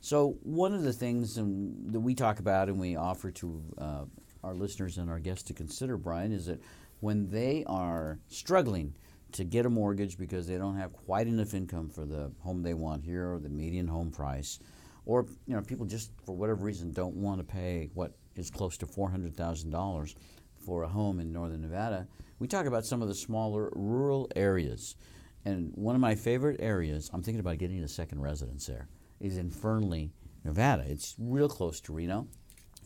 So 0.00 0.38
one 0.42 0.72
of 0.72 0.82
the 0.82 0.92
things 0.92 1.36
um, 1.36 1.74
that 1.92 2.00
we 2.00 2.14
talk 2.14 2.38
about 2.38 2.68
and 2.68 2.80
we 2.80 2.96
offer 2.96 3.30
to 3.32 3.62
uh, 3.76 4.04
our 4.42 4.54
listeners 4.54 4.98
and 4.98 5.10
our 5.10 5.18
guests 5.18 5.44
to 5.44 5.54
consider, 5.54 5.96
Brian, 5.96 6.32
is 6.32 6.46
that 6.46 6.60
when 7.00 7.30
they 7.30 7.64
are 7.66 8.18
struggling 8.28 8.94
to 9.32 9.44
get 9.44 9.66
a 9.66 9.70
mortgage 9.70 10.18
because 10.18 10.46
they 10.46 10.58
don't 10.58 10.76
have 10.76 10.92
quite 10.92 11.26
enough 11.26 11.54
income 11.54 11.88
for 11.88 12.04
the 12.04 12.32
home 12.40 12.62
they 12.62 12.74
want 12.74 13.04
here 13.04 13.32
or 13.32 13.38
the 13.38 13.48
median 13.48 13.86
home 13.86 14.10
price, 14.10 14.58
or 15.06 15.26
you 15.46 15.54
know 15.54 15.62
people 15.62 15.86
just 15.86 16.10
for 16.24 16.36
whatever 16.36 16.64
reason 16.64 16.92
don't 16.92 17.14
want 17.14 17.38
to 17.38 17.44
pay 17.44 17.90
what 17.94 18.12
is 18.36 18.50
close 18.50 18.76
to 18.78 18.86
four 18.86 19.10
hundred 19.10 19.34
thousand 19.36 19.70
dollars 19.70 20.14
for 20.58 20.82
a 20.82 20.88
home 20.88 21.20
in 21.20 21.32
northern 21.32 21.62
Nevada, 21.62 22.06
we 22.38 22.46
talk 22.46 22.66
about 22.66 22.84
some 22.84 23.02
of 23.02 23.08
the 23.08 23.14
smaller 23.14 23.70
rural 23.74 24.30
areas. 24.36 24.96
And 25.44 25.72
one 25.74 25.94
of 25.94 26.02
my 26.02 26.14
favorite 26.14 26.60
areas, 26.60 27.10
I'm 27.14 27.22
thinking 27.22 27.40
about 27.40 27.56
getting 27.58 27.82
a 27.82 27.88
second 27.88 28.20
residence 28.20 28.66
there, 28.66 28.88
is 29.20 29.38
in 29.38 29.50
Fernley, 29.50 30.12
Nevada. 30.44 30.84
It's 30.86 31.14
real 31.18 31.48
close 31.48 31.80
to 31.82 31.94
Reno. 31.94 32.28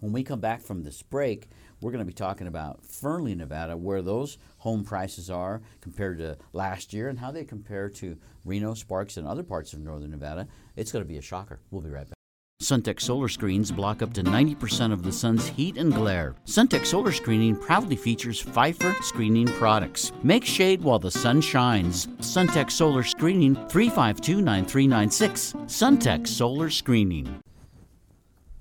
When 0.05 0.13
we 0.13 0.23
come 0.23 0.41
back 0.41 0.61
from 0.61 0.83
this 0.83 1.01
break, 1.01 1.49
we're 1.81 1.91
going 1.91 2.05
to 2.05 2.05
be 2.05 2.13
talking 2.13 2.47
about 2.47 2.85
Fernley, 2.85 3.35
Nevada, 3.35 3.75
where 3.75 4.03
those 4.03 4.37
home 4.59 4.85
prices 4.85 5.31
are 5.31 5.63
compared 5.81 6.19
to 6.19 6.37
last 6.53 6.93
year 6.93 7.09
and 7.09 7.19
how 7.19 7.31
they 7.31 7.43
compare 7.43 7.89
to 7.89 8.19
Reno, 8.45 8.75
Sparks, 8.75 9.17
and 9.17 9.27
other 9.27 9.43
parts 9.43 9.73
of 9.73 9.81
northern 9.81 10.11
Nevada. 10.11 10.47
It's 10.77 10.93
going 10.93 11.03
to 11.03 11.09
be 11.09 11.17
a 11.17 11.23
shocker. 11.23 11.59
We'll 11.71 11.81
be 11.81 11.89
right 11.89 12.07
back. 12.07 12.19
Suntech 12.63 13.01
solar 13.01 13.29
screens 13.29 13.73
block 13.73 14.03
up 14.03 14.13
to 14.13 14.23
90% 14.23 14.93
of 14.93 15.03
the 15.03 15.13
sun's 15.13 15.49
heat 15.49 15.79
and 15.79 15.95
glare. 15.95 16.35
Suntech 16.45 16.85
solar 16.85 17.11
screening 17.11 17.57
proudly 17.57 17.97
features 17.97 18.43
Phifer 18.43 19.03
screening 19.03 19.47
products. 19.47 20.13
Make 20.23 20.45
shade 20.45 20.83
while 20.83 20.99
the 20.99 21.11
sun 21.11 21.41
shines. 21.41 22.09
Suntech 22.19 22.71
solar 22.71 23.05
screening 23.05 23.55
352 23.69 24.43
9396. 24.43 25.55
Suntech 25.67 26.27
solar 26.27 26.69
screening. 26.69 27.41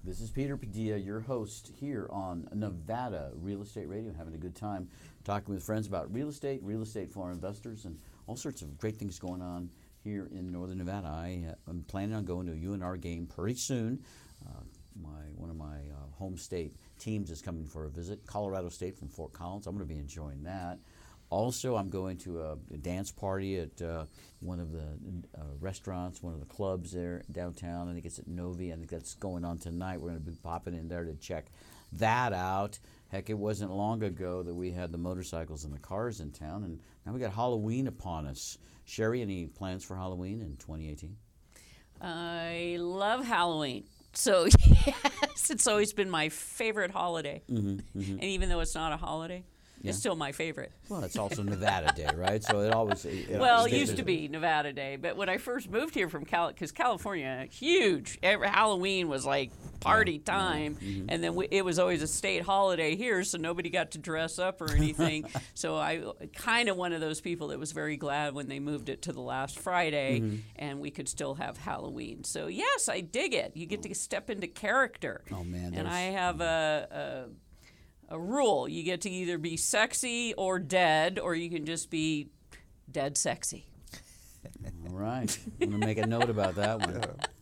This 0.05 0.19
is 0.19 0.31
Peter 0.31 0.57
Padilla, 0.57 0.97
your 0.97 1.21
host 1.21 1.71
here 1.79 2.09
on 2.11 2.49
Nevada 2.53 3.31
Real 3.41 3.61
Estate 3.61 3.87
Radio, 3.87 4.11
having 4.17 4.33
a 4.33 4.37
good 4.37 4.53
time 4.53 4.89
talking 5.23 5.53
with 5.53 5.63
friends 5.63 5.87
about 5.87 6.13
real 6.13 6.27
estate, 6.27 6.59
real 6.61 6.81
estate 6.81 7.09
for 7.09 7.31
investors, 7.31 7.85
and 7.85 7.97
all 8.27 8.35
sorts 8.35 8.61
of 8.61 8.77
great 8.77 8.97
things 8.97 9.17
going 9.17 9.41
on 9.41 9.69
here 10.03 10.27
in 10.33 10.51
Northern 10.51 10.79
Nevada. 10.79 11.07
I 11.07 11.45
uh, 11.51 11.69
am 11.69 11.85
planning 11.87 12.15
on 12.15 12.25
going 12.25 12.47
to 12.47 12.51
a 12.51 12.55
UNR 12.55 12.99
game 12.99 13.27
pretty 13.27 13.57
soon. 13.57 14.03
Uh, 14.45 14.63
my 15.01 15.21
one 15.37 15.49
of 15.49 15.55
my 15.55 15.77
uh, 15.77 16.11
home 16.17 16.35
state 16.35 16.75
teams 16.99 17.31
is 17.31 17.41
coming 17.41 17.65
for 17.65 17.85
a 17.85 17.89
visit. 17.89 18.25
Colorado 18.25 18.67
State 18.67 18.97
from 18.97 19.07
Fort 19.07 19.31
Collins. 19.31 19.67
I'm 19.67 19.75
going 19.77 19.87
to 19.87 19.93
be 19.93 20.01
enjoying 20.01 20.43
that. 20.43 20.79
Also, 21.33 21.75
I'm 21.75 21.89
going 21.89 22.17
to 22.19 22.41
a, 22.41 22.51
a 22.73 22.77
dance 22.77 23.11
party 23.11 23.57
at 23.57 23.81
uh, 23.81 24.05
one 24.39 24.59
of 24.59 24.71
the 24.71 24.85
uh, 25.35 25.41
restaurants, 25.59 26.21
one 26.21 26.33
of 26.33 26.39
the 26.39 26.45
clubs 26.45 26.91
there 26.91 27.23
downtown. 27.31 27.89
I 27.89 27.93
think 27.93 28.05
it's 28.05 28.19
at 28.19 28.27
Novi. 28.27 28.71
I 28.71 28.75
think 28.75 28.89
that's 28.89 29.15
going 29.15 29.43
on 29.43 29.57
tonight. 29.57 29.99
We're 29.99 30.09
going 30.09 30.23
to 30.23 30.31
be 30.31 30.37
popping 30.43 30.75
in 30.75 30.87
there 30.87 31.03
to 31.05 31.15
check 31.15 31.47
that 31.93 32.33
out. 32.33 32.77
Heck, 33.09 33.29
it 33.31 33.37
wasn't 33.37 33.71
long 33.71 34.03
ago 34.03 34.43
that 34.43 34.53
we 34.53 34.71
had 34.71 34.91
the 34.91 34.97
motorcycles 34.99 35.65
and 35.65 35.73
the 35.73 35.79
cars 35.79 36.19
in 36.19 36.31
town, 36.31 36.63
and 36.63 36.79
now 37.05 37.13
we 37.13 37.19
got 37.19 37.33
Halloween 37.33 37.87
upon 37.87 38.27
us. 38.27 38.57
Sherry, 38.85 39.21
any 39.21 39.47
plans 39.47 39.83
for 39.83 39.95
Halloween 39.95 40.39
in 40.41 40.57
2018? 40.57 41.15
I 42.01 42.77
love 42.79 43.25
Halloween. 43.25 43.85
So, 44.13 44.45
yes, 44.85 45.49
it's 45.49 45.65
always 45.65 45.93
been 45.93 46.09
my 46.09 46.29
favorite 46.29 46.91
holiday. 46.91 47.41
Mm-hmm, 47.49 47.79
And 47.95 48.23
even 48.23 48.49
though 48.49 48.59
it's 48.59 48.75
not 48.75 48.91
a 48.91 48.97
holiday, 48.97 49.43
it's 49.83 49.97
still 49.97 50.15
my 50.15 50.31
favorite. 50.31 50.71
Well, 50.89 51.03
it's 51.03 51.17
also 51.17 51.43
Nevada 51.43 51.93
Day, 51.95 52.09
right? 52.15 52.43
So 52.43 52.61
it 52.61 52.73
always. 52.73 53.03
It, 53.05 53.37
Well, 53.39 53.65
it 53.65 53.73
used 53.73 53.97
to 53.97 54.03
be 54.03 54.27
Nevada 54.27 54.71
Day, 54.73 54.95
but 54.95 55.17
when 55.17 55.29
I 55.29 55.37
first 55.37 55.69
moved 55.69 55.93
here 55.93 56.09
from 56.09 56.25
Cal, 56.25 56.47
because 56.49 56.71
California, 56.71 57.47
huge, 57.51 58.17
every 58.23 58.47
Halloween 58.47 59.07
was 59.09 59.25
like 59.25 59.51
party 59.79 60.19
time, 60.19 60.75
Mm-hmm. 60.75 61.05
and 61.09 61.23
then 61.23 61.35
we, 61.35 61.47
it 61.51 61.65
was 61.65 61.77
always 61.79 62.01
a 62.01 62.07
state 62.07 62.43
holiday 62.43 62.95
here, 62.95 63.23
so 63.23 63.37
nobody 63.37 63.69
got 63.69 63.91
to 63.91 63.97
dress 63.97 64.39
up 64.39 64.61
or 64.61 64.71
anything. 64.73 65.25
so 65.53 65.75
I 65.75 66.03
kind 66.35 66.69
of 66.69 66.77
one 66.77 66.93
of 66.93 67.01
those 67.01 67.19
people 67.21 67.49
that 67.49 67.59
was 67.59 67.71
very 67.73 67.97
glad 67.97 68.33
when 68.33 68.47
they 68.47 68.59
moved 68.59 68.87
it 68.89 69.01
to 69.03 69.11
the 69.11 69.21
last 69.21 69.59
Friday, 69.59 70.19
Mm-hmm. 70.21 70.35
and 70.57 70.79
we 70.79 70.91
could 70.91 71.09
still 71.09 71.33
have 71.35 71.57
Halloween. 71.57 72.23
So 72.23 72.47
yes, 72.47 72.87
I 72.89 73.01
dig 73.01 73.33
it. 73.33 73.51
You 73.55 73.65
get 73.65 73.81
to 73.83 73.93
step 73.95 74.29
into 74.29 74.47
character. 74.47 75.23
Oh, 75.31 75.43
man, 75.43 75.73
And 75.73 75.87
I 75.87 76.01
have 76.01 76.39
a. 76.41 77.25
a 77.29 77.42
a 78.09 78.19
rule. 78.19 78.67
You 78.67 78.83
get 78.83 79.01
to 79.01 79.09
either 79.09 79.37
be 79.37 79.57
sexy 79.57 80.33
or 80.35 80.59
dead, 80.59 81.19
or 81.19 81.35
you 81.35 81.49
can 81.49 81.65
just 81.65 81.89
be 81.89 82.29
dead 82.91 83.17
sexy. 83.17 83.65
All 84.65 84.95
right. 84.95 85.37
I'm 85.61 85.69
going 85.69 85.81
to 85.81 85.87
make 85.87 85.97
a 85.97 86.05
note 86.05 86.29
about 86.29 86.55
that 86.55 86.79
one. 86.79 87.01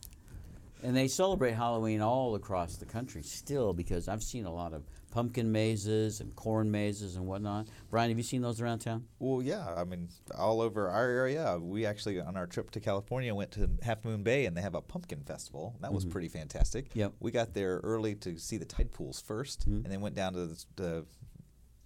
And 0.82 0.96
they 0.96 1.08
celebrate 1.08 1.52
Halloween 1.52 2.00
all 2.00 2.34
across 2.34 2.76
the 2.76 2.84
country 2.84 3.22
still 3.22 3.72
because 3.72 4.08
I've 4.08 4.22
seen 4.22 4.46
a 4.46 4.52
lot 4.52 4.72
of 4.72 4.84
pumpkin 5.12 5.52
mazes 5.52 6.20
and 6.20 6.34
corn 6.34 6.70
mazes 6.70 7.16
and 7.16 7.26
whatnot. 7.26 7.68
Brian, 7.90 8.10
have 8.10 8.18
you 8.18 8.24
seen 8.24 8.42
those 8.42 8.60
around 8.60 8.80
town? 8.80 9.04
Well, 9.20 9.42
yeah. 9.42 9.74
I 9.76 9.84
mean, 9.84 10.08
all 10.36 10.60
over 10.60 10.88
our 10.88 11.08
area. 11.08 11.58
We 11.60 11.86
actually, 11.86 12.20
on 12.20 12.36
our 12.36 12.46
trip 12.46 12.70
to 12.72 12.80
California, 12.80 13.32
went 13.32 13.52
to 13.52 13.70
Half 13.82 14.04
Moon 14.04 14.22
Bay, 14.24 14.46
and 14.46 14.56
they 14.56 14.62
have 14.62 14.74
a 14.74 14.80
pumpkin 14.80 15.20
festival. 15.20 15.76
That 15.80 15.92
was 15.92 16.04
mm-hmm. 16.04 16.12
pretty 16.12 16.28
fantastic. 16.28 16.90
Yep. 16.94 17.12
We 17.20 17.30
got 17.30 17.54
there 17.54 17.80
early 17.84 18.14
to 18.16 18.36
see 18.38 18.56
the 18.56 18.64
tide 18.64 18.90
pools 18.90 19.22
1st 19.22 19.58
mm-hmm. 19.58 19.74
and 19.76 19.86
then 19.86 20.00
went 20.00 20.16
down 20.16 20.32
to 20.32 20.46
the, 20.76 21.06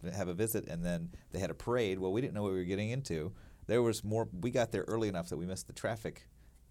to 0.02 0.10
have 0.10 0.28
a 0.28 0.34
visit, 0.34 0.68
and 0.68 0.84
then 0.84 1.10
they 1.32 1.40
had 1.40 1.50
a 1.50 1.54
parade. 1.54 1.98
Well, 1.98 2.12
we 2.12 2.20
didn't 2.20 2.34
know 2.34 2.42
what 2.42 2.52
we 2.52 2.58
were 2.58 2.64
getting 2.64 2.90
into. 2.90 3.32
There 3.66 3.82
was 3.82 4.04
more. 4.04 4.28
We 4.40 4.50
got 4.50 4.70
there 4.70 4.84
early 4.86 5.08
enough 5.08 5.28
that 5.30 5.36
we 5.36 5.44
missed 5.44 5.66
the 5.66 5.72
traffic 5.72 6.28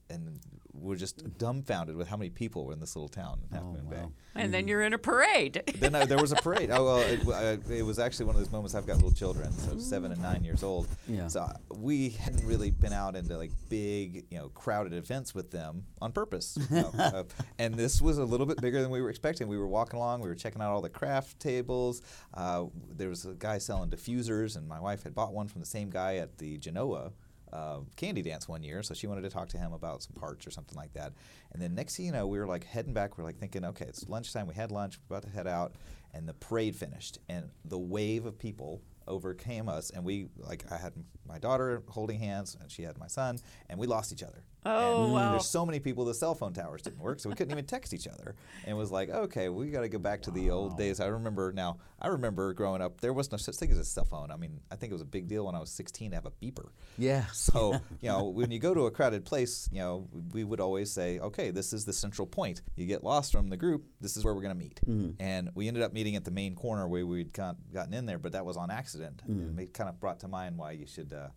and 0.10 0.39
we're 0.74 0.95
just 0.95 1.38
dumbfounded 1.38 1.95
with 1.95 2.08
how 2.08 2.18
many 2.18 2.30
people 2.30 2.66
were 2.66 2.74
in 2.74 2.80
this 2.80 2.95
little 2.95 3.08
town 3.08 3.39
in 3.49 3.56
Half 3.56 3.66
Oh, 3.66 3.72
Moon 3.72 3.86
Bay. 3.89 4.03
And 4.36 4.53
then 4.53 4.68
you're 4.68 4.82
in 4.84 4.93
a 4.93 4.97
parade. 4.97 5.64
then 5.80 5.95
uh, 5.95 6.06
there 6.06 6.18
was 6.18 6.32
a 6.32 6.36
parade. 6.36 6.70
Oh 6.72 6.84
well, 6.84 6.97
it, 6.99 7.26
uh, 7.28 7.74
it 7.74 7.84
was 7.84 7.97
actually 7.97 8.26
one 8.26 8.36
of 8.36 8.41
those 8.41 8.51
moments. 8.51 8.76
I've 8.76 8.86
got 8.86 8.95
little 8.97 9.12
children, 9.12 9.51
so 9.53 9.78
seven 9.78 10.12
and 10.12 10.22
nine 10.22 10.43
years 10.43 10.64
old. 10.64 10.88
Yeah. 11.08 11.28
So 11.28 11.41
uh, 11.41 11.53
we 11.78 12.10
hadn't 12.10 12.45
really 12.45 12.72
been 12.72 12.93
out 12.93 13.16
into 13.16 13.38
like 13.38 13.51
big, 13.70 14.26
you 14.30 14.38
know, 14.38 14.49
crowded 14.49 14.93
events 14.93 15.34
with 15.34 15.51
them 15.51 15.86
on 16.01 16.12
purpose. 16.12 16.58
you 16.70 16.76
know, 16.82 16.91
uh, 16.99 17.24
and 17.58 17.74
this 17.76 18.01
was 18.01 18.18
a 18.18 18.26
little 18.26 18.45
bit 18.45 18.62
bigger 18.62 18.82
than 18.82 18.91
we 18.91 19.01
were 19.01 19.10
expecting. 19.10 19.47
We 19.47 19.58
were 19.58 19.68
walking 19.68 19.97
along, 19.97 20.22
we 20.22 20.30
were 20.30 20.36
checking 20.36 20.62
out 20.62 20.72
all 20.72 20.82
the 20.82 20.89
craft 20.89 21.39
tables. 21.39 22.01
Uh, 22.34 22.66
there 22.95 23.10
was 23.10 23.26
a 23.26 23.34
guy 23.34 23.58
selling 23.58 23.89
diffusers, 23.89 24.58
and 24.58 24.68
my 24.68 24.80
wife 24.80 25.03
had 25.03 25.16
bought 25.16 25.34
one 25.34 25.47
from 25.47 25.62
the 25.62 25.68
same 25.68 25.89
guy 25.89 26.18
at 26.18 26.38
the 26.38 26.58
Genoa 26.58 27.14
uh, 27.56 27.80
candy 27.95 28.22
dance 28.22 28.47
one 28.47 28.64
year, 28.64 28.84
so 28.84 28.93
she 28.93 29.08
wanted 29.08 29.22
to 29.22 29.30
talk 29.30 29.47
to 29.49 29.58
him 29.58 29.72
about 29.72 30.03
some 30.03 30.14
parts 30.14 30.45
or 30.45 30.51
something 30.51 30.78
like 30.78 30.93
that. 30.93 31.14
And 31.53 31.62
then 31.62 31.74
next 31.74 31.95
thing 31.95 32.08
you 32.08 32.12
know, 32.12 32.28
we 32.28 32.38
were 32.38 32.47
like 32.47 32.66
heading 32.66 32.93
back. 32.93 33.18
We're 33.18 33.24
like 33.24 33.38
thinking, 33.38 33.64
okay, 33.66 33.86
it's 33.86 34.08
lunchtime. 34.10 34.47
We 34.47 34.56
had 34.56 34.72
lunch. 34.72 34.99
We're 35.08 35.18
about 35.18 35.30
to 35.30 35.34
head 35.34 35.47
out, 35.47 35.76
and 36.14 36.28
the 36.28 36.34
parade 36.34 36.76
finished, 36.76 37.20
and 37.30 37.49
the 37.64 37.78
wave 37.78 38.26
of 38.26 38.38
people 38.38 38.82
overcame 39.08 39.70
us, 39.70 39.89
and 39.91 40.03
we 40.03 40.28
like 40.38 40.66
I 40.72 40.78
had 40.78 40.93
my 41.28 41.39
daughter 41.39 41.84
holding 41.88 42.20
hands, 42.20 42.58
and 42.60 42.70
she 42.70 42.84
had 42.84 42.97
my 42.97 43.08
son, 43.08 43.39
and 43.70 43.80
we 43.80 43.88
lost 43.88 44.12
each 44.12 44.24
other. 44.24 44.43
Oh, 44.66 44.70
mm, 44.70 45.03
and 45.03 45.13
wow. 45.13 45.32
There's 45.32 45.47
so 45.47 45.66
many 45.66 45.80
people. 45.80 46.05
The 46.05 46.13
cell 46.13 46.34
phone 46.34 46.53
towers 46.53 46.82
didn't 46.82 46.99
work, 46.99 47.20
so 47.20 47.30
we 47.30 47.36
couldn't 47.36 47.51
even 47.51 47.66
text 47.66 47.93
each 47.93 48.07
other. 48.07 48.36
And 48.63 48.72
it 48.72 48.74
was 48.74 48.91
like, 48.91 49.09
okay, 49.09 49.49
we 49.49 49.70
got 49.70 49.82
to 49.82 49.89
go 49.89 49.99
back 49.99 50.24
to 50.24 50.32
the 50.32 50.49
old 50.49 50.78
days. 50.78 50.99
I 50.99 51.07
remember 51.07 51.51
now. 51.51 51.78
I 52.01 52.07
remember 52.07 52.53
growing 52.53 52.82
up, 52.82 52.99
there 52.99 53.13
was 53.13 53.32
no 53.32 53.38
such 53.38 53.55
thing 53.55 53.72
as 53.72 53.78
a 53.78 53.86
cell 53.86 54.05
phone. 54.05 54.32
I 54.32 54.36
mean, 54.36 54.59
I 54.70 54.76
think 54.76 54.91
it 54.91 54.93
was 54.93 55.01
a 55.01 55.05
big 55.05 55.28
deal 55.28 55.45
when 55.45 55.55
I 55.55 55.59
was 55.59 55.72
16 55.72 56.11
to 56.11 56.16
have 56.16 56.26
a 56.26 56.32
beeper. 56.32 56.70
Yeah. 56.97 57.26
So, 57.45 57.80
you 58.01 58.09
know, 58.09 58.24
when 58.24 58.49
you 58.49 58.57
go 58.57 58.74
to 58.74 58.88
a 58.88 58.91
crowded 58.91 59.24
place, 59.24 59.70
you 59.72 59.80
know, 59.80 60.07
we 60.34 60.43
would 60.43 60.59
always 60.59 60.91
say, 60.91 61.20
okay, 61.20 61.51
this 61.51 61.74
is 61.74 61.86
the 61.86 61.93
central 61.93 62.26
point. 62.26 62.63
You 62.76 62.88
get 62.88 63.03
lost 63.03 63.32
from 63.32 63.49
the 63.49 63.57
group, 63.57 63.86
this 64.01 64.18
is 64.18 64.26
where 64.26 64.34
we're 64.34 64.41
going 64.41 64.57
to 64.57 64.63
meet. 64.63 64.80
Mm-hmm. 64.88 65.22
And 65.22 65.51
we 65.53 65.68
ended 65.68 65.84
up 65.84 65.93
meeting 65.93 66.16
at 66.16 66.26
the 66.26 66.32
main 66.32 66.55
corner 66.55 66.88
where 66.88 67.05
we'd 67.05 67.34
gotten 67.34 67.93
in 67.93 68.07
there, 68.07 68.18
but 68.18 68.32
that 68.32 68.45
was 68.45 68.57
on 68.57 68.72
accident. 68.72 69.22
And 69.28 69.59
it 69.59 69.74
kind 69.74 69.89
of 69.89 69.99
brought 69.99 70.20
to 70.22 70.28
mind 70.28 70.57
why 70.57 70.72
you 70.72 70.88
should. 70.88 71.13
Uh, 71.13 71.28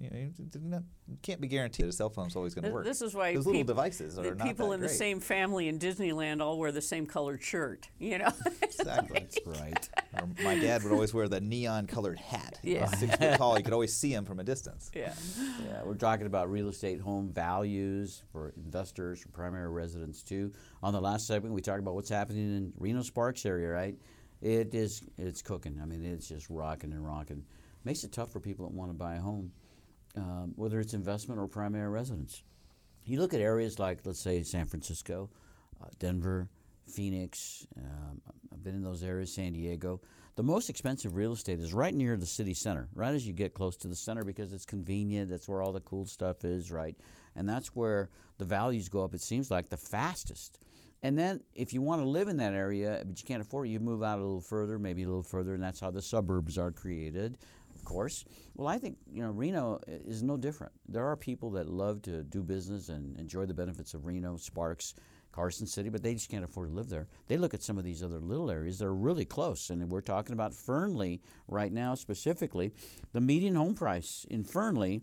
you, 0.00 0.08
know, 0.10 0.60
not- 0.62 0.82
you 1.06 1.18
can't 1.22 1.40
be 1.40 1.46
guaranteed 1.48 1.84
that 1.84 1.90
a 1.90 1.92
cell 1.92 2.08
phone's 2.08 2.34
always 2.34 2.54
going 2.54 2.64
to 2.64 2.70
work. 2.70 2.84
This 2.84 3.02
is 3.02 3.14
why 3.14 3.34
those 3.34 3.44
peop- 3.44 3.52
little 3.52 3.64
devices 3.64 4.14
the 4.16 4.22
are 4.30 4.34
not 4.34 4.46
people 4.46 4.68
that 4.70 4.76
in 4.76 4.80
the 4.80 4.88
same 4.88 5.20
family 5.20 5.68
in 5.68 5.78
Disneyland 5.78 6.40
all 6.40 6.58
wear 6.58 6.72
the 6.72 6.80
same 6.80 7.06
colored 7.06 7.42
shirt. 7.42 7.88
You 7.98 8.18
know, 8.18 8.32
Exactly. 8.62 9.20
That's 9.20 9.38
right. 9.46 9.88
Or 10.14 10.28
my 10.42 10.58
dad 10.58 10.82
would 10.82 10.92
always 10.92 11.12
wear 11.12 11.28
the 11.28 11.40
neon 11.40 11.86
colored 11.86 12.18
hat. 12.18 12.58
He 12.62 12.74
was 12.74 12.90
Yeah. 12.92 12.96
Six 12.98 13.16
foot 13.16 13.36
tall. 13.36 13.58
You 13.58 13.62
could 13.64 13.74
always 13.74 13.94
see 13.94 14.12
him 14.12 14.24
from 14.24 14.40
a 14.40 14.44
distance. 14.44 14.90
yeah. 14.94 15.12
Yeah, 15.66 15.82
we're 15.84 15.94
talking 15.94 16.26
about 16.26 16.50
real 16.50 16.68
estate 16.68 17.00
home 17.00 17.30
values 17.32 18.22
for 18.32 18.54
investors, 18.56 19.20
for 19.20 19.28
primary 19.28 19.68
residents 19.68 20.22
too. 20.22 20.52
On 20.82 20.92
the 20.94 21.00
last 21.00 21.26
segment, 21.26 21.54
we 21.54 21.60
talked 21.60 21.80
about 21.80 21.94
what's 21.94 22.08
happening 22.08 22.56
in 22.56 22.72
Reno 22.78 23.02
Sparks 23.02 23.44
area, 23.44 23.68
right? 23.68 23.96
It 24.40 24.74
is, 24.74 25.02
it's 25.18 25.42
cooking. 25.42 25.78
I 25.82 25.84
mean, 25.84 26.02
it's 26.04 26.26
just 26.28 26.48
rocking 26.48 26.92
and 26.92 27.04
rocking. 27.06 27.44
Makes 27.84 28.04
it 28.04 28.12
tough 28.12 28.32
for 28.32 28.40
people 28.40 28.66
that 28.66 28.74
want 28.74 28.90
to 28.90 28.94
buy 28.96 29.16
a 29.16 29.20
home, 29.20 29.52
um, 30.16 30.52
whether 30.56 30.80
it's 30.80 30.94
investment 30.94 31.40
or 31.40 31.46
primary 31.46 31.88
residence. 31.88 32.42
You 33.04 33.18
look 33.18 33.34
at 33.34 33.40
areas 33.40 33.78
like, 33.78 34.00
let's 34.04 34.20
say, 34.20 34.42
San 34.42 34.66
Francisco, 34.66 35.30
uh, 35.82 35.86
Denver, 35.98 36.48
Phoenix. 36.86 37.66
Um, 37.76 38.20
I've 38.52 38.62
been 38.62 38.74
in 38.74 38.82
those 38.82 39.02
areas, 39.02 39.32
San 39.32 39.52
Diego. 39.52 40.00
The 40.36 40.42
most 40.42 40.70
expensive 40.70 41.16
real 41.16 41.32
estate 41.32 41.60
is 41.60 41.74
right 41.74 41.94
near 41.94 42.16
the 42.16 42.26
city 42.26 42.54
center, 42.54 42.88
right 42.94 43.14
as 43.14 43.26
you 43.26 43.32
get 43.32 43.54
close 43.54 43.76
to 43.78 43.88
the 43.88 43.96
center 43.96 44.24
because 44.24 44.52
it's 44.52 44.64
convenient. 44.64 45.30
That's 45.30 45.48
where 45.48 45.62
all 45.62 45.72
the 45.72 45.80
cool 45.80 46.06
stuff 46.06 46.44
is, 46.44 46.70
right? 46.70 46.96
And 47.36 47.48
that's 47.48 47.68
where 47.74 48.10
the 48.38 48.44
values 48.44 48.88
go 48.88 49.04
up, 49.04 49.14
it 49.14 49.20
seems 49.20 49.50
like, 49.50 49.68
the 49.68 49.76
fastest. 49.76 50.58
And 51.02 51.18
then 51.18 51.40
if 51.54 51.72
you 51.72 51.80
want 51.80 52.02
to 52.02 52.08
live 52.08 52.28
in 52.28 52.36
that 52.38 52.52
area, 52.52 53.02
but 53.06 53.18
you 53.18 53.26
can't 53.26 53.40
afford 53.40 53.68
it, 53.68 53.70
you 53.70 53.80
move 53.80 54.02
out 54.02 54.18
a 54.18 54.22
little 54.22 54.40
further, 54.40 54.78
maybe 54.78 55.02
a 55.02 55.06
little 55.06 55.22
further, 55.22 55.54
and 55.54 55.62
that's 55.62 55.80
how 55.80 55.90
the 55.90 56.02
suburbs 56.02 56.58
are 56.58 56.70
created, 56.70 57.38
course. 57.84 58.24
Well, 58.54 58.68
I 58.68 58.78
think, 58.78 58.98
you 59.10 59.22
know, 59.22 59.30
Reno 59.30 59.80
is 59.86 60.22
no 60.22 60.36
different. 60.36 60.72
There 60.88 61.06
are 61.06 61.16
people 61.16 61.50
that 61.52 61.68
love 61.68 62.02
to 62.02 62.22
do 62.22 62.42
business 62.42 62.88
and 62.88 63.18
enjoy 63.18 63.46
the 63.46 63.54
benefits 63.54 63.94
of 63.94 64.06
Reno, 64.06 64.36
Sparks, 64.36 64.94
Carson 65.32 65.66
City, 65.66 65.88
but 65.88 66.02
they 66.02 66.14
just 66.14 66.28
can't 66.28 66.44
afford 66.44 66.70
to 66.70 66.74
live 66.74 66.88
there. 66.88 67.06
They 67.28 67.36
look 67.36 67.54
at 67.54 67.62
some 67.62 67.78
of 67.78 67.84
these 67.84 68.02
other 68.02 68.18
little 68.18 68.50
areas 68.50 68.78
that 68.78 68.86
are 68.86 68.94
really 68.94 69.24
close, 69.24 69.70
and 69.70 69.88
we're 69.90 70.00
talking 70.00 70.32
about 70.32 70.54
Fernley 70.54 71.20
right 71.46 71.72
now 71.72 71.94
specifically. 71.94 72.72
The 73.12 73.20
median 73.20 73.54
home 73.54 73.74
price 73.74 74.26
in 74.28 74.42
Fernley 74.42 75.02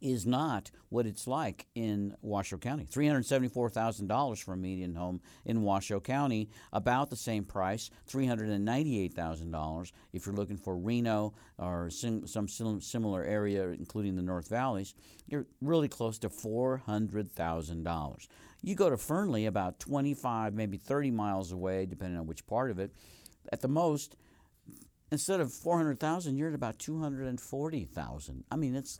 is 0.00 0.26
not 0.26 0.70
what 0.88 1.06
it's 1.06 1.26
like 1.26 1.66
in 1.74 2.16
Washoe 2.22 2.58
County. 2.58 2.84
$374,000 2.84 4.42
for 4.42 4.54
a 4.54 4.56
median 4.56 4.94
home 4.94 5.20
in 5.44 5.62
Washoe 5.62 6.00
County, 6.00 6.48
about 6.72 7.10
the 7.10 7.16
same 7.16 7.44
price, 7.44 7.90
$398,000 8.10 9.92
if 10.12 10.26
you're 10.26 10.34
looking 10.34 10.56
for 10.56 10.76
Reno 10.76 11.34
or 11.58 11.90
sim- 11.90 12.26
some 12.26 12.48
sim- 12.48 12.80
similar 12.80 13.24
area, 13.24 13.68
including 13.68 14.16
the 14.16 14.22
North 14.22 14.48
Valleys. 14.48 14.94
You're 15.26 15.46
really 15.60 15.88
close 15.88 16.18
to 16.18 16.28
$400,000. 16.28 18.28
You 18.62 18.74
go 18.74 18.90
to 18.90 18.96
Fernley, 18.96 19.46
about 19.46 19.78
25, 19.78 20.54
maybe 20.54 20.76
30 20.76 21.10
miles 21.10 21.52
away, 21.52 21.86
depending 21.86 22.18
on 22.18 22.26
which 22.26 22.46
part 22.46 22.70
of 22.70 22.78
it, 22.78 22.92
at 23.52 23.60
the 23.60 23.68
most, 23.68 24.16
instead 25.12 25.40
of 25.40 25.52
400,000, 25.52 26.36
you're 26.36 26.48
at 26.48 26.54
about 26.54 26.78
240,000. 26.78 28.44
I 28.50 28.56
mean, 28.56 28.74
it's 28.74 28.98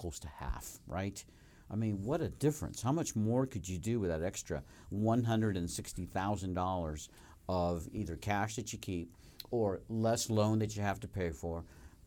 close 0.00 0.18
to 0.18 0.28
half, 0.28 0.80
right? 0.86 1.22
I 1.70 1.76
mean, 1.76 2.02
what 2.02 2.22
a 2.22 2.30
difference. 2.30 2.80
How 2.80 2.92
much 2.92 3.14
more 3.14 3.44
could 3.46 3.68
you 3.68 3.76
do 3.78 4.00
with 4.00 4.08
that 4.08 4.22
extra 4.22 4.62
$160,000 4.92 7.08
of 7.48 7.88
either 7.92 8.16
cash 8.16 8.56
that 8.56 8.72
you 8.72 8.78
keep 8.78 9.12
or 9.50 9.82
less 9.88 10.30
loan 10.30 10.58
that 10.60 10.74
you 10.74 10.80
have 10.82 11.00
to 11.00 11.08
pay 11.08 11.28
for? 11.30 11.64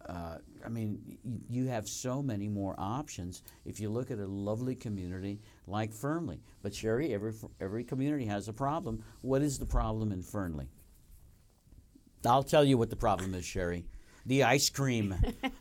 Uh, 0.10 0.40
I 0.66 0.70
mean, 0.70 1.20
you 1.50 1.68
have 1.68 1.88
so 1.88 2.24
many 2.24 2.50
more 2.50 2.76
options 2.78 3.42
if 3.64 3.80
you 3.80 3.90
look 3.90 4.12
at 4.12 4.20
a 4.20 4.28
lovely 4.28 4.76
community 4.76 5.40
like 5.68 5.94
Fernley. 5.94 6.42
But 6.62 6.76
Sherry, 6.76 7.14
every 7.14 7.32
every 7.62 7.86
community 7.86 8.26
has 8.26 8.50
a 8.50 8.54
problem. 8.54 9.02
What 9.22 9.42
is 9.42 9.60
the 9.60 9.66
problem 9.66 10.12
in 10.12 10.22
Fernley? 10.22 10.68
I'll 12.26 12.44
tell 12.44 12.66
you 12.66 12.78
what 12.78 12.90
the 12.90 12.98
problem 12.98 13.34
is, 13.34 13.46
Sherry. 13.46 13.86
The 14.26 14.44
ice 14.44 14.70
cream. 14.70 15.16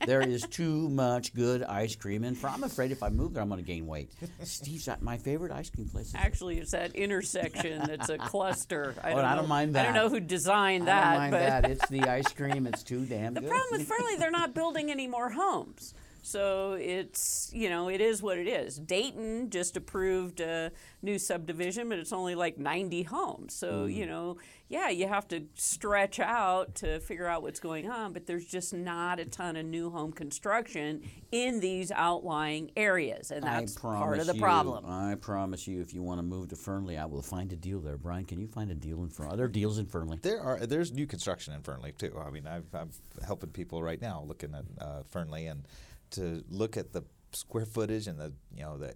there 0.07 0.21
is 0.23 0.43
too 0.47 0.89
much 0.89 1.35
good 1.35 1.63
ice 1.65 1.97
cream, 1.97 2.23
and 2.23 2.37
I'm 2.45 2.63
afraid 2.63 2.93
if 2.93 3.03
I 3.03 3.09
move 3.09 3.35
there, 3.35 3.43
I'm 3.43 3.49
going 3.49 3.61
to 3.61 3.67
gain 3.67 3.87
weight. 3.89 4.13
Steve's 4.45 4.87
at 4.89 5.03
my 5.03 5.17
favorite 5.19 5.51
ice 5.51 5.69
cream 5.69 5.89
place. 5.89 6.13
Actually, 6.15 6.59
it's 6.59 6.71
that 6.71 6.95
intersection 6.95 7.83
that's 7.87 8.09
a 8.09 8.19
cluster. 8.19 8.95
I 9.03 9.13
Oh, 9.13 9.17
don't, 9.17 9.25
I 9.25 9.31
know, 9.35 9.41
don't 9.41 9.49
mind 9.49 9.77
I 9.77 9.83
don't 9.85 9.95
know 9.95 10.09
who 10.09 10.21
designed 10.21 10.85
I 10.85 10.87
that, 10.87 11.11
don't 11.11 11.19
mind 11.19 11.33
that. 11.35 11.71
It's 11.71 11.89
the 11.89 12.03
ice 12.03 12.33
cream. 12.33 12.67
It's 12.69 12.83
too 12.85 13.05
damn 13.05 13.35
the 13.35 13.41
good. 13.41 13.51
problem 13.51 13.81
with 13.81 13.89
Fernley, 13.89 14.17
they're 14.17 14.31
not 14.31 14.55
building 14.55 14.91
any 14.91 15.09
more 15.09 15.31
homes. 15.31 15.93
So 16.25 16.75
it's, 16.75 17.51
you 17.53 17.69
know, 17.69 17.89
it 17.89 18.01
is 18.01 18.23
what 18.23 18.39
it 18.39 18.47
is. 18.47 18.77
Dayton 18.79 19.51
just 19.51 19.77
approved 19.77 20.41
a 20.41 20.71
new 21.03 21.19
subdivision, 21.19 21.89
but 21.89 21.99
it's 21.99 22.13
only 22.13 22.37
like 22.37 22.59
90 22.59 23.03
homes. 23.03 23.55
So, 23.55 23.87
Mm. 23.89 23.95
you 23.95 24.07
know, 24.07 24.37
yeah, 24.73 24.89
you 24.89 25.07
have 25.07 25.29
to 25.29 25.45
stretch 25.55 26.19
out 26.19 26.77
to 26.77 26.99
figure 27.01 27.27
out 27.27 27.43
what's 27.43 27.61
going 27.61 27.91
on, 27.91 28.15
but 28.15 28.27
there's 28.27 28.47
just 28.47 28.73
not 28.73 29.21
a 29.21 29.27
ton 29.27 29.55
of 29.57 29.67
new 29.67 29.91
home 29.91 30.13
construction 30.13 31.03
in 31.31 31.61
these 31.61 31.93
outlying 31.93 32.71
areas. 32.75 33.31
And 33.31 33.43
that's 33.43 33.75
part 33.75 34.19
of 34.19 34.27
the 34.27 34.35
you, 34.35 34.41
problem. 34.41 34.87
I 34.87 35.17
promise 35.17 35.69
you, 35.69 35.83
if 35.83 35.93
you 35.93 36.03
want 36.03 36.21
to 36.21 36.23
move 36.23 36.49
to 36.49 36.57
Fernley, 36.57 36.97
I 36.97 37.05
will 37.05 37.21
find 37.21 37.53
a 37.53 37.57
deal 37.57 37.81
there. 37.81 37.99
Brian, 37.99 38.25
can 38.25 38.41
you 38.41 38.47
find 38.47 38.71
a 38.71 38.75
deal 38.75 39.03
in 39.03 39.11
Fernley? 39.11 39.35
Are 39.35 39.37
there 39.37 39.49
deals 39.49 39.77
in 39.77 39.85
Fernley? 39.85 40.19
There 40.23 40.41
are 40.41 40.65
there's 40.65 40.91
new 40.91 41.07
construction 41.07 41.53
in 41.53 41.61
Fernley 41.61 41.93
too. 41.93 42.19
I 42.19 42.31
mean, 42.31 42.47
I've, 42.47 42.75
I'm 42.75 42.91
helping 43.27 43.51
people 43.51 43.83
right 43.83 44.01
now 44.01 44.25
looking 44.27 44.55
at 44.55 44.65
uh, 44.83 45.03
Fernley 45.07 45.49
and 45.49 45.69
to 46.13 46.43
look 46.49 46.79
at 46.79 46.95
the 46.95 47.03
square 47.33 47.67
footage 47.67 48.07
and 48.07 48.19
the 48.19 48.33
you 48.55 48.63
know 48.63 48.79
the 48.79 48.95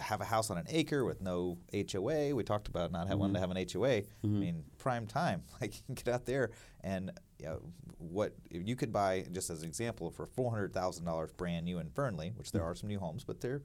have 0.00 0.20
a 0.20 0.24
house 0.24 0.50
on 0.50 0.58
an 0.58 0.66
acre 0.68 1.04
with 1.04 1.20
no 1.20 1.58
HOA. 1.72 2.34
We 2.34 2.42
talked 2.44 2.68
about 2.68 2.92
not 2.92 3.08
having 3.08 3.32
to 3.34 3.40
have 3.40 3.50
an 3.50 3.66
HOA. 3.72 3.88
I 3.88 4.26
mean, 4.26 4.64
prime 4.78 5.06
time. 5.06 5.42
Like 5.60 5.74
you 5.74 5.82
can 5.86 5.94
get 5.94 6.08
out 6.08 6.24
there 6.26 6.50
and 6.82 7.10
you 7.38 7.46
know, 7.46 7.60
what 7.98 8.34
you 8.50 8.76
could 8.76 8.92
buy 8.92 9.24
just 9.32 9.50
as 9.50 9.62
an 9.62 9.68
example 9.68 10.10
for 10.10 10.26
four 10.26 10.50
hundred 10.50 10.72
thousand 10.72 11.04
dollars 11.04 11.32
brand 11.32 11.64
new 11.64 11.78
in 11.78 11.90
Fernley, 11.90 12.32
which 12.36 12.52
there 12.52 12.62
are 12.62 12.74
some 12.74 12.88
new 12.88 12.98
homes, 12.98 13.24
but 13.24 13.40
they're 13.40 13.62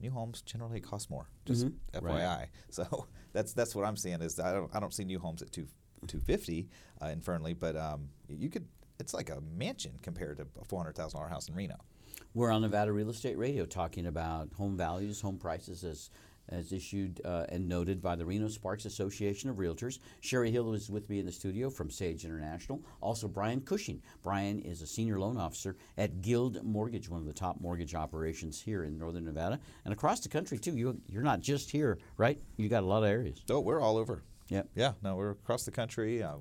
new 0.00 0.10
homes 0.10 0.42
generally 0.42 0.80
cost 0.80 1.10
more. 1.10 1.28
Just 1.44 1.66
FYI. 1.92 2.02
Right. 2.02 2.48
So 2.70 3.06
that's 3.32 3.52
that's 3.52 3.74
what 3.74 3.84
I'm 3.84 3.96
seeing 3.96 4.20
is 4.22 4.38
I 4.40 4.52
don't 4.52 4.70
I 4.74 4.80
don't 4.80 4.92
see 4.92 5.04
new 5.04 5.18
homes 5.18 5.42
at 5.42 5.52
two 5.52 5.66
two 6.06 6.20
fifty 6.20 6.68
uh, 7.02 7.06
in 7.06 7.20
Fernley, 7.20 7.54
but 7.54 7.76
um, 7.76 8.08
you 8.28 8.48
could 8.50 8.66
it's 9.00 9.14
like 9.14 9.30
a 9.30 9.40
mansion 9.56 9.92
compared 10.02 10.36
to 10.38 10.46
a 10.60 10.64
four 10.64 10.78
hundred 10.78 10.96
thousand 10.96 11.18
dollar 11.18 11.30
house 11.30 11.48
in 11.48 11.54
Reno. 11.54 11.76
We're 12.36 12.50
on 12.50 12.62
Nevada 12.62 12.92
Real 12.92 13.10
Estate 13.10 13.38
Radio 13.38 13.64
talking 13.64 14.06
about 14.06 14.52
home 14.54 14.76
values, 14.76 15.20
home 15.20 15.38
prices 15.38 15.84
as 15.84 16.10
as 16.48 16.72
issued 16.72 17.20
uh, 17.24 17.46
and 17.48 17.68
noted 17.68 18.02
by 18.02 18.16
the 18.16 18.26
Reno 18.26 18.48
Sparks 18.48 18.84
Association 18.86 19.48
of 19.48 19.56
Realtors. 19.56 20.00
Sherry 20.20 20.50
Hill 20.50 20.74
is 20.74 20.90
with 20.90 21.08
me 21.08 21.20
in 21.20 21.26
the 21.26 21.32
studio 21.32 21.70
from 21.70 21.90
Sage 21.90 22.24
International. 22.24 22.82
Also, 23.00 23.28
Brian 23.28 23.60
Cushing. 23.60 24.02
Brian 24.22 24.58
is 24.58 24.82
a 24.82 24.86
senior 24.86 25.18
loan 25.20 25.36
officer 25.38 25.76
at 25.96 26.22
Guild 26.22 26.62
Mortgage, 26.64 27.08
one 27.08 27.20
of 27.20 27.26
the 27.26 27.32
top 27.32 27.60
mortgage 27.60 27.94
operations 27.94 28.60
here 28.60 28.82
in 28.82 28.98
Northern 28.98 29.24
Nevada 29.24 29.60
and 29.84 29.94
across 29.94 30.18
the 30.18 30.28
country 30.28 30.58
too. 30.58 30.76
You 30.76 31.00
you're 31.06 31.22
not 31.22 31.38
just 31.40 31.70
here, 31.70 31.98
right? 32.16 32.38
You 32.56 32.68
got 32.68 32.82
a 32.82 32.86
lot 32.86 33.04
of 33.04 33.10
areas. 33.10 33.44
Oh, 33.48 33.60
we're 33.60 33.80
all 33.80 33.96
over. 33.96 34.24
Yeah, 34.48 34.62
Yeah, 34.74 34.94
no, 35.02 35.14
we're 35.14 35.30
across 35.30 35.64
the 35.64 35.70
country, 35.70 36.20
uh, 36.20 36.34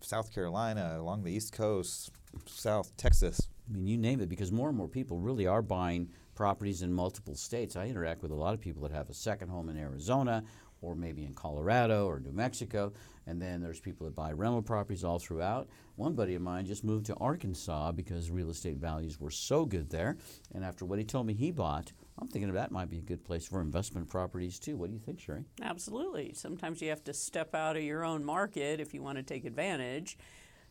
South 0.00 0.32
Carolina, 0.32 0.94
along 0.96 1.24
the 1.24 1.32
East 1.32 1.52
Coast, 1.52 2.12
South 2.46 2.96
Texas. 2.96 3.48
I 3.68 3.72
mean, 3.74 3.86
you 3.86 3.98
name 3.98 4.20
it, 4.20 4.28
because 4.28 4.50
more 4.50 4.68
and 4.68 4.76
more 4.76 4.88
people 4.88 5.18
really 5.18 5.46
are 5.46 5.62
buying 5.62 6.08
properties 6.34 6.82
in 6.82 6.92
multiple 6.92 7.34
states. 7.34 7.76
I 7.76 7.86
interact 7.86 8.22
with 8.22 8.30
a 8.30 8.36
lot 8.36 8.54
of 8.54 8.60
people 8.60 8.82
that 8.82 8.92
have 8.92 9.10
a 9.10 9.14
second 9.14 9.48
home 9.48 9.68
in 9.68 9.76
Arizona 9.76 10.44
or 10.80 10.94
maybe 10.94 11.24
in 11.24 11.34
Colorado 11.34 12.06
or 12.06 12.20
New 12.20 12.30
Mexico, 12.30 12.92
and 13.26 13.42
then 13.42 13.60
there's 13.60 13.80
people 13.80 14.06
that 14.06 14.14
buy 14.14 14.30
rental 14.30 14.62
properties 14.62 15.02
all 15.02 15.18
throughout. 15.18 15.68
One 15.96 16.14
buddy 16.14 16.36
of 16.36 16.42
mine 16.42 16.66
just 16.66 16.84
moved 16.84 17.06
to 17.06 17.16
Arkansas 17.16 17.90
because 17.92 18.30
real 18.30 18.48
estate 18.48 18.76
values 18.76 19.18
were 19.18 19.32
so 19.32 19.64
good 19.64 19.90
there, 19.90 20.16
and 20.54 20.64
after 20.64 20.84
what 20.84 21.00
he 21.00 21.04
told 21.04 21.26
me 21.26 21.34
he 21.34 21.50
bought, 21.50 21.92
I'm 22.16 22.28
thinking 22.28 22.52
that 22.52 22.70
might 22.70 22.90
be 22.90 22.98
a 22.98 23.02
good 23.02 23.24
place 23.24 23.46
for 23.46 23.60
investment 23.60 24.08
properties 24.08 24.60
too. 24.60 24.76
What 24.76 24.90
do 24.90 24.94
you 24.94 25.00
think, 25.00 25.18
Sherry? 25.18 25.44
Absolutely. 25.60 26.32
Sometimes 26.34 26.80
you 26.80 26.90
have 26.90 27.04
to 27.04 27.12
step 27.12 27.56
out 27.56 27.76
of 27.76 27.82
your 27.82 28.04
own 28.04 28.24
market 28.24 28.78
if 28.78 28.94
you 28.94 29.02
want 29.02 29.18
to 29.18 29.24
take 29.24 29.44
advantage. 29.44 30.16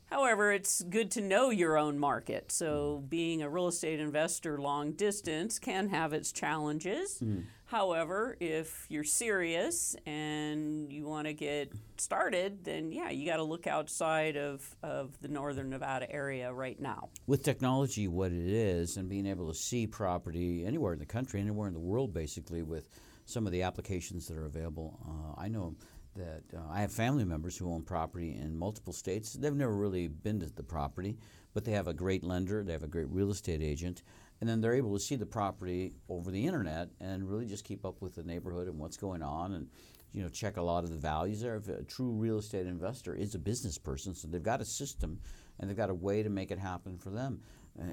However, 0.08 0.54
it's 0.54 0.82
good 0.84 1.12
to 1.12 1.22
know 1.22 1.50
your 1.50 1.78
own 1.78 2.00
market. 2.00 2.52
So, 2.52 3.04
being 3.10 3.42
a 3.42 3.50
real 3.50 3.68
estate 3.68 4.00
investor 4.00 4.58
long 4.58 4.94
distance 4.94 5.60
can 5.60 5.90
have 5.90 6.14
its 6.14 6.32
challenges. 6.32 7.22
However, 7.66 8.38
if 8.40 8.86
you're 8.88 9.04
serious 9.04 9.94
and 10.06 10.90
you 10.90 11.06
want 11.06 11.28
to 11.28 11.34
get 11.34 11.74
started, 11.98 12.64
then 12.64 12.94
yeah, 12.94 13.10
you 13.10 13.26
got 13.26 13.38
to 13.38 13.44
look 13.44 13.68
outside 13.68 14.38
of, 14.38 14.64
of 14.82 15.20
the 15.20 15.28
northern 15.28 15.70
Nevada 15.70 16.10
area 16.10 16.54
right 16.54 16.80
now. 16.80 17.10
with 17.26 17.44
technology 17.44 18.08
what 18.08 18.32
it 18.32 18.48
is 18.48 18.96
and 18.96 19.10
being 19.10 19.26
able 19.26 19.50
to 19.50 19.54
see 19.54 19.86
property 19.86 20.66
anywhere 20.66 20.94
in 20.94 21.00
the 21.00 21.06
country, 21.06 21.42
anywhere 21.42 21.68
in 21.68 21.74
the 21.74 21.80
world, 21.82 22.14
basically, 22.14 22.64
with 22.64 22.90
some 23.26 23.46
of 23.46 23.52
the 23.52 23.64
applications 23.64 24.28
that 24.28 24.38
are 24.38 24.46
available. 24.46 24.98
Uh, 25.06 25.42
I 25.42 25.50
know 25.50 25.76
that 26.18 26.44
uh, 26.54 26.62
I 26.70 26.82
have 26.82 26.92
family 26.92 27.24
members 27.24 27.58
who 27.58 27.72
own 27.72 27.84
property 27.84 28.36
in 28.36 28.58
multiple 28.58 28.94
states. 28.94 29.34
They've 29.34 29.54
never 29.54 29.76
really 29.76 30.08
been 30.08 30.40
to 30.40 30.48
the 30.48 30.64
property, 30.64 31.18
but 31.54 31.64
they 31.64 31.72
have 31.72 31.88
a 31.88 31.94
great 31.94 32.24
lender, 32.24 32.64
they 32.64 32.74
have 32.74 32.84
a 32.84 32.88
great 32.88 33.10
real 33.10 33.32
estate 33.32 33.62
agent, 33.62 34.04
and 34.42 34.50
then 34.50 34.62
they're 34.62 34.74
able 34.74 34.94
to 34.94 35.00
see 35.00 35.16
the 35.16 35.26
property 35.26 35.94
over 36.10 36.32
the 36.32 36.46
internet 36.46 36.90
and 37.00 37.30
really 37.30 37.46
just 37.46 37.64
keep 37.64 37.86
up 37.86 38.02
with 38.02 38.16
the 38.16 38.24
neighborhood 38.24 38.68
and 38.68 38.78
what's 38.78 38.98
going 38.98 39.24
on 39.24 39.54
and 39.54 39.68
you 40.12 40.22
know 40.22 40.30
check 40.30 40.58
a 40.58 40.62
lot 40.62 40.84
of 40.84 40.90
the 40.90 40.98
values 40.98 41.42
there. 41.42 41.56
If 41.56 41.68
a 41.70 41.84
true 41.84 42.12
real 42.12 42.40
estate 42.40 42.68
investor 42.68 43.16
is 43.16 43.36
a 43.36 43.40
business 43.40 43.78
person, 43.78 44.14
so 44.14 44.28
they've 44.28 44.42
got 44.42 44.62
a 44.62 44.66
system 44.66 45.20
and 45.60 45.70
they've 45.70 45.78
got 45.78 45.90
a 45.90 45.96
way 45.96 46.24
to 46.24 46.30
make 46.30 46.52
it 46.52 46.60
happen 46.60 46.98
for 46.98 47.10
them. 47.10 47.42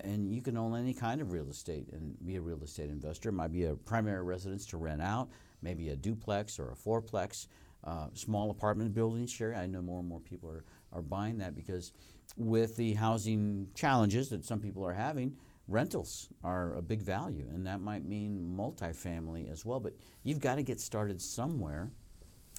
And 0.03 0.33
you 0.33 0.41
can 0.41 0.57
own 0.57 0.75
any 0.75 0.95
kind 0.95 1.21
of 1.21 1.31
real 1.31 1.51
estate 1.51 1.89
and 1.93 2.17
be 2.25 2.37
a 2.37 2.41
real 2.41 2.63
estate 2.63 2.89
investor. 2.89 3.29
It 3.29 3.33
might 3.33 3.53
be 3.53 3.65
a 3.65 3.75
primary 3.75 4.23
residence 4.23 4.65
to 4.67 4.79
rent 4.79 5.03
out, 5.03 5.29
maybe 5.61 5.91
a 5.91 5.97
duplex 5.97 6.59
or 6.59 6.71
a 6.71 6.75
fourplex, 6.75 7.49
uh, 7.85 8.09
small 8.15 8.51
apartment 8.51 8.95
buildings. 8.95 9.31
Sherry, 9.31 9.55
I 9.55 9.67
know 9.67 9.83
more 9.83 10.01
and 10.01 10.09
more 10.09 10.21
people 10.21 10.49
are, 10.49 10.65
are 10.93 11.03
buying 11.03 11.39
that 11.39 11.55
because 11.55 11.93
with 12.37 12.77
the 12.77 12.95
housing 12.95 13.69
challenges 13.75 14.29
that 14.31 14.45
some 14.45 14.61
people 14.61 14.85
are 14.87 14.95
having, 14.95 15.37
rentals 15.69 16.29
are 16.43 16.75
a 16.75 16.83
big 16.83 17.03
value, 17.03 17.47
and 17.53 17.67
that 17.67 17.81
might 17.81 18.05
mean 18.05 18.55
multifamily 18.57 19.51
as 19.51 19.65
well. 19.65 19.81
But 19.81 19.95
you've 20.23 20.41
got 20.41 20.57
to 20.57 20.63
get 20.63 20.81
started 20.81 21.21
somewhere. 21.21 21.91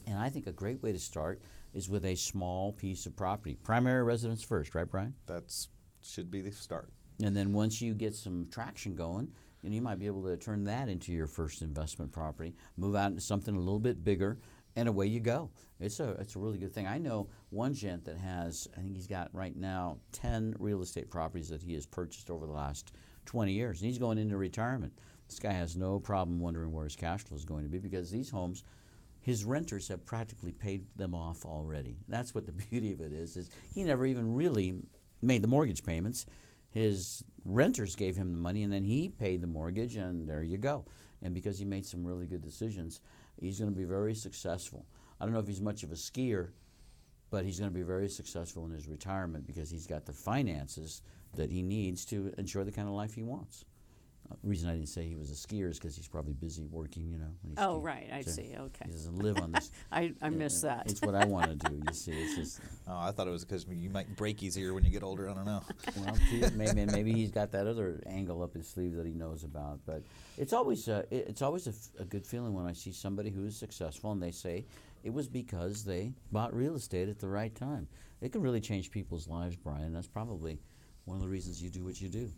And 0.08 0.20
I 0.20 0.30
think 0.30 0.46
a 0.46 0.52
great 0.52 0.84
way 0.84 0.92
to 0.92 1.00
start 1.00 1.42
is 1.74 1.90
with 1.90 2.06
a 2.06 2.16
small 2.16 2.72
piece 2.72 3.06
of 3.08 3.16
property. 3.16 3.58
Primary 3.64 4.04
residence 4.04 4.44
first, 4.44 4.76
right, 4.76 4.90
Brian? 4.90 5.16
That's 5.26 5.70
should 6.02 6.30
be 6.30 6.42
the 6.42 6.52
start. 6.52 6.90
And 7.24 7.36
then 7.36 7.52
once 7.52 7.82
you 7.82 7.96
get 7.96 8.14
some 8.14 8.48
traction 8.52 8.96
going, 8.96 9.30
know, 9.70 9.76
you 9.76 9.82
might 9.82 10.00
be 10.00 10.08
able 10.08 10.24
to 10.24 10.38
turn 10.38 10.64
that 10.66 10.90
into 10.90 11.12
your 11.12 11.28
first 11.28 11.62
investment 11.62 12.12
property, 12.12 12.56
move 12.78 12.96
out 12.96 13.08
into 13.08 13.22
something 13.22 13.56
a 13.56 13.60
little 13.60 13.80
bit 13.80 14.04
bigger, 14.04 14.38
and 14.76 14.90
away 14.90 15.08
you 15.08 15.20
go. 15.20 15.50
It's 15.80 16.00
a 16.00 16.12
it's 16.12 16.36
a 16.36 16.40
really 16.40 16.58
good 16.58 16.74
thing. 16.74 16.88
I 16.88 16.98
know 16.98 17.30
one 17.50 17.74
gent 17.74 18.06
that 18.06 18.18
has 18.18 18.68
I 18.78 18.82
think 18.82 18.96
he's 18.96 19.08
got 19.08 19.30
right 19.34 19.56
now 19.56 19.98
ten 20.12 20.56
real 20.60 20.82
estate 20.82 21.10
properties 21.10 21.50
that 21.50 21.62
he 21.62 21.74
has 21.74 21.86
purchased 21.86 22.30
over 22.30 22.46
the 22.46 22.52
last 22.52 22.92
twenty 23.26 23.54
years, 23.54 23.82
and 23.82 23.88
he's 23.88 24.00
going 24.00 24.18
into 24.18 24.38
retirement. 24.38 24.94
This 25.28 25.40
guy 25.40 25.54
has 25.54 25.76
no 25.76 26.00
problem 26.00 26.40
wondering 26.40 26.72
where 26.72 26.84
his 26.84 26.96
cash 26.96 27.24
flow 27.24 27.36
is 27.36 27.46
going 27.46 27.64
to 27.64 27.70
be 27.70 27.80
because 27.80 28.12
these 28.12 28.30
homes 28.30 28.64
his 29.22 29.44
renters 29.44 29.88
have 29.88 30.06
practically 30.06 30.52
paid 30.52 30.86
them 30.96 31.16
off 31.16 31.46
already. 31.46 31.98
That's 32.08 32.36
what 32.36 32.46
the 32.46 32.52
beauty 32.70 32.94
of 32.94 33.02
it 33.02 33.12
is. 33.12 33.36
Is 33.38 33.50
he 33.74 33.84
never 33.84 34.06
even 34.06 34.36
really 34.36 34.76
made 35.26 35.42
the 35.42 35.48
mortgage 35.48 35.84
payments. 35.84 36.26
His 36.70 37.24
renters 37.44 37.96
gave 37.96 38.16
him 38.16 38.32
the 38.32 38.38
money, 38.38 38.64
and 38.64 38.72
then 38.72 38.84
he 38.84 39.10
paid 39.10 39.42
the 39.42 39.48
mortgage, 39.48 39.96
and 39.96 40.28
there 40.28 40.44
you 40.44 40.58
go. 40.58 40.86
And 41.22 41.34
because 41.34 41.58
he 41.58 41.66
made 41.66 41.86
some 41.86 42.06
really 42.06 42.28
good 42.28 42.42
decisions, 42.42 43.02
he's 43.40 43.60
going 43.60 43.72
to 43.72 43.78
be 43.78 43.86
very 43.86 44.16
successful. 44.16 44.86
I 45.20 45.26
don't 45.26 45.34
know 45.34 45.40
if 45.40 45.48
he's 45.48 45.62
much 45.62 45.84
of 45.84 45.92
a 45.92 45.96
skier, 45.96 46.50
but 47.30 47.46
he's 47.46 47.60
going 47.60 47.72
to 47.72 47.76
be 47.76 47.84
very 47.84 48.10
successful 48.10 48.66
in 48.66 48.72
his 48.72 48.88
retirement 48.88 49.48
because 49.48 49.70
he's 49.70 49.88
got 49.88 50.06
the 50.06 50.14
finances 50.14 51.02
that 51.36 51.52
he 51.52 51.62
needs 51.62 52.06
to 52.06 52.34
ensure 52.38 52.64
the 52.64 52.72
kind 52.72 52.88
of 52.88 52.94
life 52.94 53.14
he 53.14 53.24
wants. 53.24 53.66
Uh, 54.32 54.36
the 54.42 54.50
reason 54.50 54.70
I 54.70 54.74
didn't 54.74 54.90
say 54.90 55.04
he 55.08 55.16
was 55.16 55.30
a 55.30 55.36
skier 55.36 55.70
is 55.70 55.78
because 55.78 55.96
he's 55.96 56.08
probably 56.08 56.34
busy 56.34 56.66
working, 56.66 57.08
you 57.12 57.18
know. 57.20 57.30
When 57.42 57.52
he's 57.52 57.58
Oh, 57.60 57.74
skiing. 57.74 57.84
right. 57.84 58.10
I 58.12 58.22
So 58.22 58.32
see. 58.32 58.56
Okay. 58.58 58.86
He 58.86 58.92
doesn't 58.92 59.18
live 59.20 59.38
on 59.38 59.52
this. 59.52 59.70
I, 59.92 60.14
I 60.22 60.30
missed 60.30 60.64
Yeah, 60.64 60.76
that. 60.78 60.88
It's 60.90 61.02
what 61.02 61.14
I 61.14 61.26
want 61.26 61.48
to 61.60 61.70
do. 61.70 61.76
You 61.76 61.94
see, 61.94 62.12
it's 62.14 62.36
just 62.36 62.60
Oh, 62.88 62.98
I 62.98 63.12
thought 63.12 63.28
it 63.28 63.32
was 63.32 63.46
because 63.46 63.66
you 63.70 63.90
might 63.92 64.16
break 64.16 64.42
easier 64.42 64.74
when 64.74 64.84
you 64.84 64.90
get 64.90 65.04
older. 65.04 65.30
I 65.30 65.34
don't 65.36 65.46
know. 65.46 65.62
well, 65.98 66.18
maybe 66.56 66.86
maybe 66.86 67.14
he's 67.14 67.30
got 67.32 67.52
that 67.52 67.68
other 67.68 68.02
angle 68.08 68.42
up 68.42 68.54
his 68.56 68.68
sleeve 68.68 68.96
that 68.96 69.06
he 69.06 69.14
knows 69.14 69.44
about. 69.44 69.80
But 69.86 70.02
it's 70.38 70.54
always 70.54 70.88
a, 70.88 71.06
it's 71.12 71.42
always 71.44 71.68
a, 71.68 71.72
f- 71.72 71.90
a 72.00 72.06
good 72.06 72.26
feeling 72.26 72.54
when 72.54 72.66
I 72.66 72.74
see 72.74 72.92
somebody 72.92 73.30
who 73.30 73.46
is 73.46 73.56
successful 73.56 74.12
and 74.12 74.22
they 74.24 74.32
say 74.32 74.66
it 75.04 75.14
was 75.14 75.28
because 75.28 75.84
they 75.84 76.14
bought 76.32 76.52
real 76.56 76.76
estate 76.76 77.10
at 77.10 77.20
the 77.20 77.28
right 77.28 77.54
time. 77.54 77.88
It 78.22 78.32
can 78.32 78.42
really 78.42 78.62
change 78.62 78.90
people's 78.90 79.28
lives, 79.28 79.56
Brian. 79.56 79.94
That's 79.94 80.08
probably 80.08 80.60
one 81.04 81.16
of 81.18 81.22
the 81.22 81.30
reasons 81.30 81.62
you 81.62 81.70
do 81.70 81.84
what 81.84 82.02
you 82.02 82.10
do. 82.10 82.32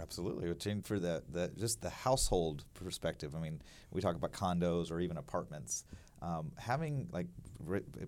Absolutely, 0.00 0.48
it 0.48 0.60
changed 0.60 0.86
for 0.86 0.98
the, 0.98 1.22
the 1.30 1.50
just 1.58 1.80
the 1.82 1.90
household 1.90 2.64
perspective. 2.74 3.34
I 3.34 3.40
mean, 3.40 3.60
we 3.90 4.00
talk 4.00 4.14
about 4.14 4.32
condos 4.32 4.90
or 4.90 5.00
even 5.00 5.16
apartments. 5.16 5.84
Um, 6.22 6.52
having 6.56 7.08
like 7.12 7.26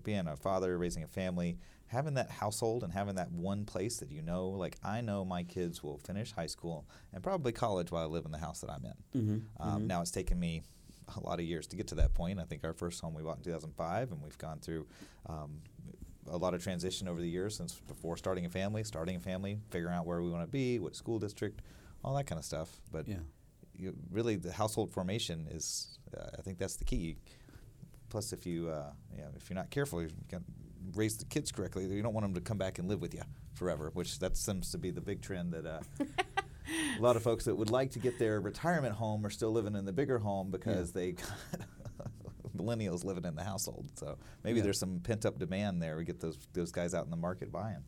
being 0.03 0.27
a 0.27 0.35
father, 0.35 0.77
raising 0.77 1.03
a 1.03 1.07
family, 1.07 1.57
having 1.87 2.15
that 2.15 2.29
household 2.29 2.83
and 2.83 2.93
having 2.93 3.15
that 3.15 3.31
one 3.31 3.65
place 3.65 3.97
that 3.97 4.11
you 4.11 4.21
know, 4.21 4.49
like 4.49 4.77
I 4.83 5.01
know 5.01 5.25
my 5.25 5.43
kids 5.43 5.83
will 5.83 5.97
finish 5.99 6.31
high 6.31 6.47
school 6.47 6.87
and 7.13 7.23
probably 7.23 7.51
college 7.51 7.91
while 7.91 8.03
I 8.03 8.05
live 8.05 8.25
in 8.25 8.31
the 8.31 8.37
house 8.37 8.61
that 8.61 8.69
I'm 8.71 8.85
in. 8.85 9.21
Mm-hmm. 9.21 9.67
Um, 9.67 9.87
Now 9.87 10.01
it's 10.01 10.11
taken 10.11 10.39
me 10.39 10.63
a 11.15 11.19
lot 11.21 11.39
of 11.39 11.45
years 11.45 11.67
to 11.67 11.75
get 11.75 11.87
to 11.87 11.95
that 11.95 12.13
point. 12.13 12.39
I 12.39 12.43
think 12.43 12.63
our 12.63 12.73
first 12.73 13.01
home 13.01 13.13
we 13.13 13.23
bought 13.23 13.37
in 13.37 13.43
2005, 13.43 14.11
and 14.11 14.21
we've 14.21 14.37
gone 14.37 14.59
through 14.59 14.85
um, 15.27 15.61
a 16.27 16.37
lot 16.37 16.53
of 16.53 16.61
transition 16.63 17.07
over 17.07 17.19
the 17.21 17.29
years 17.29 17.55
since 17.55 17.75
before 17.87 18.17
starting 18.17 18.45
a 18.45 18.49
family, 18.49 18.83
starting 18.83 19.15
a 19.15 19.19
family, 19.19 19.59
figuring 19.71 19.93
out 19.95 20.05
where 20.05 20.21
we 20.21 20.29
want 20.29 20.43
to 20.43 20.51
be, 20.51 20.79
what 20.79 20.95
school 20.95 21.19
district, 21.19 21.61
all 22.03 22.15
that 22.15 22.25
kind 22.27 22.37
of 22.39 22.45
stuff. 22.45 22.81
But 22.91 23.07
Yeah. 23.07 23.17
you, 23.75 23.95
really, 24.11 24.35
the 24.35 24.51
household 24.51 24.91
formation 24.91 25.47
is, 25.51 25.97
uh, 26.17 26.27
I 26.37 26.41
think 26.41 26.57
that's 26.57 26.75
the 26.75 26.85
key. 26.85 27.17
Plus, 28.09 28.33
if 28.33 28.45
you, 28.45 28.69
uh, 28.69 28.91
you 29.15 29.21
know, 29.21 29.29
if 29.35 29.49
you're 29.49 29.55
not 29.55 29.69
careful, 29.69 30.01
you 30.01 30.09
can 30.27 30.43
raise 30.95 31.17
the 31.17 31.25
kids 31.25 31.51
correctly. 31.51 31.85
You 31.85 32.01
don't 32.01 32.13
want 32.13 32.25
them 32.25 32.33
to 32.35 32.41
come 32.41 32.57
back 32.57 32.79
and 32.79 32.87
live 32.87 33.01
with 33.01 33.13
you 33.13 33.21
forever, 33.53 33.91
which 33.93 34.19
that 34.19 34.35
seems 34.37 34.71
to 34.71 34.77
be 34.77 34.91
the 34.91 35.01
big 35.01 35.21
trend 35.21 35.53
that. 35.53 35.65
Uh, 35.65 35.79
a 36.97 37.01
lot 37.01 37.15
of 37.15 37.23
folks 37.23 37.45
that 37.45 37.55
would 37.55 37.71
like 37.71 37.91
to 37.91 37.99
get 37.99 38.19
their 38.19 38.39
retirement 38.39 38.93
home 38.95 39.25
are 39.25 39.29
still 39.31 39.51
living 39.51 39.75
in 39.75 39.85
the 39.85 39.91
bigger 39.93 40.19
home 40.19 40.51
because 40.51 40.91
they 40.91 41.11
got 41.13 41.27
millennials 42.59 43.03
living 43.03 43.25
in 43.25 43.35
the 43.35 43.43
household. 43.43 43.89
So 43.95 44.17
maybe 44.43 44.57
Yeah. 44.57 44.63
there's 44.65 44.79
some 44.79 44.99
pent 44.99 45.25
up 45.25 45.39
demand 45.39 45.81
there. 45.81 45.97
We 45.97 46.03
get 46.05 46.19
those 46.19 46.37
those 46.53 46.71
guys 46.71 46.93
out 46.93 47.05
in 47.05 47.09
the 47.11 47.17
market 47.17 47.51
buying. 47.51 47.83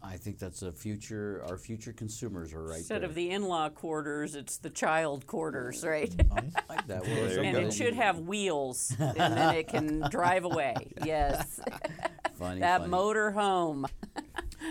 I 0.00 0.16
think 0.16 0.38
that's 0.38 0.62
a 0.62 0.70
future. 0.70 1.42
Our 1.48 1.56
future 1.58 1.92
consumers 1.92 2.54
are 2.54 2.62
right 2.62 2.78
Instead 2.78 3.02
there. 3.02 3.08
of 3.08 3.16
the 3.16 3.30
in-law 3.30 3.70
quarters, 3.70 4.36
it's 4.36 4.56
the 4.58 4.70
child 4.70 5.26
quarters, 5.26 5.82
right? 5.84 6.08
Mm-hmm. 6.08 6.56
I 6.56 6.62
like 6.74 6.86
that. 6.86 7.02
Well, 7.06 7.40
and 7.44 7.52
go. 7.56 7.60
it 7.62 7.72
should 7.74 7.94
have 7.94 8.20
wheels, 8.20 8.94
and 9.00 9.16
then 9.16 9.54
it 9.56 9.66
can 9.66 10.04
drive 10.08 10.44
away. 10.44 10.76
Yes, 11.04 11.58
funny, 12.34 12.60
that 12.60 12.82
funny. 12.82 12.90
motor 12.92 13.32
home. 13.32 13.86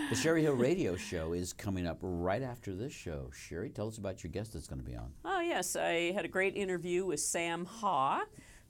The 0.08 0.16
Sherry 0.16 0.42
Hill 0.42 0.54
Radio 0.54 0.96
Show 0.96 1.34
is 1.34 1.52
coming 1.52 1.86
up 1.86 1.98
right 2.00 2.42
after 2.42 2.74
this 2.74 2.92
show. 2.94 3.30
Sherry, 3.34 3.68
tell 3.68 3.88
us 3.88 3.98
about 3.98 4.22
your 4.24 4.30
guest 4.30 4.54
that's 4.54 4.66
going 4.66 4.80
to 4.80 4.84
be 4.84 4.96
on. 4.96 5.12
Oh, 5.26 5.40
yes. 5.40 5.76
I 5.76 6.12
had 6.12 6.24
a 6.24 6.28
great 6.28 6.56
interview 6.56 7.04
with 7.06 7.20
Sam 7.20 7.64
Ha, 7.66 8.24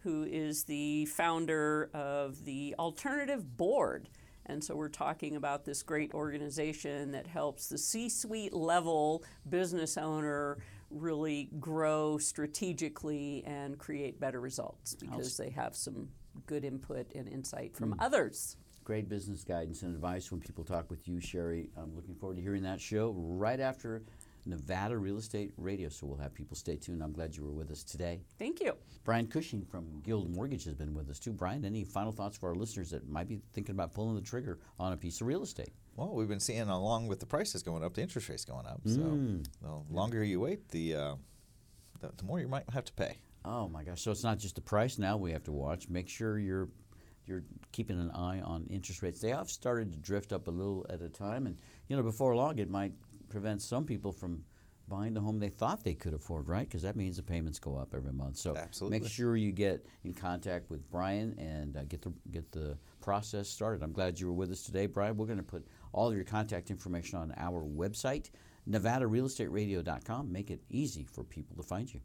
who 0.09 0.25
is 0.25 0.65
the 0.65 1.05
founder 1.05 1.91
of 1.93 2.43
the 2.47 2.75
Alternative 2.79 3.59
Board. 3.59 4.09
And 4.47 4.65
so 4.65 4.75
we're 4.75 4.89
talking 4.89 5.37
about 5.37 5.67
this 5.67 5.83
great 5.83 6.15
organization 6.15 7.13
that 7.13 7.27
helps 7.27 7.69
the 7.69 7.77
C 7.77 8.09
suite 8.09 8.55
level 8.55 9.23
business 9.51 9.99
owner 9.99 10.57
really 10.91 11.51
grow 11.61 12.17
strategically 12.17 13.45
and 13.47 13.77
create 13.77 14.19
better 14.19 14.41
results 14.41 14.95
because 14.95 15.37
they 15.37 15.51
have 15.51 15.77
some 15.77 16.09
good 16.47 16.65
input 16.65 17.13
and 17.15 17.29
insight 17.29 17.77
from 17.77 17.93
mm. 17.93 17.97
others. 17.99 18.57
Great 18.85 19.11
business 19.11 19.45
guidance 19.45 19.83
and 19.83 19.95
advice 19.95 20.33
when 20.33 20.41
people 20.41 20.65
talk 20.65 20.89
with 20.89 21.07
you, 21.07 21.21
Sherry. 21.21 21.69
I'm 21.77 21.95
looking 21.95 22.15
forward 22.15 22.37
to 22.37 22.43
hearing 22.43 22.63
that 22.63 22.81
show 22.81 23.13
right 23.15 23.61
after 23.61 24.05
Nevada 24.47 24.97
Real 24.97 25.19
Estate 25.19 25.53
Radio. 25.57 25.89
So 25.89 26.07
we'll 26.07 26.19
have 26.19 26.35
people 26.35 26.57
stay 26.57 26.77
tuned. 26.77 27.03
I'm 27.03 27.13
glad 27.13 27.37
you 27.37 27.45
were 27.45 27.53
with 27.53 27.71
us 27.71 27.83
today. 27.83 28.21
Thank 28.39 28.61
you. 28.61 28.75
Brian 29.05 29.27
Cushing 29.27 29.63
from 29.63 30.01
Guild 30.03 30.31
Mortgage 30.31 30.65
has 30.65 30.75
been 30.75 30.95
with 30.95 31.09
us 31.11 31.19
too. 31.19 31.33
Brian, 31.33 31.65
any 31.65 31.85
final 31.85 32.13
thoughts 32.13 32.37
for 32.37 32.49
our 32.51 32.55
listeners 32.55 32.91
that 32.91 33.09
might 33.09 33.29
be 33.29 33.41
thinking 33.53 33.75
about 33.75 33.95
pulling 33.95 34.15
the 34.15 34.21
trigger 34.21 34.59
on 34.79 34.93
a 34.93 34.97
piece 34.97 35.21
of 35.21 35.27
real 35.27 35.43
estate? 35.43 35.73
Well, 35.97 36.15
we've 36.15 36.29
been 36.29 36.41
seeing 36.41 36.69
along 36.69 37.09
with 37.09 37.21
the 37.21 37.27
prices 37.27 37.63
going 37.63 37.83
up, 37.83 37.95
the 37.95 38.03
interest 38.03 38.29
rates 38.29 38.45
going 38.45 38.67
up. 38.67 38.81
So 38.85 39.01
the 39.63 39.83
longer 39.91 40.23
you 40.23 40.41
wait, 40.41 40.69
the, 40.69 40.95
uh, 40.95 41.15
the 42.01 42.11
the 42.17 42.25
more 42.25 42.39
you 42.41 42.49
might 42.49 42.69
have 42.71 42.85
to 42.85 42.93
pay. 42.93 43.19
Oh 43.45 43.69
my 43.69 43.83
gosh! 43.83 44.03
So 44.03 44.11
it's 44.11 44.23
not 44.25 44.39
just 44.39 44.55
the 44.55 44.61
price 44.61 44.99
now 44.99 45.17
we 45.17 45.33
have 45.33 45.45
to 45.45 45.53
watch. 45.53 45.89
Make 45.89 46.09
sure 46.09 46.39
you're 46.39 46.69
you're 47.27 47.43
keeping 47.73 47.99
an 47.99 48.11
eye 48.13 48.41
on 48.41 48.67
interest 48.71 49.03
rates. 49.03 49.21
They 49.21 49.31
have 49.31 49.51
started 49.51 49.93
to 49.93 49.99
drift 49.99 50.33
up 50.33 50.49
a 50.49 50.51
little 50.51 50.87
at 50.89 51.03
a 51.03 51.09
time, 51.09 51.47
and 51.47 51.57
you 51.89 51.97
know 51.97 52.03
before 52.03 52.35
long 52.35 52.59
it 52.59 52.71
might 52.71 52.93
prevent 53.29 53.63
some 53.63 53.85
people 53.85 54.13
from 54.13 54.45
buying 54.89 55.15
the 55.15 55.21
home 55.21 55.39
they 55.39 55.49
thought 55.49 55.85
they 55.85 55.95
could 55.95 56.15
afford, 56.15 56.49
right? 56.49 56.67
Because 56.67 56.83
that 56.83 56.97
means 56.97 57.17
the 57.17 57.23
payments 57.23 57.59
go 57.59 57.77
up 57.77 57.95
every 57.95 58.13
month. 58.13 58.39
So 58.39 58.57
Absolutely. 58.57 59.01
make 59.01 59.09
sure 59.09 59.37
you 59.37 59.53
get 59.53 59.85
in 60.05 60.15
contact 60.15 60.71
with 60.71 60.89
Brian 60.91 61.35
and 61.39 61.77
uh, 61.77 61.85
get 61.85 62.03
the 62.03 62.13
get 62.31 62.51
the 62.53 62.77
process 63.01 63.49
started. 63.49 63.83
I'm 63.83 63.93
glad 63.93 64.19
you 64.19 64.27
were 64.27 64.33
with 64.33 64.51
us 64.51 64.63
today, 64.63 64.87
Brian. 64.87 65.17
We're 65.17 65.27
going 65.27 65.39
to 65.39 65.45
put 65.45 65.67
all 65.93 66.09
of 66.09 66.15
your 66.15 66.25
contact 66.25 66.71
information 66.71 67.19
on 67.19 67.35
our 67.37 67.63
website, 67.63 68.31
NevadaRealEstateRadio.com. 68.69 70.33
Make 70.33 70.51
it 70.51 70.63
easy 70.71 71.05
for 71.05 71.25
people 71.25 71.57
to 71.57 71.63
find 71.63 71.93
you. 71.93 72.01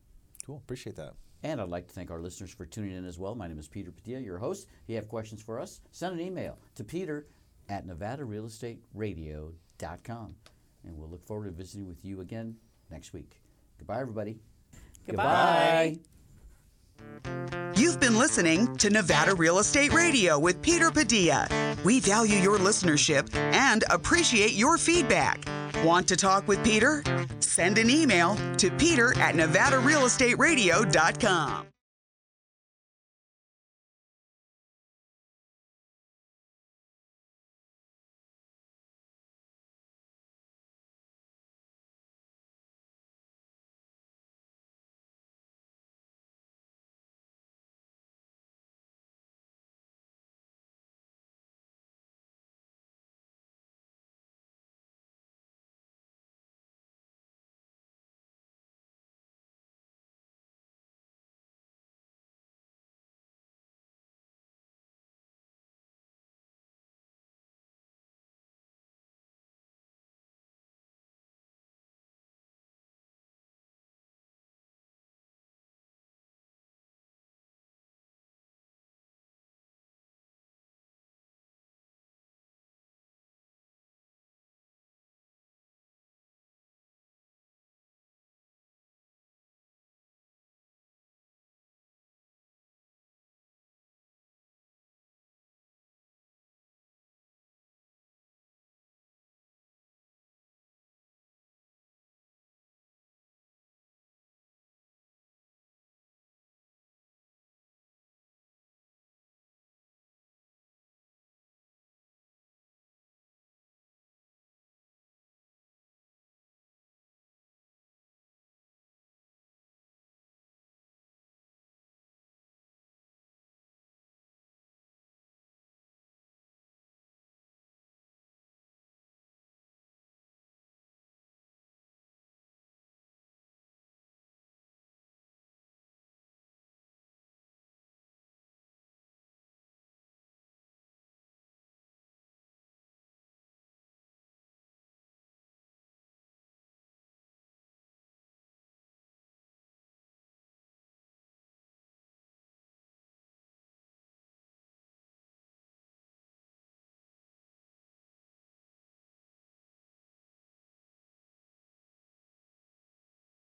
Cool. 0.46 0.58
Appreciate 0.58 0.96
that. 0.98 1.14
And 1.44 1.60
I'd 1.60 1.70
like 1.70 1.88
to 1.88 1.94
thank 1.94 2.10
our 2.10 2.22
listeners 2.22 2.52
for 2.52 2.66
tuning 2.66 2.96
in 2.96 3.06
as 3.06 3.20
well. 3.20 3.36
My 3.36 3.48
name 3.48 3.60
is 3.60 3.68
Peter 3.68 3.92
Padilla, 3.92 4.22
your 4.22 4.38
host. 4.38 4.68
If 4.84 4.90
you 4.90 4.96
have 4.96 5.10
questions 5.10 5.42
for 5.42 5.60
us, 5.60 5.82
send 5.92 6.14
an 6.14 6.22
email 6.26 6.58
to 6.76 6.86
peter 6.86 7.28
at 7.68 7.86
nevadarealestateradio.com. 7.86 10.36
And 10.86 10.98
we'll 10.98 11.10
look 11.10 11.26
forward 11.26 11.46
to 11.46 11.52
visiting 11.52 11.88
with 11.88 12.04
you 12.04 12.20
again 12.22 12.56
next 12.90 13.14
week. 13.14 13.40
Goodbye, 13.78 14.02
everybody. 14.02 14.40
Goodbye. 15.08 16.00
You've 17.76 18.00
been 18.00 18.18
listening 18.18 18.78
to 18.78 18.90
Nevada 18.90 19.36
Real 19.36 19.60
Estate 19.60 19.92
Radio 19.94 20.40
with 20.40 20.62
Peter 20.62 20.90
Padilla. 20.92 21.50
We 21.84 22.00
value 22.00 22.38
your 22.38 22.58
listenership 22.58 23.36
and 23.36 23.84
appreciate 23.90 24.54
your 24.54 24.78
feedback. 24.78 25.44
Want 25.84 26.08
to 26.08 26.16
talk 26.16 26.48
with 26.48 26.64
Peter? 26.64 27.04
Send 27.40 27.78
an 27.78 27.90
email 27.90 28.38
to 28.58 28.72
peter 28.72 29.12
at 29.20 29.36
nevadarealestateradio.com. 29.36 31.73